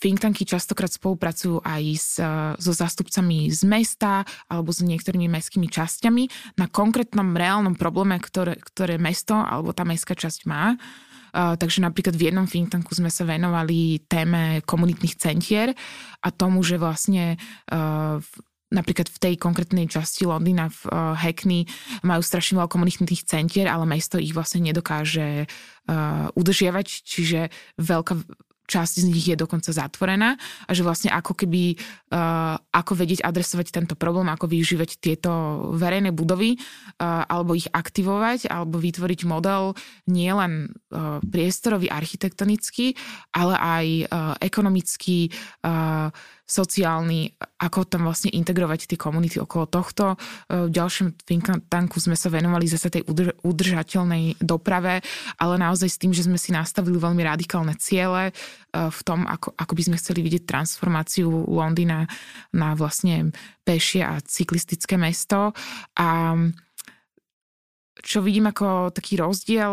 think 0.02 0.18
tanky 0.18 0.48
častokrát 0.50 0.90
spolupracujú 0.90 1.62
aj 1.62 1.84
s, 1.94 2.18
so 2.58 2.74
zástupcami 2.74 3.54
z 3.54 3.62
mesta 3.70 4.26
alebo 4.50 4.74
s 4.74 4.82
niektorými 4.82 5.30
mestskými 5.30 5.70
časťami 5.70 6.58
na 6.58 6.66
konkrétnom 6.66 7.38
reálnom 7.38 7.78
probléme, 7.78 8.18
ktoré, 8.18 8.58
ktoré 8.58 8.98
mesto 8.98 9.38
alebo 9.38 9.78
tá 9.78 9.86
mestská 9.86 10.18
časť 10.18 10.50
má. 10.50 10.74
Uh, 10.74 11.11
takže 11.32 11.80
napríklad 11.80 12.16
v 12.16 12.32
jednom 12.32 12.46
think 12.48 12.72
tanku 12.72 12.92
sme 12.96 13.08
sa 13.08 13.24
venovali 13.24 14.04
téme 14.06 14.62
komunitných 14.68 15.16
centier 15.16 15.72
a 16.22 16.30
tomu, 16.30 16.62
že 16.62 16.76
vlastne 16.76 17.40
uh, 17.72 18.20
napríklad 18.72 19.08
v 19.12 19.18
tej 19.20 19.34
konkrétnej 19.36 19.88
časti 19.88 20.28
Londýna 20.28 20.72
v 20.72 20.80
uh, 20.88 21.16
Hackney 21.16 21.68
majú 22.04 22.24
strašne 22.24 22.60
veľa 22.60 22.72
komunitných 22.72 23.24
centier, 23.28 23.68
ale 23.68 23.84
mesto 23.84 24.20
ich 24.20 24.32
vlastne 24.36 24.64
nedokáže 24.64 25.50
udržiavať, 26.38 26.88
čiže 27.04 27.52
veľká 27.76 28.14
časť 28.72 29.04
z 29.04 29.06
nich 29.12 29.28
je 29.28 29.36
dokonca 29.36 29.76
zatvorená 29.76 30.40
a 30.40 30.72
že 30.72 30.88
vlastne 30.88 31.12
ako 31.12 31.36
keby, 31.36 31.76
uh, 31.76 32.56
ako 32.72 32.96
vedieť 32.96 33.28
adresovať 33.28 33.68
tento 33.76 34.00
problém, 34.00 34.32
ako 34.32 34.48
využívať 34.48 35.04
tieto 35.04 35.32
verejné 35.76 36.16
budovy 36.16 36.56
uh, 36.56 37.28
alebo 37.28 37.52
ich 37.60 37.68
aktivovať 37.68 38.48
alebo 38.48 38.80
vytvoriť 38.80 39.20
model 39.28 39.76
nielen 40.08 40.72
uh, 40.72 41.20
priestorový, 41.20 41.92
architektonický, 41.92 42.96
ale 43.36 43.56
aj 43.60 43.86
uh, 44.08 44.34
ekonomický, 44.40 45.28
uh, 45.68 46.08
sociálny, 46.52 47.32
ako 47.64 47.88
tam 47.88 48.04
vlastne 48.04 48.28
integrovať 48.36 48.92
tie 48.92 49.00
komunity 49.00 49.40
okolo 49.40 49.72
tohto. 49.72 50.20
V 50.52 50.68
ďalšom 50.68 51.24
think 51.24 51.48
tanku 51.72 52.04
sme 52.04 52.20
sa 52.20 52.28
venovali 52.28 52.68
zase 52.68 52.92
tej 52.92 53.08
udržateľnej 53.48 54.44
doprave, 54.44 55.00
ale 55.40 55.56
naozaj 55.56 55.88
s 55.88 56.02
tým, 56.02 56.12
že 56.12 56.28
sme 56.28 56.36
si 56.36 56.52
nastavili 56.52 57.00
veľmi 57.00 57.24
radikálne 57.24 57.80
ciele 57.80 58.36
v 58.76 59.00
tom, 59.08 59.24
ako, 59.24 59.56
ako 59.56 59.74
by 59.80 59.84
sme 59.88 59.96
chceli 59.96 60.20
vidieť 60.28 60.44
transformáciu 60.44 61.32
Londýna 61.48 62.12
na 62.52 62.76
vlastne 62.76 63.32
pešie 63.64 64.04
a 64.04 64.20
cyklistické 64.20 65.00
mesto. 65.00 65.56
A 65.96 66.36
čo 68.02 68.20
vidím 68.26 68.50
ako 68.50 68.90
taký 68.92 69.20
rozdiel 69.20 69.72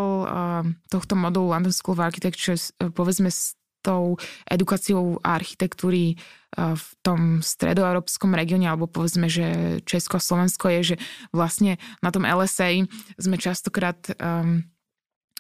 tohto 0.86 1.14
modulu 1.16 1.50
London 1.54 1.72
School 1.72 1.96
of 1.96 2.04
Architecture, 2.04 2.58
povedzme 2.92 3.32
s 3.32 3.56
tou 3.88 4.20
edukáciou 4.44 5.16
architektúry 5.24 6.20
v 6.56 6.86
tom 7.04 7.44
stredoeurópskom 7.44 8.32
regióne, 8.32 8.68
alebo 8.68 8.88
povedzme, 8.88 9.28
že 9.28 9.78
Česko 9.84 10.16
a 10.16 10.24
Slovensko 10.24 10.72
je, 10.80 10.94
že 10.94 10.96
vlastne 11.28 11.76
na 12.00 12.08
tom 12.08 12.24
LSA 12.24 12.88
sme 13.20 13.36
častokrát 13.36 14.00
um, 14.16 14.64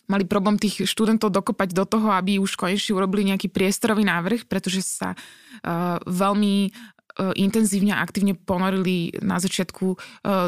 mali 0.04 0.24
problém 0.28 0.60
tých 0.60 0.84
študentov 0.84 1.32
dokopať 1.32 1.72
do 1.72 1.88
toho, 1.88 2.12
aby 2.12 2.36
už 2.36 2.60
konečne 2.60 2.92
urobili 2.92 3.32
nejaký 3.32 3.48
priestorový 3.48 4.04
návrh, 4.04 4.44
pretože 4.44 4.84
sa 4.84 5.16
uh, 5.16 5.96
veľmi 6.04 6.68
E, 6.68 6.97
intenzívne 7.34 7.90
a 7.94 8.02
aktívne 8.02 8.38
ponorili 8.38 9.10
na 9.18 9.42
začiatku 9.42 9.86
e, 9.90 9.96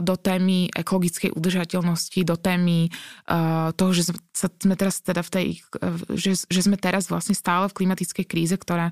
do 0.01 0.14
témy 0.14 0.71
ekologickej 0.71 1.35
udržateľnosti, 1.35 2.21
do 2.23 2.37
témy 2.39 2.87
e, 2.87 2.91
toho, 3.75 3.91
že 3.91 4.14
sme 4.35 4.75
teraz 4.79 5.03
teda 5.03 5.27
v 5.27 5.31
tej, 5.31 5.47
že, 6.14 6.47
že 6.47 6.61
sme 6.62 6.79
teraz 6.79 7.11
vlastne 7.11 7.35
stále 7.35 7.66
v 7.68 7.77
klimatickej 7.83 8.25
kríze, 8.25 8.57
ktorá, 8.57 8.89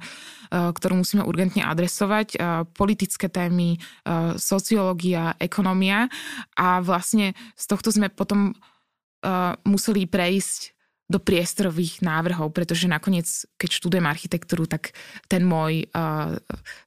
ktorú 0.53 1.01
musíme 1.01 1.25
urgentne 1.25 1.65
adresovať, 1.65 2.37
politické 2.77 3.33
témy, 3.33 3.81
sociológia, 4.37 5.33
ekonomia. 5.41 6.13
A 6.53 6.85
vlastne 6.85 7.33
z 7.57 7.65
tohto 7.65 7.89
sme 7.89 8.13
potom 8.13 8.53
museli 9.65 10.05
prejsť 10.05 10.78
do 11.09 11.17
priestorových 11.17 12.05
návrhov, 12.05 12.53
pretože 12.53 12.85
nakoniec, 12.85 13.25
keď 13.57 13.71
študujem 13.81 14.05
architektúru, 14.05 14.69
tak 14.69 14.93
ten 15.25 15.41
môj, 15.41 15.89
uh, 15.97 16.37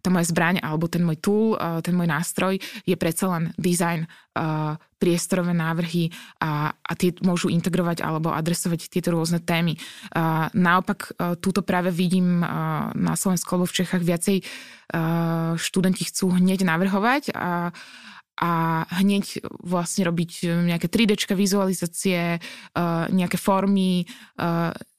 tá 0.06 0.08
moja 0.14 0.30
zbraň 0.30 0.62
alebo 0.62 0.86
ten 0.86 1.02
môj 1.02 1.18
tool, 1.18 1.58
uh, 1.58 1.82
ten 1.82 1.98
môj 1.98 2.06
nástroj 2.06 2.62
je 2.86 2.96
predsa 3.02 3.34
len 3.34 3.50
design, 3.58 4.06
uh, 4.38 4.78
priestorové 5.02 5.58
návrhy 5.58 6.14
a, 6.38 6.70
a 6.70 6.92
tie 6.94 7.18
môžu 7.26 7.50
integrovať 7.50 8.06
alebo 8.06 8.30
adresovať 8.30 8.94
tieto 8.94 9.18
rôzne 9.18 9.42
témy. 9.42 9.74
Uh, 10.14 10.46
naopak, 10.54 11.18
túto 11.42 11.66
práve 11.66 11.90
vidím 11.90 12.46
na 12.94 13.18
Slovensku 13.18 13.50
alebo 13.58 13.66
v 13.66 13.82
Čechách 13.82 14.06
viacej 14.06 14.46
študenti 15.58 16.04
chcú 16.06 16.38
hneď 16.38 16.68
navrhovať 16.68 17.34
a 17.34 17.74
a 18.42 18.84
hneď 18.90 19.46
vlastne 19.62 20.02
robiť 20.10 20.32
e, 20.42 20.46
nejaké 20.74 20.90
3D 20.90 21.14
vizualizácie, 21.38 22.42
e, 22.42 22.84
nejaké 23.14 23.38
formy, 23.38 24.02
e, 24.02 24.06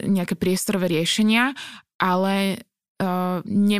nejaké 0.07 0.38
priestorové 0.38 0.86
riešenia, 0.86 1.51
ale 1.99 2.62
ne, 3.43 3.78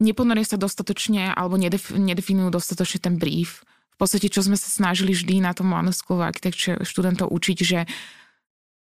neponoria 0.00 0.44
sa 0.48 0.56
dostatočne 0.56 1.36
alebo 1.36 1.60
nedef, 1.60 1.92
nedefinujú 1.92 2.48
dostatočne 2.48 2.96
ten 2.96 3.20
brief. 3.20 3.60
V 3.92 3.96
podstate, 4.00 4.32
čo 4.32 4.40
sme 4.40 4.56
sa 4.56 4.72
snažili 4.72 5.12
vždy 5.12 5.44
na 5.44 5.52
tom 5.52 5.76
One 5.76 5.92
School 5.92 6.24
študentov 6.80 7.28
učiť, 7.28 7.58
že 7.60 7.84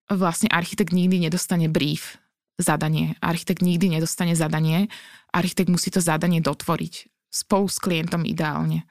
vlastne 0.09 0.49
architekt 0.49 0.97
nikdy 0.97 1.29
nedostane 1.29 1.69
brief, 1.69 2.17
zadanie. 2.57 3.21
Architekt 3.21 3.61
nikdy 3.61 4.01
nedostane 4.01 4.33
zadanie. 4.33 4.89
Architekt 5.29 5.69
musí 5.69 5.93
to 5.93 6.01
zadanie 6.01 6.41
dotvoriť 6.41 7.13
spolu 7.29 7.69
s 7.69 7.77
klientom 7.85 8.25
ideálne 8.25 8.89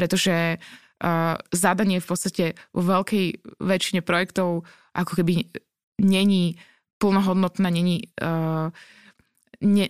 pretože 0.00 0.56
uh, 0.56 1.36
zadanie 1.52 2.00
v 2.00 2.08
podstate 2.08 2.44
vo 2.72 2.80
veľkej 2.80 3.60
väčšine 3.60 4.00
projektov 4.00 4.64
ako 4.96 5.12
keby 5.20 5.44
není 6.00 6.56
plnohodnotná, 6.96 7.68
není, 7.68 8.08
uh, 8.24 8.72
ne, 9.60 9.86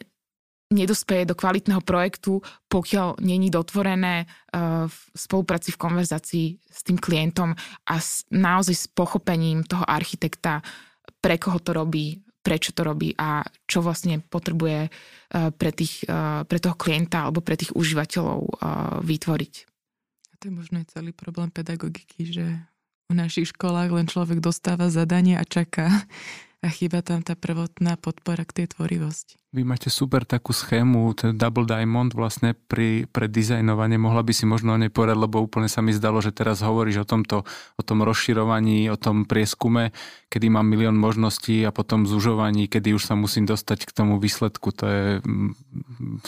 nedospeje 0.74 1.30
do 1.30 1.38
kvalitného 1.38 1.78
projektu, 1.86 2.42
pokiaľ 2.66 3.22
není 3.22 3.54
dotvorené 3.54 4.26
uh, 4.26 4.90
v 4.90 4.98
spolupráci, 5.14 5.70
v 5.70 5.78
konverzácii 5.78 6.46
s 6.58 6.80
tým 6.82 6.98
klientom 6.98 7.54
a 7.86 7.94
s, 8.02 8.26
naozaj 8.34 8.74
s 8.74 8.86
pochopením 8.90 9.62
toho 9.62 9.86
architekta, 9.86 10.58
pre 11.22 11.38
koho 11.38 11.62
to 11.62 11.70
robí, 11.70 12.18
prečo 12.42 12.74
to 12.74 12.82
robí 12.82 13.14
a 13.14 13.46
čo 13.70 13.78
vlastne 13.84 14.24
potrebuje 14.24 14.88
pre, 15.30 15.70
tých, 15.76 16.08
pre 16.48 16.56
toho 16.56 16.72
klienta 16.72 17.28
alebo 17.28 17.44
pre 17.44 17.60
tých 17.60 17.76
užívateľov 17.76 18.40
vytvoriť 19.04 19.69
to 20.40 20.48
je 20.48 20.56
možno 20.56 20.80
aj 20.80 20.96
celý 20.96 21.12
problém 21.12 21.52
pedagogiky, 21.52 22.32
že 22.32 22.44
v 23.12 23.14
našich 23.14 23.52
školách 23.52 23.92
len 23.92 24.08
človek 24.08 24.40
dostáva 24.40 24.88
zadanie 24.88 25.36
a 25.36 25.44
čaká 25.44 25.92
a 26.60 26.68
chýba 26.68 27.00
tam 27.00 27.24
tá 27.24 27.32
prvotná 27.32 27.96
podpora 27.96 28.44
k 28.44 28.62
tej 28.62 28.76
tvorivosti. 28.76 29.40
Vy 29.50 29.64
máte 29.64 29.88
super 29.88 30.28
takú 30.28 30.52
schému, 30.52 31.10
ten 31.16 31.32
Double 31.34 31.64
Diamond 31.64 32.12
vlastne 32.12 32.52
pri, 32.52 33.08
pre 33.08 33.26
dizajnovanie. 33.32 33.96
Mohla 33.96 34.22
by 34.22 34.32
si 34.36 34.44
možno 34.44 34.76
o 34.76 34.78
nej 34.78 34.92
povedať, 34.92 35.18
lebo 35.24 35.40
úplne 35.40 35.72
sa 35.72 35.80
mi 35.80 35.96
zdalo, 35.96 36.20
že 36.20 36.36
teraz 36.36 36.60
hovoríš 36.60 37.02
o 37.02 37.08
tomto, 37.08 37.48
o 37.48 37.82
tom 37.82 38.04
rozširovaní, 38.04 38.92
o 38.92 39.00
tom 39.00 39.24
prieskume, 39.24 39.90
kedy 40.28 40.52
mám 40.52 40.68
milión 40.68 41.00
možností 41.00 41.64
a 41.64 41.72
potom 41.72 42.04
zužovaní, 42.04 42.68
kedy 42.68 42.92
už 42.92 43.08
sa 43.08 43.16
musím 43.16 43.48
dostať 43.48 43.88
k 43.88 43.96
tomu 43.96 44.20
výsledku. 44.20 44.68
To 44.76 44.84
je 44.84 45.04
mm, 45.24 45.50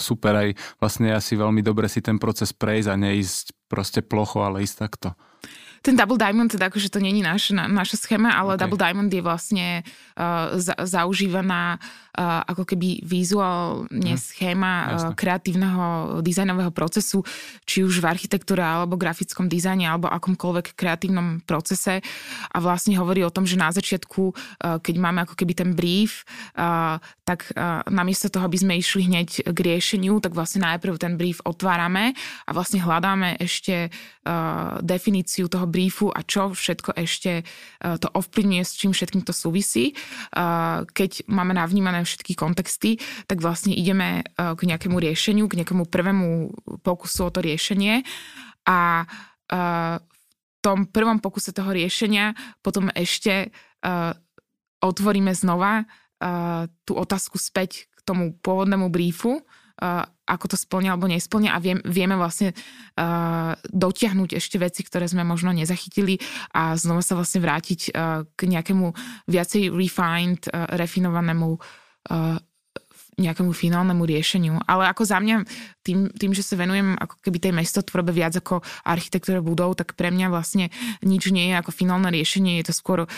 super 0.01 0.33
aj 0.33 0.49
vlastne 0.81 1.13
asi 1.13 1.37
veľmi 1.37 1.61
dobre 1.61 1.93
si 1.93 2.01
ten 2.01 2.17
proces 2.17 2.57
prejsť 2.57 2.89
a 2.89 2.97
neísť 2.97 3.69
proste 3.69 4.01
plocho, 4.01 4.43
ale 4.43 4.65
ísť 4.65 4.77
takto. 4.81 5.13
Ten 5.83 5.99
Double 5.99 6.15
Diamond, 6.15 6.47
teda 6.47 6.71
akože 6.71 6.95
to 6.95 7.03
není 7.03 7.27
naš, 7.27 7.51
na, 7.51 7.67
naša 7.67 7.99
schéma, 7.99 8.39
ale 8.39 8.55
okay. 8.55 8.61
Double 8.63 8.79
Diamond 8.79 9.11
je 9.11 9.19
vlastne 9.19 9.67
uh, 9.83 10.55
za, 10.55 10.79
zaužívaná 10.79 11.83
uh, 11.83 12.47
ako 12.47 12.63
keby 12.63 13.03
vizuálne 13.03 14.15
hm. 14.15 14.21
schéma 14.21 14.73
uh, 14.95 15.11
kreatívneho 15.19 16.19
dizajnového 16.23 16.71
procesu, 16.71 17.27
či 17.67 17.83
už 17.83 17.99
v 17.99 18.07
architektúre 18.07 18.63
alebo 18.63 18.95
grafickom 18.95 19.51
dizajne 19.51 19.91
alebo 19.91 20.07
akomkoľvek 20.07 20.79
kreatívnom 20.79 21.43
procese 21.43 21.99
a 22.55 22.59
vlastne 22.63 22.95
hovorí 22.95 23.27
o 23.27 23.35
tom, 23.35 23.43
že 23.43 23.59
na 23.59 23.75
začiatku, 23.75 24.23
uh, 24.31 24.79
keď 24.79 24.95
máme 25.03 25.27
ako 25.27 25.35
keby 25.35 25.53
ten 25.59 25.71
brief, 25.75 26.23
uh, 26.55 27.03
tak 27.27 27.51
uh, 27.59 27.83
namiesto 27.91 28.31
toho, 28.31 28.47
aby 28.47 28.59
sme 28.59 28.79
išli 28.79 29.11
hneď 29.11 29.51
k 29.51 29.59
riešeniu, 29.59 30.23
tak 30.23 30.31
vlastne 30.39 30.63
najprv 30.63 30.95
ten 30.95 31.19
brief 31.19 31.43
otvárame 31.43 32.15
a 32.47 32.51
vlastne 32.55 32.79
hľadáme 32.79 33.35
ešte 33.43 33.91
uh, 33.91 34.79
definíciu 34.79 35.51
toho 35.51 35.67
briefu 35.73 36.13
a 36.13 36.21
čo 36.21 36.53
všetko 36.53 36.93
ešte 37.01 37.41
e, 37.41 37.45
to 37.97 38.09
ovplyvňuje, 38.13 38.63
s 38.63 38.77
čím 38.77 38.93
všetkým 38.93 39.25
to 39.25 39.33
súvisí. 39.33 39.91
E, 39.91 39.95
keď 40.85 41.25
máme 41.33 41.57
navnímané 41.57 42.05
všetky 42.05 42.37
kontexty, 42.37 43.01
tak 43.25 43.41
vlastne 43.41 43.73
ideme 43.73 44.21
e, 44.21 44.23
k 44.37 44.61
nejakému 44.69 45.01
riešeniu, 45.01 45.49
k 45.49 45.65
nejakému 45.65 45.89
prvému 45.89 46.53
pokusu 46.85 47.21
o 47.27 47.31
to 47.33 47.41
riešenie 47.41 48.05
a 48.69 49.09
v 49.53 50.65
tom 50.65 50.89
prvom 50.89 51.21
pokuse 51.21 51.53
toho 51.53 51.77
riešenia 51.77 52.33
potom 52.65 52.89
ešte 52.95 53.53
otvoríme 54.81 55.35
znova 55.37 55.85
tú 56.89 56.93
otázku 56.97 57.37
späť 57.37 57.91
k 57.93 58.01
tomu 58.07 58.33
pôvodnému 58.41 58.89
briefu, 58.89 59.45
ako 60.23 60.47
to 60.49 60.57
splňa 60.57 60.95
alebo 60.95 61.11
nesplňa 61.11 61.51
a 61.53 61.59
viem, 61.59 61.83
vieme 61.83 62.15
vlastne 62.15 62.55
uh, 62.55 63.53
dotiahnuť 63.69 64.39
ešte 64.39 64.57
veci, 64.57 64.87
ktoré 64.87 65.11
sme 65.11 65.27
možno 65.27 65.51
nezachytili 65.51 66.23
a 66.55 66.79
znova 66.79 67.03
sa 67.03 67.19
vlastne 67.19 67.43
vrátiť 67.43 67.81
uh, 67.91 68.23
k 68.33 68.41
nejakému 68.47 68.95
viacej 69.27 69.75
refined, 69.75 70.47
uh, 70.49 70.71
refinovanému 70.79 71.59
uh, 71.59 72.39
nejakému 73.21 73.53
finálnemu 73.53 74.03
riešeniu. 74.09 74.55
Ale 74.65 74.89
ako 74.89 75.05
za 75.05 75.21
mňa, 75.21 75.45
tým, 75.85 76.09
tým, 76.17 76.33
že 76.33 76.41
sa 76.41 76.57
venujem 76.57 76.97
ako 76.97 77.21
keby 77.21 77.39
tej 77.39 77.53
mestotvorbe 77.53 78.09
viac 78.15 78.33
ako 78.41 78.65
architektúre 78.89 79.45
budov, 79.45 79.77
tak 79.77 79.93
pre 79.93 80.09
mňa 80.09 80.33
vlastne 80.33 80.73
nič 81.05 81.29
nie 81.29 81.53
je 81.53 81.55
ako 81.61 81.71
finálne 81.77 82.09
riešenie. 82.09 82.57
Je 82.61 82.73
to 82.73 82.75
skôr 82.75 83.05
uh, 83.05 83.09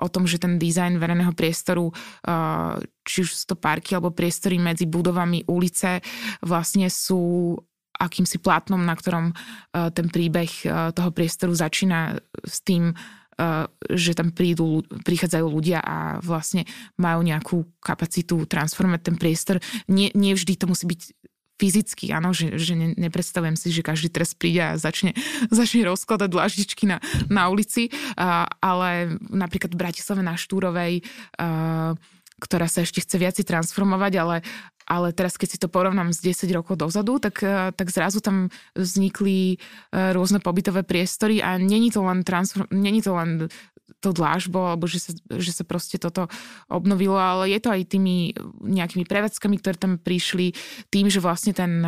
o 0.00 0.08
tom, 0.08 0.24
že 0.24 0.40
ten 0.40 0.56
dizajn 0.56 0.96
verejného 0.96 1.36
priestoru, 1.36 1.92
uh, 1.92 2.80
či 3.04 3.24
už 3.24 3.28
sú 3.32 3.44
to 3.52 3.56
parky 3.56 3.92
alebo 3.92 4.16
priestory 4.16 4.56
medzi 4.56 4.88
budovami, 4.88 5.44
ulice, 5.48 6.00
vlastne 6.40 6.88
sú 6.88 7.52
akýmsi 7.98 8.38
plátnom, 8.38 8.78
na 8.78 8.94
ktorom 8.94 9.34
ten 9.74 10.06
príbeh 10.06 10.50
toho 10.94 11.10
priestoru 11.10 11.50
začína 11.50 12.14
s 12.46 12.62
tým, 12.62 12.94
že 13.94 14.18
tam 14.18 14.34
prídu, 14.34 14.82
prichádzajú 15.06 15.46
ľudia 15.46 15.78
a 15.78 16.18
vlastne 16.18 16.66
majú 16.98 17.22
nejakú 17.22 17.62
kapacitu 17.78 18.42
transformovať 18.50 19.00
ten 19.06 19.16
priestor. 19.16 19.56
Nie, 19.86 20.10
nie 20.18 20.34
vždy 20.34 20.58
to 20.58 20.66
musí 20.66 20.90
byť 20.90 21.00
fyzicky, 21.58 22.14
áno, 22.14 22.30
že, 22.30 22.54
že 22.54 22.78
ne, 22.78 22.94
nepredstavujem 22.94 23.58
si, 23.58 23.74
že 23.74 23.82
každý 23.82 24.14
teraz 24.14 24.30
príde 24.32 24.62
a 24.62 24.78
začne, 24.78 25.12
začne 25.50 25.84
rozkladať 25.90 26.30
dlaždičky 26.30 26.86
na, 26.86 27.02
na 27.26 27.50
ulici, 27.50 27.90
uh, 27.90 28.46
ale 28.62 29.18
napríklad 29.26 29.74
v 29.74 29.80
Bratislave 29.82 30.22
na 30.22 30.38
Štúrovej, 30.38 31.02
uh, 31.02 31.98
ktorá 32.38 32.70
sa 32.70 32.86
ešte 32.86 33.02
chce 33.02 33.18
viac 33.18 33.34
transformovať, 33.34 34.12
ale, 34.22 34.36
ale 34.88 35.12
teraz 35.12 35.36
keď 35.36 35.48
si 35.52 35.58
to 35.60 35.68
porovnám 35.68 36.16
s 36.16 36.24
10 36.24 36.48
rokov 36.56 36.80
dozadu, 36.80 37.20
tak, 37.20 37.44
tak 37.76 37.86
zrazu 37.92 38.24
tam 38.24 38.48
vznikli 38.72 39.60
rôzne 39.92 40.40
pobytové 40.40 40.80
priestory 40.80 41.44
a 41.44 41.60
není 41.60 41.92
to 41.92 42.00
len, 42.00 42.24
transform, 42.24 42.64
není 42.72 43.04
to 43.04 43.12
len 43.12 43.52
to 44.00 44.16
dlážbo, 44.16 44.72
alebo 44.72 44.88
že 44.88 45.00
sa, 45.00 45.12
že 45.36 45.52
sa 45.52 45.64
proste 45.68 46.00
toto 46.00 46.32
obnovilo, 46.72 47.20
ale 47.20 47.52
je 47.52 47.60
to 47.60 47.68
aj 47.68 47.82
tými 47.88 48.32
nejakými 48.64 49.04
prevádzkami, 49.04 49.60
ktoré 49.60 49.76
tam 49.76 50.00
prišli, 50.00 50.56
tým, 50.88 51.12
že 51.12 51.20
vlastne 51.20 51.52
ten 51.52 51.84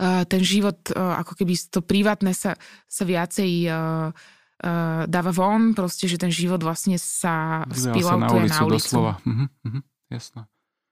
ten 0.00 0.42
život, 0.42 0.90
ako 0.90 1.38
keby 1.38 1.54
to 1.70 1.78
privátne 1.86 2.34
sa, 2.34 2.58
sa 2.90 3.04
viacej 3.06 3.70
dáva 5.06 5.30
von, 5.30 5.72
proste, 5.78 6.10
že 6.10 6.18
ten 6.18 6.34
život 6.34 6.58
vlastne 6.60 6.98
sa 6.98 7.62
spilautuje 7.70 8.50
na 8.50 8.58
ulicu. 8.60 8.60
Na 8.60 8.66
ulicu. 8.66 8.86
Doslova. 8.90 9.12
Mhm, 9.22 9.46
mhm, 9.62 9.80
jasné. 10.10 10.40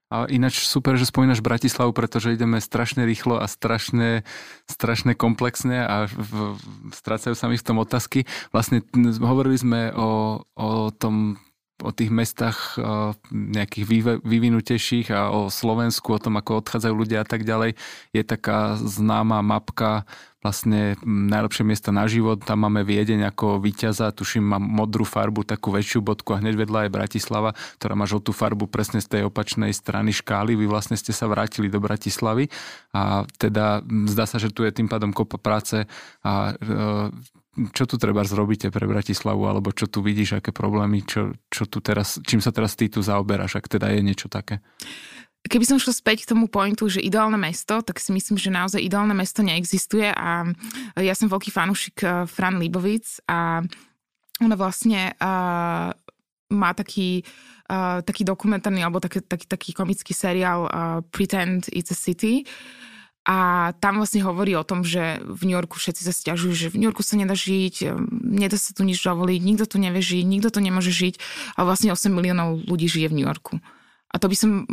A 0.09 0.25
ináč 0.25 0.65
super, 0.65 0.97
že 0.97 1.05
spomínaš 1.05 1.45
Bratislavu, 1.45 1.93
pretože 1.93 2.33
ideme 2.33 2.65
strašne 2.65 3.05
rýchlo 3.05 3.37
a 3.37 3.45
strašne, 3.45 4.25
strašne 4.65 5.13
komplexne 5.13 5.85
a 5.85 6.09
v, 6.09 6.57
strácajú 6.97 7.37
sa 7.37 7.53
mi 7.53 7.61
v 7.61 7.67
tom 7.67 7.77
otázky. 7.77 8.25
Vlastne 8.49 8.81
hovorili 9.21 9.61
sme 9.61 9.93
o, 9.93 10.41
o 10.57 10.89
tom 10.97 11.37
o 11.79 11.95
tých 11.95 12.11
mestách 12.11 12.75
nejakých 13.31 13.87
vyvinutejších 14.27 15.15
a 15.15 15.31
o 15.31 15.47
Slovensku, 15.47 16.11
o 16.11 16.19
tom, 16.19 16.35
ako 16.35 16.59
odchádzajú 16.67 16.95
ľudia 16.95 17.23
a 17.23 17.29
tak 17.29 17.47
ďalej, 17.47 17.79
je 18.11 18.23
taká 18.27 18.75
známa 18.83 19.47
mapka 19.47 20.03
vlastne 20.39 20.95
najlepšie 21.03 21.67
miesta 21.67 21.91
na 21.91 22.07
život. 22.07 22.39
Tam 22.43 22.63
máme 22.63 22.87
Viedeň 22.87 23.27
ako 23.35 23.59
víťaza, 23.59 24.15
tuším, 24.15 24.55
mám 24.55 24.63
modrú 24.63 25.03
farbu, 25.03 25.43
takú 25.43 25.75
väčšiu 25.75 25.99
bodku 25.99 26.35
a 26.35 26.41
hneď 26.41 26.55
vedľa 26.55 26.81
je 26.87 26.95
Bratislava, 26.95 27.51
ktorá 27.83 27.99
má 27.99 28.07
žltú 28.07 28.31
farbu 28.31 28.71
presne 28.71 29.03
z 29.03 29.19
tej 29.19 29.23
opačnej 29.27 29.75
strany 29.75 30.15
škály. 30.15 30.55
Vy 30.55 30.71
vlastne 30.71 30.95
ste 30.95 31.11
sa 31.11 31.27
vrátili 31.27 31.67
do 31.67 31.83
Bratislavy 31.83 32.49
a 32.95 33.27
teda 33.39 33.83
zdá 34.07 34.25
sa, 34.31 34.39
že 34.39 34.55
tu 34.55 34.63
je 34.63 34.71
tým 34.71 34.87
pádom 34.87 35.11
kopa 35.11 35.43
práce 35.43 35.91
a 36.23 36.55
čo 37.75 37.91
tu 37.91 37.99
treba 37.99 38.23
zrobiť 38.23 38.71
pre 38.71 38.87
Bratislavu, 38.87 39.43
alebo 39.43 39.75
čo 39.75 39.91
tu 39.91 39.99
vidíš, 39.99 40.39
aké 40.39 40.55
problémy, 40.55 41.03
čo, 41.03 41.35
čo 41.51 41.67
tu 41.67 41.83
teraz, 41.83 42.23
čím 42.23 42.39
sa 42.39 42.55
teraz 42.55 42.79
ty 42.79 42.87
tu 42.87 43.03
zaoberáš, 43.03 43.59
ak 43.59 43.67
teda 43.67 43.91
je 43.91 44.01
niečo 44.07 44.31
také? 44.31 44.63
Keby 45.47 45.65
som 45.65 45.79
šla 45.79 45.95
späť 45.95 46.27
k 46.27 46.35
tomu 46.35 46.51
pointu, 46.51 46.91
že 46.91 47.01
ideálne 47.01 47.39
mesto, 47.39 47.81
tak 47.81 48.03
si 48.03 48.11
myslím, 48.13 48.37
že 48.37 48.51
naozaj 48.53 48.83
ideálne 48.83 49.15
mesto 49.15 49.41
neexistuje 49.41 50.11
a 50.11 50.51
ja 50.99 51.15
som 51.15 51.31
veľký 51.31 51.55
fanúšik 51.55 51.97
eh, 52.03 52.27
Fran 52.27 52.59
Libovic 52.59 53.23
a 53.31 53.63
ona 54.39 54.55
vlastne 54.55 55.19
uh, 55.19 55.91
má 56.55 56.71
taký, 56.71 57.27
uh, 57.75 57.99
taký 58.07 58.23
dokumentárny 58.23 58.87
alebo 58.87 59.03
taký, 59.03 59.19
taký, 59.19 59.51
taký 59.51 59.71
komický 59.75 60.15
seriál 60.15 60.71
uh, 60.71 61.03
Pretend 61.11 61.67
It's 61.75 61.91
a 61.91 61.99
City, 61.99 62.47
a 63.29 63.71
tam 63.77 64.01
vlastne 64.01 64.25
hovorí 64.25 64.57
o 64.57 64.65
tom, 64.65 64.81
že 64.81 65.21
v 65.21 65.53
New 65.53 65.53
Yorku 65.53 65.77
všetci 65.77 66.01
sa 66.01 66.17
stiažujú, 66.17 66.53
že 66.57 66.73
v 66.73 66.81
New 66.81 66.89
Yorku 66.89 67.05
sa 67.05 67.21
nedá 67.21 67.37
žiť, 67.37 67.93
nedá 68.25 68.57
sa 68.57 68.73
tu 68.73 68.89
nič 68.89 69.05
dovoliť, 69.05 69.41
nikto 69.45 69.69
tu 69.69 69.77
nevie 69.77 70.01
žiť, 70.01 70.25
nikto 70.25 70.49
tu 70.49 70.65
nemôže 70.65 70.89
žiť, 70.89 71.21
ale 71.61 71.69
vlastne 71.69 71.93
8 71.93 72.09
miliónov 72.09 72.65
ľudí 72.65 72.89
žije 72.89 73.13
v 73.13 73.17
New 73.21 73.29
Yorku. 73.29 73.61
A 74.09 74.17
to 74.17 74.33
by 74.33 74.37
som, 74.39 74.65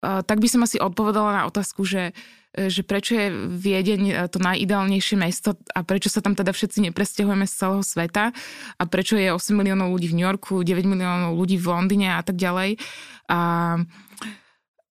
tak 0.00 0.40
by 0.40 0.48
som 0.48 0.64
asi 0.64 0.80
odpovedala 0.80 1.36
na 1.36 1.42
otázku, 1.44 1.84
že, 1.84 2.16
že 2.56 2.80
prečo 2.80 3.20
je 3.20 3.28
Viedeň 3.32 4.32
to 4.32 4.40
najideálnejšie 4.40 5.16
mesto 5.20 5.60
a 5.76 5.84
prečo 5.84 6.08
sa 6.08 6.24
tam 6.24 6.32
teda 6.32 6.56
všetci 6.56 6.88
nepresťahujeme 6.88 7.44
z 7.44 7.54
celého 7.54 7.84
sveta 7.84 8.32
a 8.80 8.82
prečo 8.88 9.20
je 9.20 9.28
8 9.28 9.52
miliónov 9.52 9.92
ľudí 9.92 10.08
v 10.08 10.16
New 10.16 10.26
Yorku, 10.26 10.64
9 10.64 10.88
miliónov 10.88 11.36
ľudí 11.36 11.60
v 11.60 11.68
Londýne 11.68 12.16
a 12.16 12.22
tak 12.24 12.40
ďalej. 12.40 12.80
A 13.28 13.38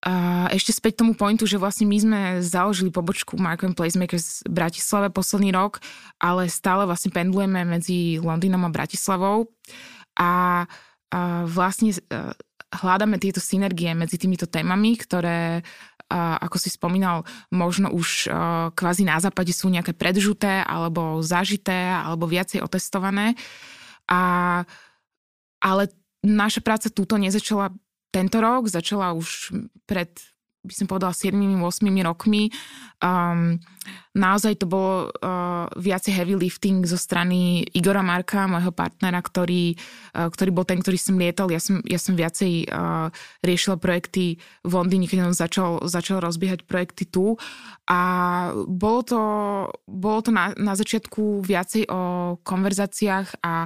a 0.00 0.48
ešte 0.48 0.72
späť 0.72 1.04
tomu 1.04 1.12
pointu, 1.12 1.44
že 1.44 1.60
vlastne 1.60 1.84
my 1.84 1.98
sme 2.00 2.20
založili 2.40 2.88
pobočku 2.88 3.36
Markham 3.36 3.76
Placemakers 3.76 4.48
v 4.48 4.52
Bratislave 4.56 5.12
posledný 5.12 5.52
rok, 5.52 5.84
ale 6.16 6.48
stále 6.48 6.88
vlastne 6.88 7.12
pendlujeme 7.12 7.68
medzi 7.68 8.16
Londýnom 8.16 8.64
a 8.64 8.72
Bratislavou 8.72 9.52
a, 10.16 10.64
a 11.12 11.20
vlastne 11.44 11.92
e, 11.92 12.00
hľadáme 12.70 13.18
tieto 13.18 13.42
synergie 13.42 13.90
medzi 13.94 14.16
týmito 14.18 14.46
témami, 14.46 14.94
ktoré 14.94 15.62
a 16.10 16.42
ako 16.42 16.58
si 16.58 16.74
spomínal, 16.74 17.22
možno 17.54 17.94
už 17.94 18.26
kvázi 18.74 19.06
na 19.06 19.22
západe 19.22 19.54
sú 19.54 19.70
nejaké 19.70 19.94
predžuté 19.94 20.66
alebo 20.66 21.22
zažité 21.22 21.86
alebo 21.86 22.26
viacej 22.26 22.66
otestované. 22.66 23.38
A, 24.10 24.66
ale 25.62 25.82
naša 26.26 26.66
práca 26.66 26.90
túto 26.90 27.14
nezačala 27.14 27.70
tento 28.10 28.42
rok, 28.42 28.66
začala 28.66 29.14
už 29.14 29.54
pred 29.86 30.10
by 30.60 30.74
som 30.76 30.84
povedala 30.84 31.16
7-8 31.16 31.56
rokmi. 32.04 32.52
Um, 33.00 33.56
naozaj 34.12 34.60
to 34.60 34.68
bolo 34.68 35.08
uh, 35.08 35.64
viacej 35.72 36.12
heavy 36.12 36.36
lifting 36.36 36.84
zo 36.84 37.00
strany 37.00 37.64
Igora 37.72 38.04
Marka, 38.04 38.44
môjho 38.44 38.68
partnera, 38.68 39.24
ktorý, 39.24 39.72
uh, 40.12 40.28
ktorý 40.28 40.50
bol 40.52 40.68
ten, 40.68 40.84
ktorý 40.84 41.00
som 41.00 41.16
lietal. 41.16 41.48
Ja 41.48 41.64
som, 41.64 41.80
ja 41.88 41.96
som 41.96 42.12
viacej 42.12 42.68
uh, 42.68 43.08
riešila 43.40 43.80
projekty 43.80 44.36
v 44.60 44.72
Londýne, 44.76 45.08
keď 45.08 45.32
on 45.32 45.36
začal, 45.36 45.70
začal 45.88 46.20
rozbiehať 46.20 46.68
projekty 46.68 47.08
tu. 47.08 47.40
A 47.88 48.00
bolo 48.68 49.00
to, 49.00 49.20
bolo 49.88 50.20
to 50.20 50.28
na, 50.28 50.52
na 50.60 50.76
začiatku 50.76 51.40
viacej 51.40 51.88
o 51.88 52.00
konverzáciách 52.44 53.40
a 53.40 53.64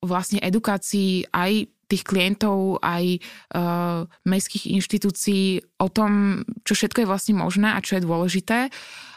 vlastne 0.00 0.40
edukácii 0.42 1.28
aj 1.30 1.68
tých 1.92 2.08
klientov, 2.08 2.80
aj 2.80 3.20
uh, 3.52 4.08
mestských 4.24 4.72
inštitúcií 4.72 5.60
o 5.76 5.92
tom, 5.92 6.42
čo 6.64 6.72
všetko 6.72 7.04
je 7.04 7.10
vlastne 7.10 7.34
možné 7.36 7.76
a 7.76 7.84
čo 7.84 8.00
je 8.00 8.06
dôležité. 8.08 8.72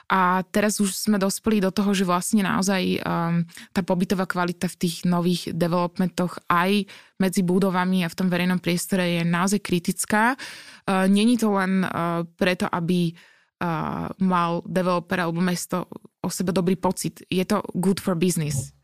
A 0.05 0.45
teraz 0.53 0.77
už 0.77 0.93
sme 0.93 1.17
dospeli 1.17 1.57
do 1.57 1.73
toho, 1.73 1.89
že 1.97 2.05
vlastne 2.05 2.45
naozaj 2.45 3.01
um, 3.01 3.41
tá 3.73 3.81
pobytová 3.81 4.29
kvalita 4.29 4.69
v 4.69 4.77
tých 4.85 5.01
nových 5.01 5.49
developmentoch 5.49 6.37
aj 6.45 6.85
medzi 7.17 7.41
budovami 7.41 8.05
a 8.05 8.11
v 8.11 8.17
tom 8.21 8.29
verejnom 8.29 8.61
priestore 8.61 9.17
je 9.17 9.21
naozaj 9.25 9.65
kritická. 9.65 10.37
Uh, 10.85 11.09
Není 11.09 11.41
to 11.41 11.49
len 11.57 11.81
uh, 11.81 12.21
preto, 12.37 12.69
aby 12.69 13.17
uh, 13.17 14.13
mal 14.21 14.61
developer 14.69 15.17
alebo 15.17 15.41
mesto 15.41 15.89
o 16.21 16.29
sebe 16.29 16.53
dobrý 16.53 16.77
pocit. 16.77 17.25
Je 17.25 17.41
to 17.41 17.65
good 17.73 17.97
for 17.97 18.13
business 18.13 18.75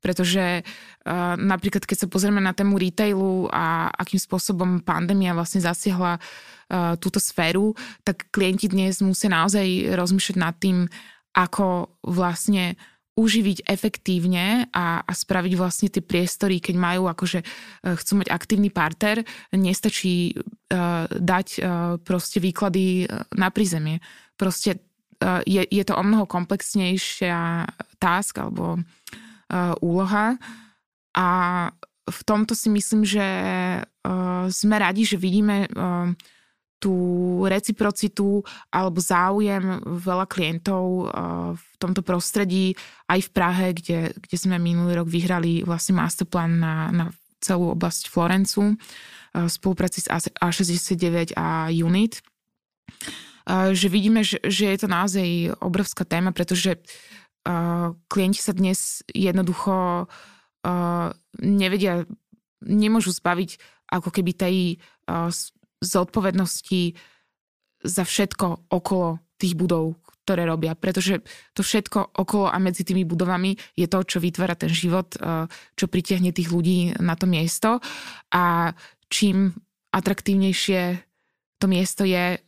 pretože 0.00 0.62
uh, 0.62 1.34
napríklad 1.34 1.82
keď 1.82 2.06
sa 2.06 2.10
pozrieme 2.10 2.40
na 2.40 2.52
tému 2.52 2.76
retailu 2.76 3.48
a 3.50 3.90
akým 3.90 4.20
spôsobom 4.20 4.84
pandémia 4.84 5.34
vlastne 5.34 5.64
zasiahla 5.64 6.20
uh, 6.20 6.94
túto 7.00 7.18
sféru, 7.18 7.72
tak 8.04 8.28
klienti 8.30 8.68
dnes 8.68 9.00
musia 9.00 9.32
naozaj 9.32 9.96
rozmýšľať 9.96 10.36
nad 10.36 10.54
tým, 10.56 10.86
ako 11.36 11.90
vlastne 12.04 12.76
uživiť 13.16 13.64
efektívne 13.64 14.68
a, 14.76 15.00
a 15.00 15.12
spraviť 15.16 15.52
vlastne 15.56 15.88
tie 15.88 16.04
priestory, 16.04 16.60
keď 16.60 16.76
majú 16.76 17.08
akože 17.08 17.40
uh, 17.40 17.96
chcú 17.96 18.12
mať 18.20 18.28
aktívny 18.28 18.68
parter, 18.68 19.24
nestačí 19.56 20.36
uh, 20.36 21.08
dať 21.08 21.46
uh, 21.56 21.96
proste 22.04 22.38
výklady 22.44 23.08
na 23.32 23.48
prízemie. 23.48 24.04
Proste 24.36 24.76
uh, 25.24 25.40
je, 25.48 25.64
je 25.64 25.82
to 25.88 25.96
o 25.96 26.02
mnoho 26.04 26.28
komplexnejšia 26.28 27.64
task 27.96 28.36
alebo 28.36 28.76
uh, 28.76 28.84
úloha. 29.80 30.36
A 31.16 31.26
v 32.06 32.20
tomto 32.22 32.54
si 32.54 32.70
myslím, 32.70 33.02
že 33.02 33.26
uh, 33.82 34.46
sme 34.46 34.76
radi, 34.78 35.02
že 35.02 35.18
vidíme 35.18 35.66
uh, 35.66 36.14
tú 36.76 36.94
reciprocitu 37.48 38.44
alebo 38.68 39.00
záujem 39.00 39.80
veľa 39.80 40.28
klientov 40.28 41.08
v 41.56 41.74
tomto 41.80 42.04
prostredí 42.04 42.76
aj 43.08 43.26
v 43.26 43.30
Prahe, 43.32 43.66
kde, 43.72 44.12
kde 44.12 44.36
sme 44.36 44.60
minulý 44.60 45.00
rok 45.00 45.08
vyhrali 45.08 45.64
vlastne 45.64 45.96
masterplan 45.96 46.60
na, 46.60 46.92
na 46.92 47.04
celú 47.40 47.72
oblasť 47.72 48.12
Florencu 48.12 48.76
v 49.32 49.48
spolupráci 49.48 50.04
s 50.04 50.08
A69 50.36 51.32
a 51.32 51.72
Unit. 51.72 52.20
Že 53.48 53.86
vidíme, 53.88 54.20
že, 54.20 54.36
že 54.44 54.76
je 54.76 54.78
to 54.84 54.88
naozaj 54.92 55.56
obrovská 55.64 56.04
téma, 56.04 56.36
pretože 56.36 56.76
uh, 56.76 56.80
klienti 58.10 58.40
sa 58.42 58.50
dnes 58.50 59.06
jednoducho 59.06 60.10
nevedia, 61.38 62.02
nemôžu 62.66 63.14
zbaviť 63.14 63.50
ako 63.94 64.08
keby 64.10 64.32
tej 64.34 64.56
zodpovednosti 65.78 66.98
za 67.86 68.02
všetko 68.02 68.72
okolo 68.74 69.22
tých 69.38 69.54
budov, 69.54 69.94
ktoré 70.26 70.42
robia, 70.42 70.74
pretože 70.74 71.22
to 71.54 71.62
všetko 71.62 72.18
okolo 72.18 72.50
a 72.50 72.58
medzi 72.58 72.82
tými 72.82 73.06
budovami 73.06 73.54
je 73.78 73.86
to, 73.86 74.02
čo 74.02 74.18
vytvára 74.18 74.58
ten 74.58 74.72
život, 74.72 75.14
čo 75.78 75.86
pritiahne 75.86 76.34
tých 76.34 76.50
ľudí 76.50 76.98
na 76.98 77.14
to 77.14 77.30
miesto. 77.30 77.78
A 78.34 78.74
čím 79.06 79.54
atraktívnejšie 79.94 80.98
to 81.62 81.66
miesto 81.70 82.02
je 82.02 82.42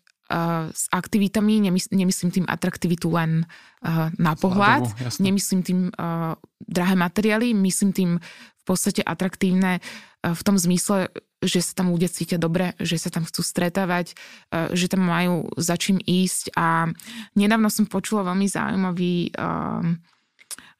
s 0.73 0.93
aktivitami, 0.93 1.65
nemys- 1.65 1.89
nemyslím 1.89 2.31
tým 2.31 2.47
atraktivitu 2.47 3.09
len 3.09 3.49
uh, 3.49 4.13
na 4.21 4.37
pohľad, 4.37 4.85
Sladovo, 4.85 5.25
nemyslím 5.25 5.61
tým 5.65 5.81
uh, 5.89 6.37
drahé 6.61 6.95
materiály, 7.01 7.57
myslím 7.57 7.97
tým 7.97 8.11
v 8.21 8.65
podstate 8.69 9.01
atraktívne 9.01 9.81
uh, 9.81 10.37
v 10.37 10.43
tom 10.45 10.61
zmysle, 10.61 11.09
že 11.41 11.65
sa 11.65 11.81
tam 11.81 11.97
ľudia 11.97 12.13
cítia 12.13 12.37
dobre, 12.37 12.77
že 12.77 13.01
sa 13.01 13.09
tam 13.09 13.25
chcú 13.25 13.41
stretávať, 13.41 14.13
uh, 14.53 14.69
že 14.77 14.93
tam 14.93 15.09
majú 15.09 15.49
za 15.57 15.81
čím 15.81 15.97
ísť. 15.97 16.53
A 16.61 16.93
nedávno 17.33 17.73
som 17.73 17.89
počula 17.89 18.21
veľmi 18.29 18.45
zaujímavý 18.45 19.33
uh, 19.33 19.81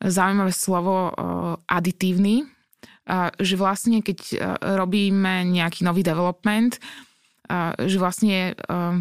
zaujímavé 0.05 0.53
slovo 0.53 1.09
uh, 1.09 1.57
aditívny, 1.73 2.45
uh, 2.45 3.33
že 3.41 3.57
vlastne 3.57 4.05
keď 4.05 4.19
uh, 4.21 4.37
robíme 4.77 5.49
nejaký 5.49 5.89
nový 5.89 6.05
development, 6.05 6.77
uh, 7.49 7.73
že 7.81 7.97
vlastne 7.97 8.53
uh, 8.69 9.01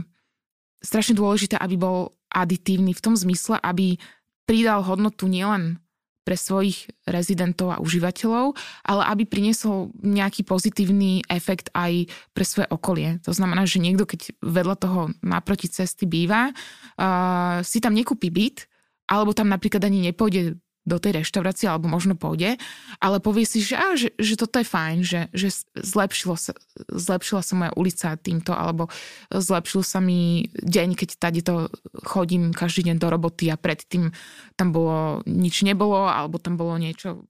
strašne 0.81 1.17
dôležité, 1.17 1.57
aby 1.57 1.75
bol 1.79 2.17
aditívny 2.31 2.93
v 2.93 3.03
tom 3.03 3.15
zmysle, 3.15 3.57
aby 3.61 3.97
pridal 4.47 4.83
hodnotu 4.83 5.27
nielen 5.27 5.81
pre 6.27 6.35
svojich 6.35 6.91
rezidentov 7.07 7.71
a 7.71 7.79
užívateľov, 7.79 8.51
ale 8.83 9.03
aby 9.15 9.23
priniesol 9.23 9.95
nejaký 10.03 10.43
pozitívny 10.43 11.23
efekt 11.31 11.71
aj 11.71 12.11
pre 12.35 12.43
svoje 12.43 12.67
okolie. 12.67 13.23
To 13.23 13.31
znamená, 13.31 13.63
že 13.63 13.79
niekto, 13.79 14.03
keď 14.03 14.35
vedľa 14.43 14.75
toho 14.75 15.01
naproti 15.23 15.71
cesty 15.71 16.03
býva, 16.03 16.51
uh, 16.51 17.63
si 17.63 17.79
tam 17.79 17.95
nekúpi 17.95 18.27
byt, 18.27 18.67
alebo 19.07 19.31
tam 19.31 19.47
napríklad 19.47 19.87
ani 19.87 20.11
nepôjde 20.11 20.59
do 20.87 20.97
tej 21.03 21.19
reštaurácie, 21.19 21.67
alebo 21.67 21.91
možno 21.91 22.15
pôjde, 22.15 22.55
ale 23.03 23.19
povie 23.19 23.43
si, 23.43 23.59
že, 23.59 23.75
á, 23.75 23.99
že, 23.99 24.15
že 24.15 24.39
toto 24.39 24.63
je 24.63 24.67
fajn, 24.71 24.97
že, 25.03 25.21
že 25.35 25.51
zlepšilo 25.75 26.39
sa, 26.39 26.55
zlepšila 26.87 27.43
sa 27.43 27.53
moja 27.59 27.71
ulica 27.75 28.15
týmto, 28.15 28.55
alebo 28.55 28.87
zlepšil 29.27 29.83
sa 29.83 29.99
mi 29.99 30.47
deň, 30.55 30.95
keď 30.95 31.09
tady 31.19 31.43
to 31.43 31.67
chodím 32.07 32.55
každý 32.55 32.87
deň 32.87 33.03
do 33.03 33.07
roboty 33.11 33.51
a 33.51 33.59
predtým 33.59 34.15
tam 34.55 34.71
bolo, 34.71 35.19
nič 35.27 35.67
nebolo, 35.67 36.07
alebo 36.07 36.39
tam 36.39 36.55
bolo 36.55 36.79
niečo, 36.79 37.27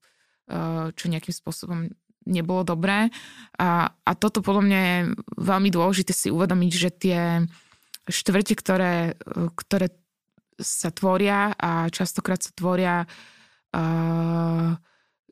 eh, 0.54 0.94
čo 0.94 1.10
nejakým 1.10 1.34
spôsobom 1.34 1.90
nebolo 2.30 2.62
dobré. 2.62 3.10
A, 3.58 3.90
a 3.90 4.12
toto 4.14 4.46
podľa 4.46 4.64
mňa 4.70 4.80
je 4.86 4.98
veľmi 5.42 5.70
dôležité 5.74 6.14
si 6.14 6.30
uvedomiť, 6.30 6.72
že 6.76 6.90
tie 6.94 7.20
štvrte, 8.06 8.54
ktoré, 8.54 9.16
ktoré 9.56 9.96
sa 10.60 10.92
tvoria 10.92 11.56
a 11.56 11.88
častokrát 11.88 12.42
sa 12.44 12.52
tvoria 12.52 13.06
uh, 13.06 13.37
uh, 13.76 14.78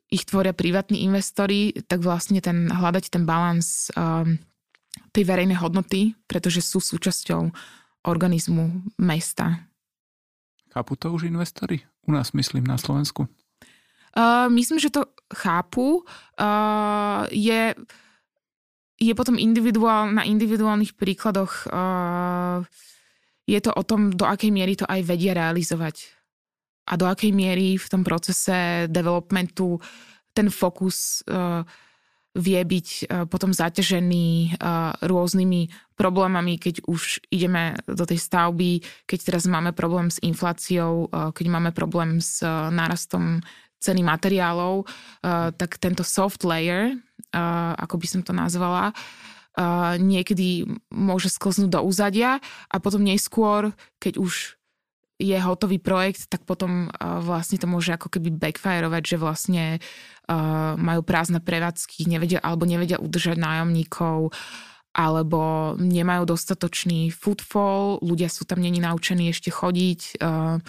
ich 0.06 0.22
tvoria 0.24 0.54
privátni 0.54 1.02
investori, 1.02 1.74
tak 1.86 2.02
vlastne 2.02 2.38
ten, 2.38 2.70
hľadať 2.70 3.04
ten 3.10 3.26
balans 3.26 3.90
um, 3.98 4.38
tej 5.10 5.24
verejnej 5.26 5.58
hodnoty, 5.58 6.14
pretože 6.30 6.62
sú 6.62 6.78
súčasťou 6.78 7.50
organizmu 8.06 8.86
mesta. 9.02 9.66
Chápu 10.70 10.94
to 10.94 11.10
už 11.10 11.26
investori? 11.26 11.82
U 12.06 12.14
nás 12.14 12.30
myslím 12.32 12.64
na 12.64 12.78
Slovensku. 12.78 13.26
Uh, 14.16 14.48
myslím, 14.48 14.78
že 14.78 14.94
to 14.94 15.04
chápu. 15.34 16.06
Uh, 16.38 17.26
je, 17.34 17.74
je 18.96 19.12
potom 19.12 19.36
individuál, 19.36 20.14
na 20.14 20.22
individuálnych 20.22 20.94
príkladoch 20.94 21.66
uh, 21.68 22.62
je 23.46 23.58
to 23.60 23.74
o 23.74 23.82
tom, 23.82 24.14
do 24.14 24.24
akej 24.24 24.50
miery 24.54 24.78
to 24.78 24.86
aj 24.88 25.02
vedia 25.04 25.34
realizovať 25.34 26.15
a 26.86 26.92
do 26.94 27.10
akej 27.10 27.34
miery 27.34 27.74
v 27.74 27.86
tom 27.90 28.06
procese 28.06 28.86
developmentu 28.86 29.82
ten 30.30 30.52
fokus 30.52 31.26
uh, 31.26 31.66
vie 32.36 32.60
byť 32.60 32.88
uh, 32.88 33.24
potom 33.24 33.50
zaťažený 33.50 34.60
uh, 34.60 34.92
rôznymi 35.00 35.72
problémami, 35.96 36.60
keď 36.60 36.84
už 36.84 37.24
ideme 37.32 37.74
do 37.88 38.04
tej 38.04 38.20
stavby, 38.20 38.84
keď 39.08 39.18
teraz 39.32 39.48
máme 39.48 39.72
problém 39.72 40.12
s 40.12 40.20
infláciou, 40.20 41.08
keď 41.32 41.46
máme 41.48 41.72
problém 41.72 42.20
s 42.20 42.44
nárastom 42.44 43.40
ceny 43.80 44.04
materiálov, 44.04 44.84
tak 45.56 45.80
tento 45.80 46.04
soft 46.04 46.44
layer, 46.44 47.00
ako 47.80 47.96
by 47.96 48.06
som 48.12 48.20
to 48.20 48.36
nazvala, 48.36 48.92
niekedy 49.96 50.68
môže 50.92 51.32
sklznúť 51.32 51.72
do 51.72 51.80
úzadia 51.80 52.44
a 52.68 52.76
potom 52.76 53.00
neskôr, 53.00 53.72
keď 53.96 54.20
už 54.20 54.60
je 55.16 55.36
hotový 55.40 55.80
projekt, 55.80 56.28
tak 56.28 56.44
potom 56.44 56.92
uh, 56.92 57.24
vlastne 57.24 57.56
to 57.56 57.64
môže 57.64 57.88
ako 57.96 58.12
keby 58.12 58.36
backfireovať, 58.36 59.02
že 59.02 59.16
vlastne 59.16 59.64
uh, 59.80 60.76
majú 60.76 61.00
prázdne 61.00 61.40
prevádzky, 61.40 62.04
nevedia 62.04 62.36
alebo 62.44 62.68
nevedia 62.68 63.00
udržať 63.00 63.40
nájomníkov, 63.40 64.36
alebo 64.96 65.72
nemajú 65.76 66.24
dostatočný 66.28 67.12
footfall, 67.12 68.00
ľudia 68.00 68.28
sú 68.28 68.48
tam 68.48 68.60
není 68.60 68.80
naučení 68.80 69.32
ešte 69.32 69.48
chodiť 69.48 70.20
uh, 70.20 70.60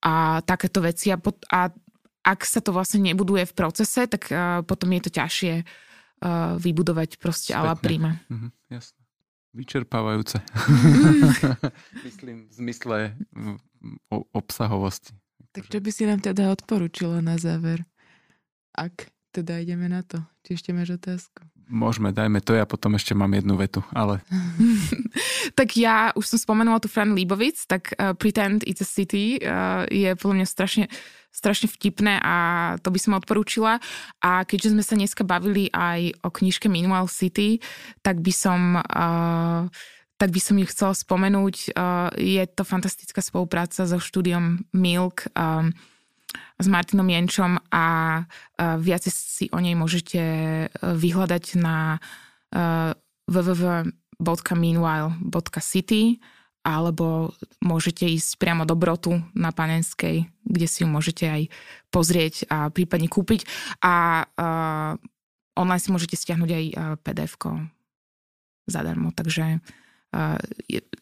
a 0.00 0.14
takéto 0.44 0.84
veci. 0.84 1.12
A, 1.12 1.16
pot, 1.16 1.40
a 1.48 1.72
ak 2.20 2.40
sa 2.44 2.60
to 2.60 2.72
vlastne 2.76 3.00
nebuduje 3.00 3.48
v 3.48 3.56
procese, 3.56 4.04
tak 4.04 4.28
uh, 4.28 4.60
potom 4.60 4.92
je 4.92 5.00
to 5.08 5.10
ťažšie 5.12 5.54
uh, 5.60 6.56
vybudovať 6.60 7.16
proste 7.16 7.56
ala 7.56 7.72
príjme. 7.76 8.20
Mhm, 8.28 8.48
jasne. 8.68 8.99
Vyčerpávajúce. 9.50 10.38
Myslím 12.06 12.46
v 12.46 12.52
zmysle 12.54 12.98
o 14.12 14.22
obsahovosti. 14.30 15.10
Tak 15.50 15.66
čo 15.66 15.82
by 15.82 15.90
si 15.90 16.06
nám 16.06 16.22
teda 16.22 16.54
odporúčila 16.54 17.18
na 17.18 17.34
záver? 17.34 17.82
Ak 18.70 19.10
teda 19.30 19.62
ideme 19.62 19.86
na 19.90 20.02
to. 20.02 20.22
Či 20.46 20.58
ešte 20.58 20.70
máš 20.70 20.98
otázku? 20.98 21.46
Môžeme, 21.70 22.10
dajme 22.10 22.42
to, 22.42 22.58
ja 22.58 22.66
potom 22.66 22.98
ešte 22.98 23.14
mám 23.14 23.30
jednu 23.30 23.54
vetu, 23.54 23.78
ale... 23.94 24.18
tak 25.58 25.78
ja 25.78 26.10
už 26.18 26.26
som 26.26 26.38
spomenula 26.42 26.82
tu 26.82 26.90
Fran 26.90 27.14
Libovic, 27.14 27.62
tak 27.70 27.94
uh, 27.94 28.10
Pretend 28.18 28.66
It's 28.66 28.82
a 28.82 28.88
City 28.88 29.38
uh, 29.38 29.86
je 29.86 30.10
podľa 30.18 30.42
mňa 30.42 30.46
strašne, 30.50 30.84
strašne 31.30 31.70
vtipné 31.70 32.18
a 32.20 32.34
to 32.82 32.90
by 32.90 32.98
som 32.98 33.14
odporúčila. 33.16 33.78
A 34.20 34.44
keďže 34.44 34.74
sme 34.74 34.82
sa 34.84 34.98
dneska 34.98 35.24
bavili 35.24 35.70
aj 35.70 36.12
o 36.26 36.28
knižke 36.28 36.68
Minimal 36.68 37.08
City, 37.08 37.62
tak 38.02 38.20
by 38.20 38.32
som... 38.34 38.82
Uh, 38.82 39.70
tak 40.20 40.36
by 40.36 40.36
som 40.36 40.60
ju 40.60 40.68
chcela 40.68 40.92
spomenúť. 40.92 41.72
Je 42.20 42.44
to 42.52 42.60
fantastická 42.60 43.24
spolupráca 43.24 43.88
so 43.88 43.96
štúdiom 43.96 44.68
Milk 44.76 45.24
s 46.60 46.66
Martinom 46.68 47.08
Jenčom 47.08 47.56
a 47.72 48.20
viac 48.84 49.08
si 49.08 49.48
o 49.48 49.56
nej 49.56 49.72
môžete 49.72 50.20
vyhľadať 50.76 51.56
na 51.56 51.96
e, 52.52 52.92
www.meanwhile.city 53.32 56.20
alebo 56.60 57.32
môžete 57.64 58.04
ísť 58.04 58.36
priamo 58.36 58.68
do 58.68 58.76
Brotu 58.76 59.16
na 59.32 59.48
Panenskej, 59.50 60.28
kde 60.44 60.66
si 60.68 60.84
ju 60.84 60.88
môžete 60.88 61.24
aj 61.24 61.42
pozrieť 61.88 62.44
a 62.52 62.68
prípadne 62.68 63.08
kúpiť 63.08 63.48
a 63.80 64.24
uh, 64.28 64.92
online 65.56 65.82
si 65.82 65.92
môžete 65.92 66.16
stiahnuť 66.20 66.50
aj 66.52 66.64
pdf 67.00 67.34
zadarmo, 68.70 69.10
takže 69.10 69.58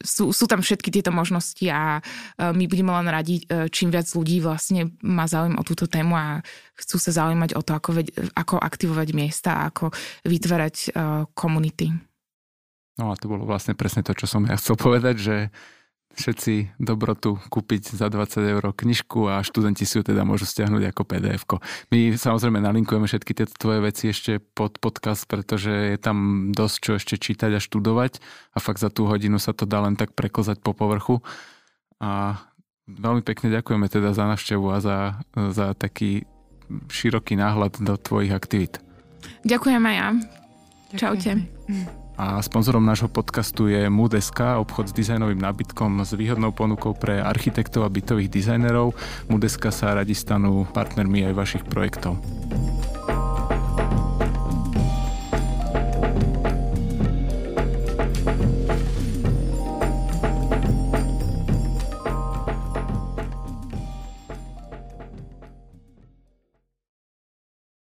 sú, 0.05 0.37
sú 0.37 0.45
tam 0.45 0.61
všetky 0.61 0.93
tieto 0.93 1.09
možnosti 1.09 1.65
a 1.73 2.05
my 2.37 2.65
budeme 2.69 2.93
len 2.93 3.09
radi, 3.09 3.41
e, 3.49 3.73
čím 3.73 3.89
viac 3.89 4.05
ľudí 4.13 4.45
vlastne 4.45 4.93
má 5.01 5.25
záujem 5.25 5.57
o 5.57 5.65
túto 5.65 5.89
tému 5.89 6.13
a 6.13 6.45
chcú 6.77 7.01
sa 7.01 7.25
zaujímať 7.25 7.57
o 7.57 7.65
to, 7.65 7.73
ako, 7.73 8.05
ako 8.37 8.61
aktivovať 8.61 9.09
miesta 9.17 9.65
a 9.65 9.73
ako 9.73 9.97
vytvárať 10.29 10.77
e, 10.77 10.89
komunity. 11.33 12.08
No 12.99 13.15
a 13.15 13.19
to 13.19 13.31
bolo 13.31 13.47
vlastne 13.47 13.79
presne 13.79 14.03
to, 14.03 14.13
čo 14.13 14.27
som 14.27 14.43
ja 14.45 14.59
chcel 14.59 14.75
povedať, 14.75 15.17
že 15.23 15.37
všetci 16.19 16.83
dobrotu 16.83 17.39
kúpiť 17.47 17.95
za 17.95 18.11
20 18.11 18.59
eur 18.59 18.65
knižku 18.75 19.31
a 19.31 19.39
študenti 19.47 19.87
si 19.87 19.95
ju 19.95 20.03
teda 20.03 20.27
môžu 20.27 20.51
stiahnuť 20.51 20.91
ako 20.91 21.03
pdf 21.07 21.43
-ko. 21.47 21.57
My 21.95 22.19
samozrejme 22.19 22.59
nalinkujeme 22.59 23.07
všetky 23.07 23.39
tieto 23.39 23.55
tvoje 23.55 23.81
veci 23.81 24.11
ešte 24.11 24.43
pod 24.43 24.83
podcast, 24.83 25.31
pretože 25.31 25.71
je 25.71 25.99
tam 25.99 26.51
dosť 26.51 26.77
čo 26.83 26.91
ešte 26.99 27.15
čítať 27.23 27.55
a 27.55 27.61
študovať 27.63 28.19
a 28.55 28.59
fakt 28.59 28.83
za 28.83 28.91
tú 28.91 29.07
hodinu 29.07 29.39
sa 29.39 29.55
to 29.55 29.63
dá 29.63 29.79
len 29.81 29.95
tak 29.95 30.19
prekozať 30.19 30.59
po 30.59 30.75
povrchu. 30.75 31.23
A 32.03 32.43
veľmi 32.91 33.23
pekne 33.23 33.55
ďakujeme 33.55 33.87
teda 33.87 34.11
za 34.11 34.27
návštevu 34.27 34.67
a 34.75 34.79
za, 34.83 34.99
za 35.35 35.75
taký 35.79 36.27
široký 36.91 37.39
náhľad 37.39 37.79
do 37.79 37.95
tvojich 37.97 38.35
aktivít. 38.35 38.83
Ďakujem 39.47 39.83
aj 39.87 39.95
ja. 39.95 40.09
Čaute. 40.97 41.33
A 42.19 42.43
sponzorom 42.43 42.83
nášho 42.83 43.07
podcastu 43.07 43.71
je 43.71 43.87
Moodeska, 43.87 44.59
obchod 44.59 44.91
s 44.91 44.97
dizajnovým 44.99 45.39
nábytkom 45.39 46.03
s 46.03 46.19
výhodnou 46.19 46.51
ponukou 46.51 46.91
pre 46.91 47.23
architektov 47.23 47.87
a 47.87 47.95
bytových 47.95 48.27
dizajnerov. 48.27 48.91
Moodeska 49.31 49.71
sa 49.71 49.95
radi 49.95 50.19
stanú 50.19 50.67
partnermi 50.75 51.31
aj 51.31 51.39
vašich 51.39 51.65
projektov. 51.71 52.19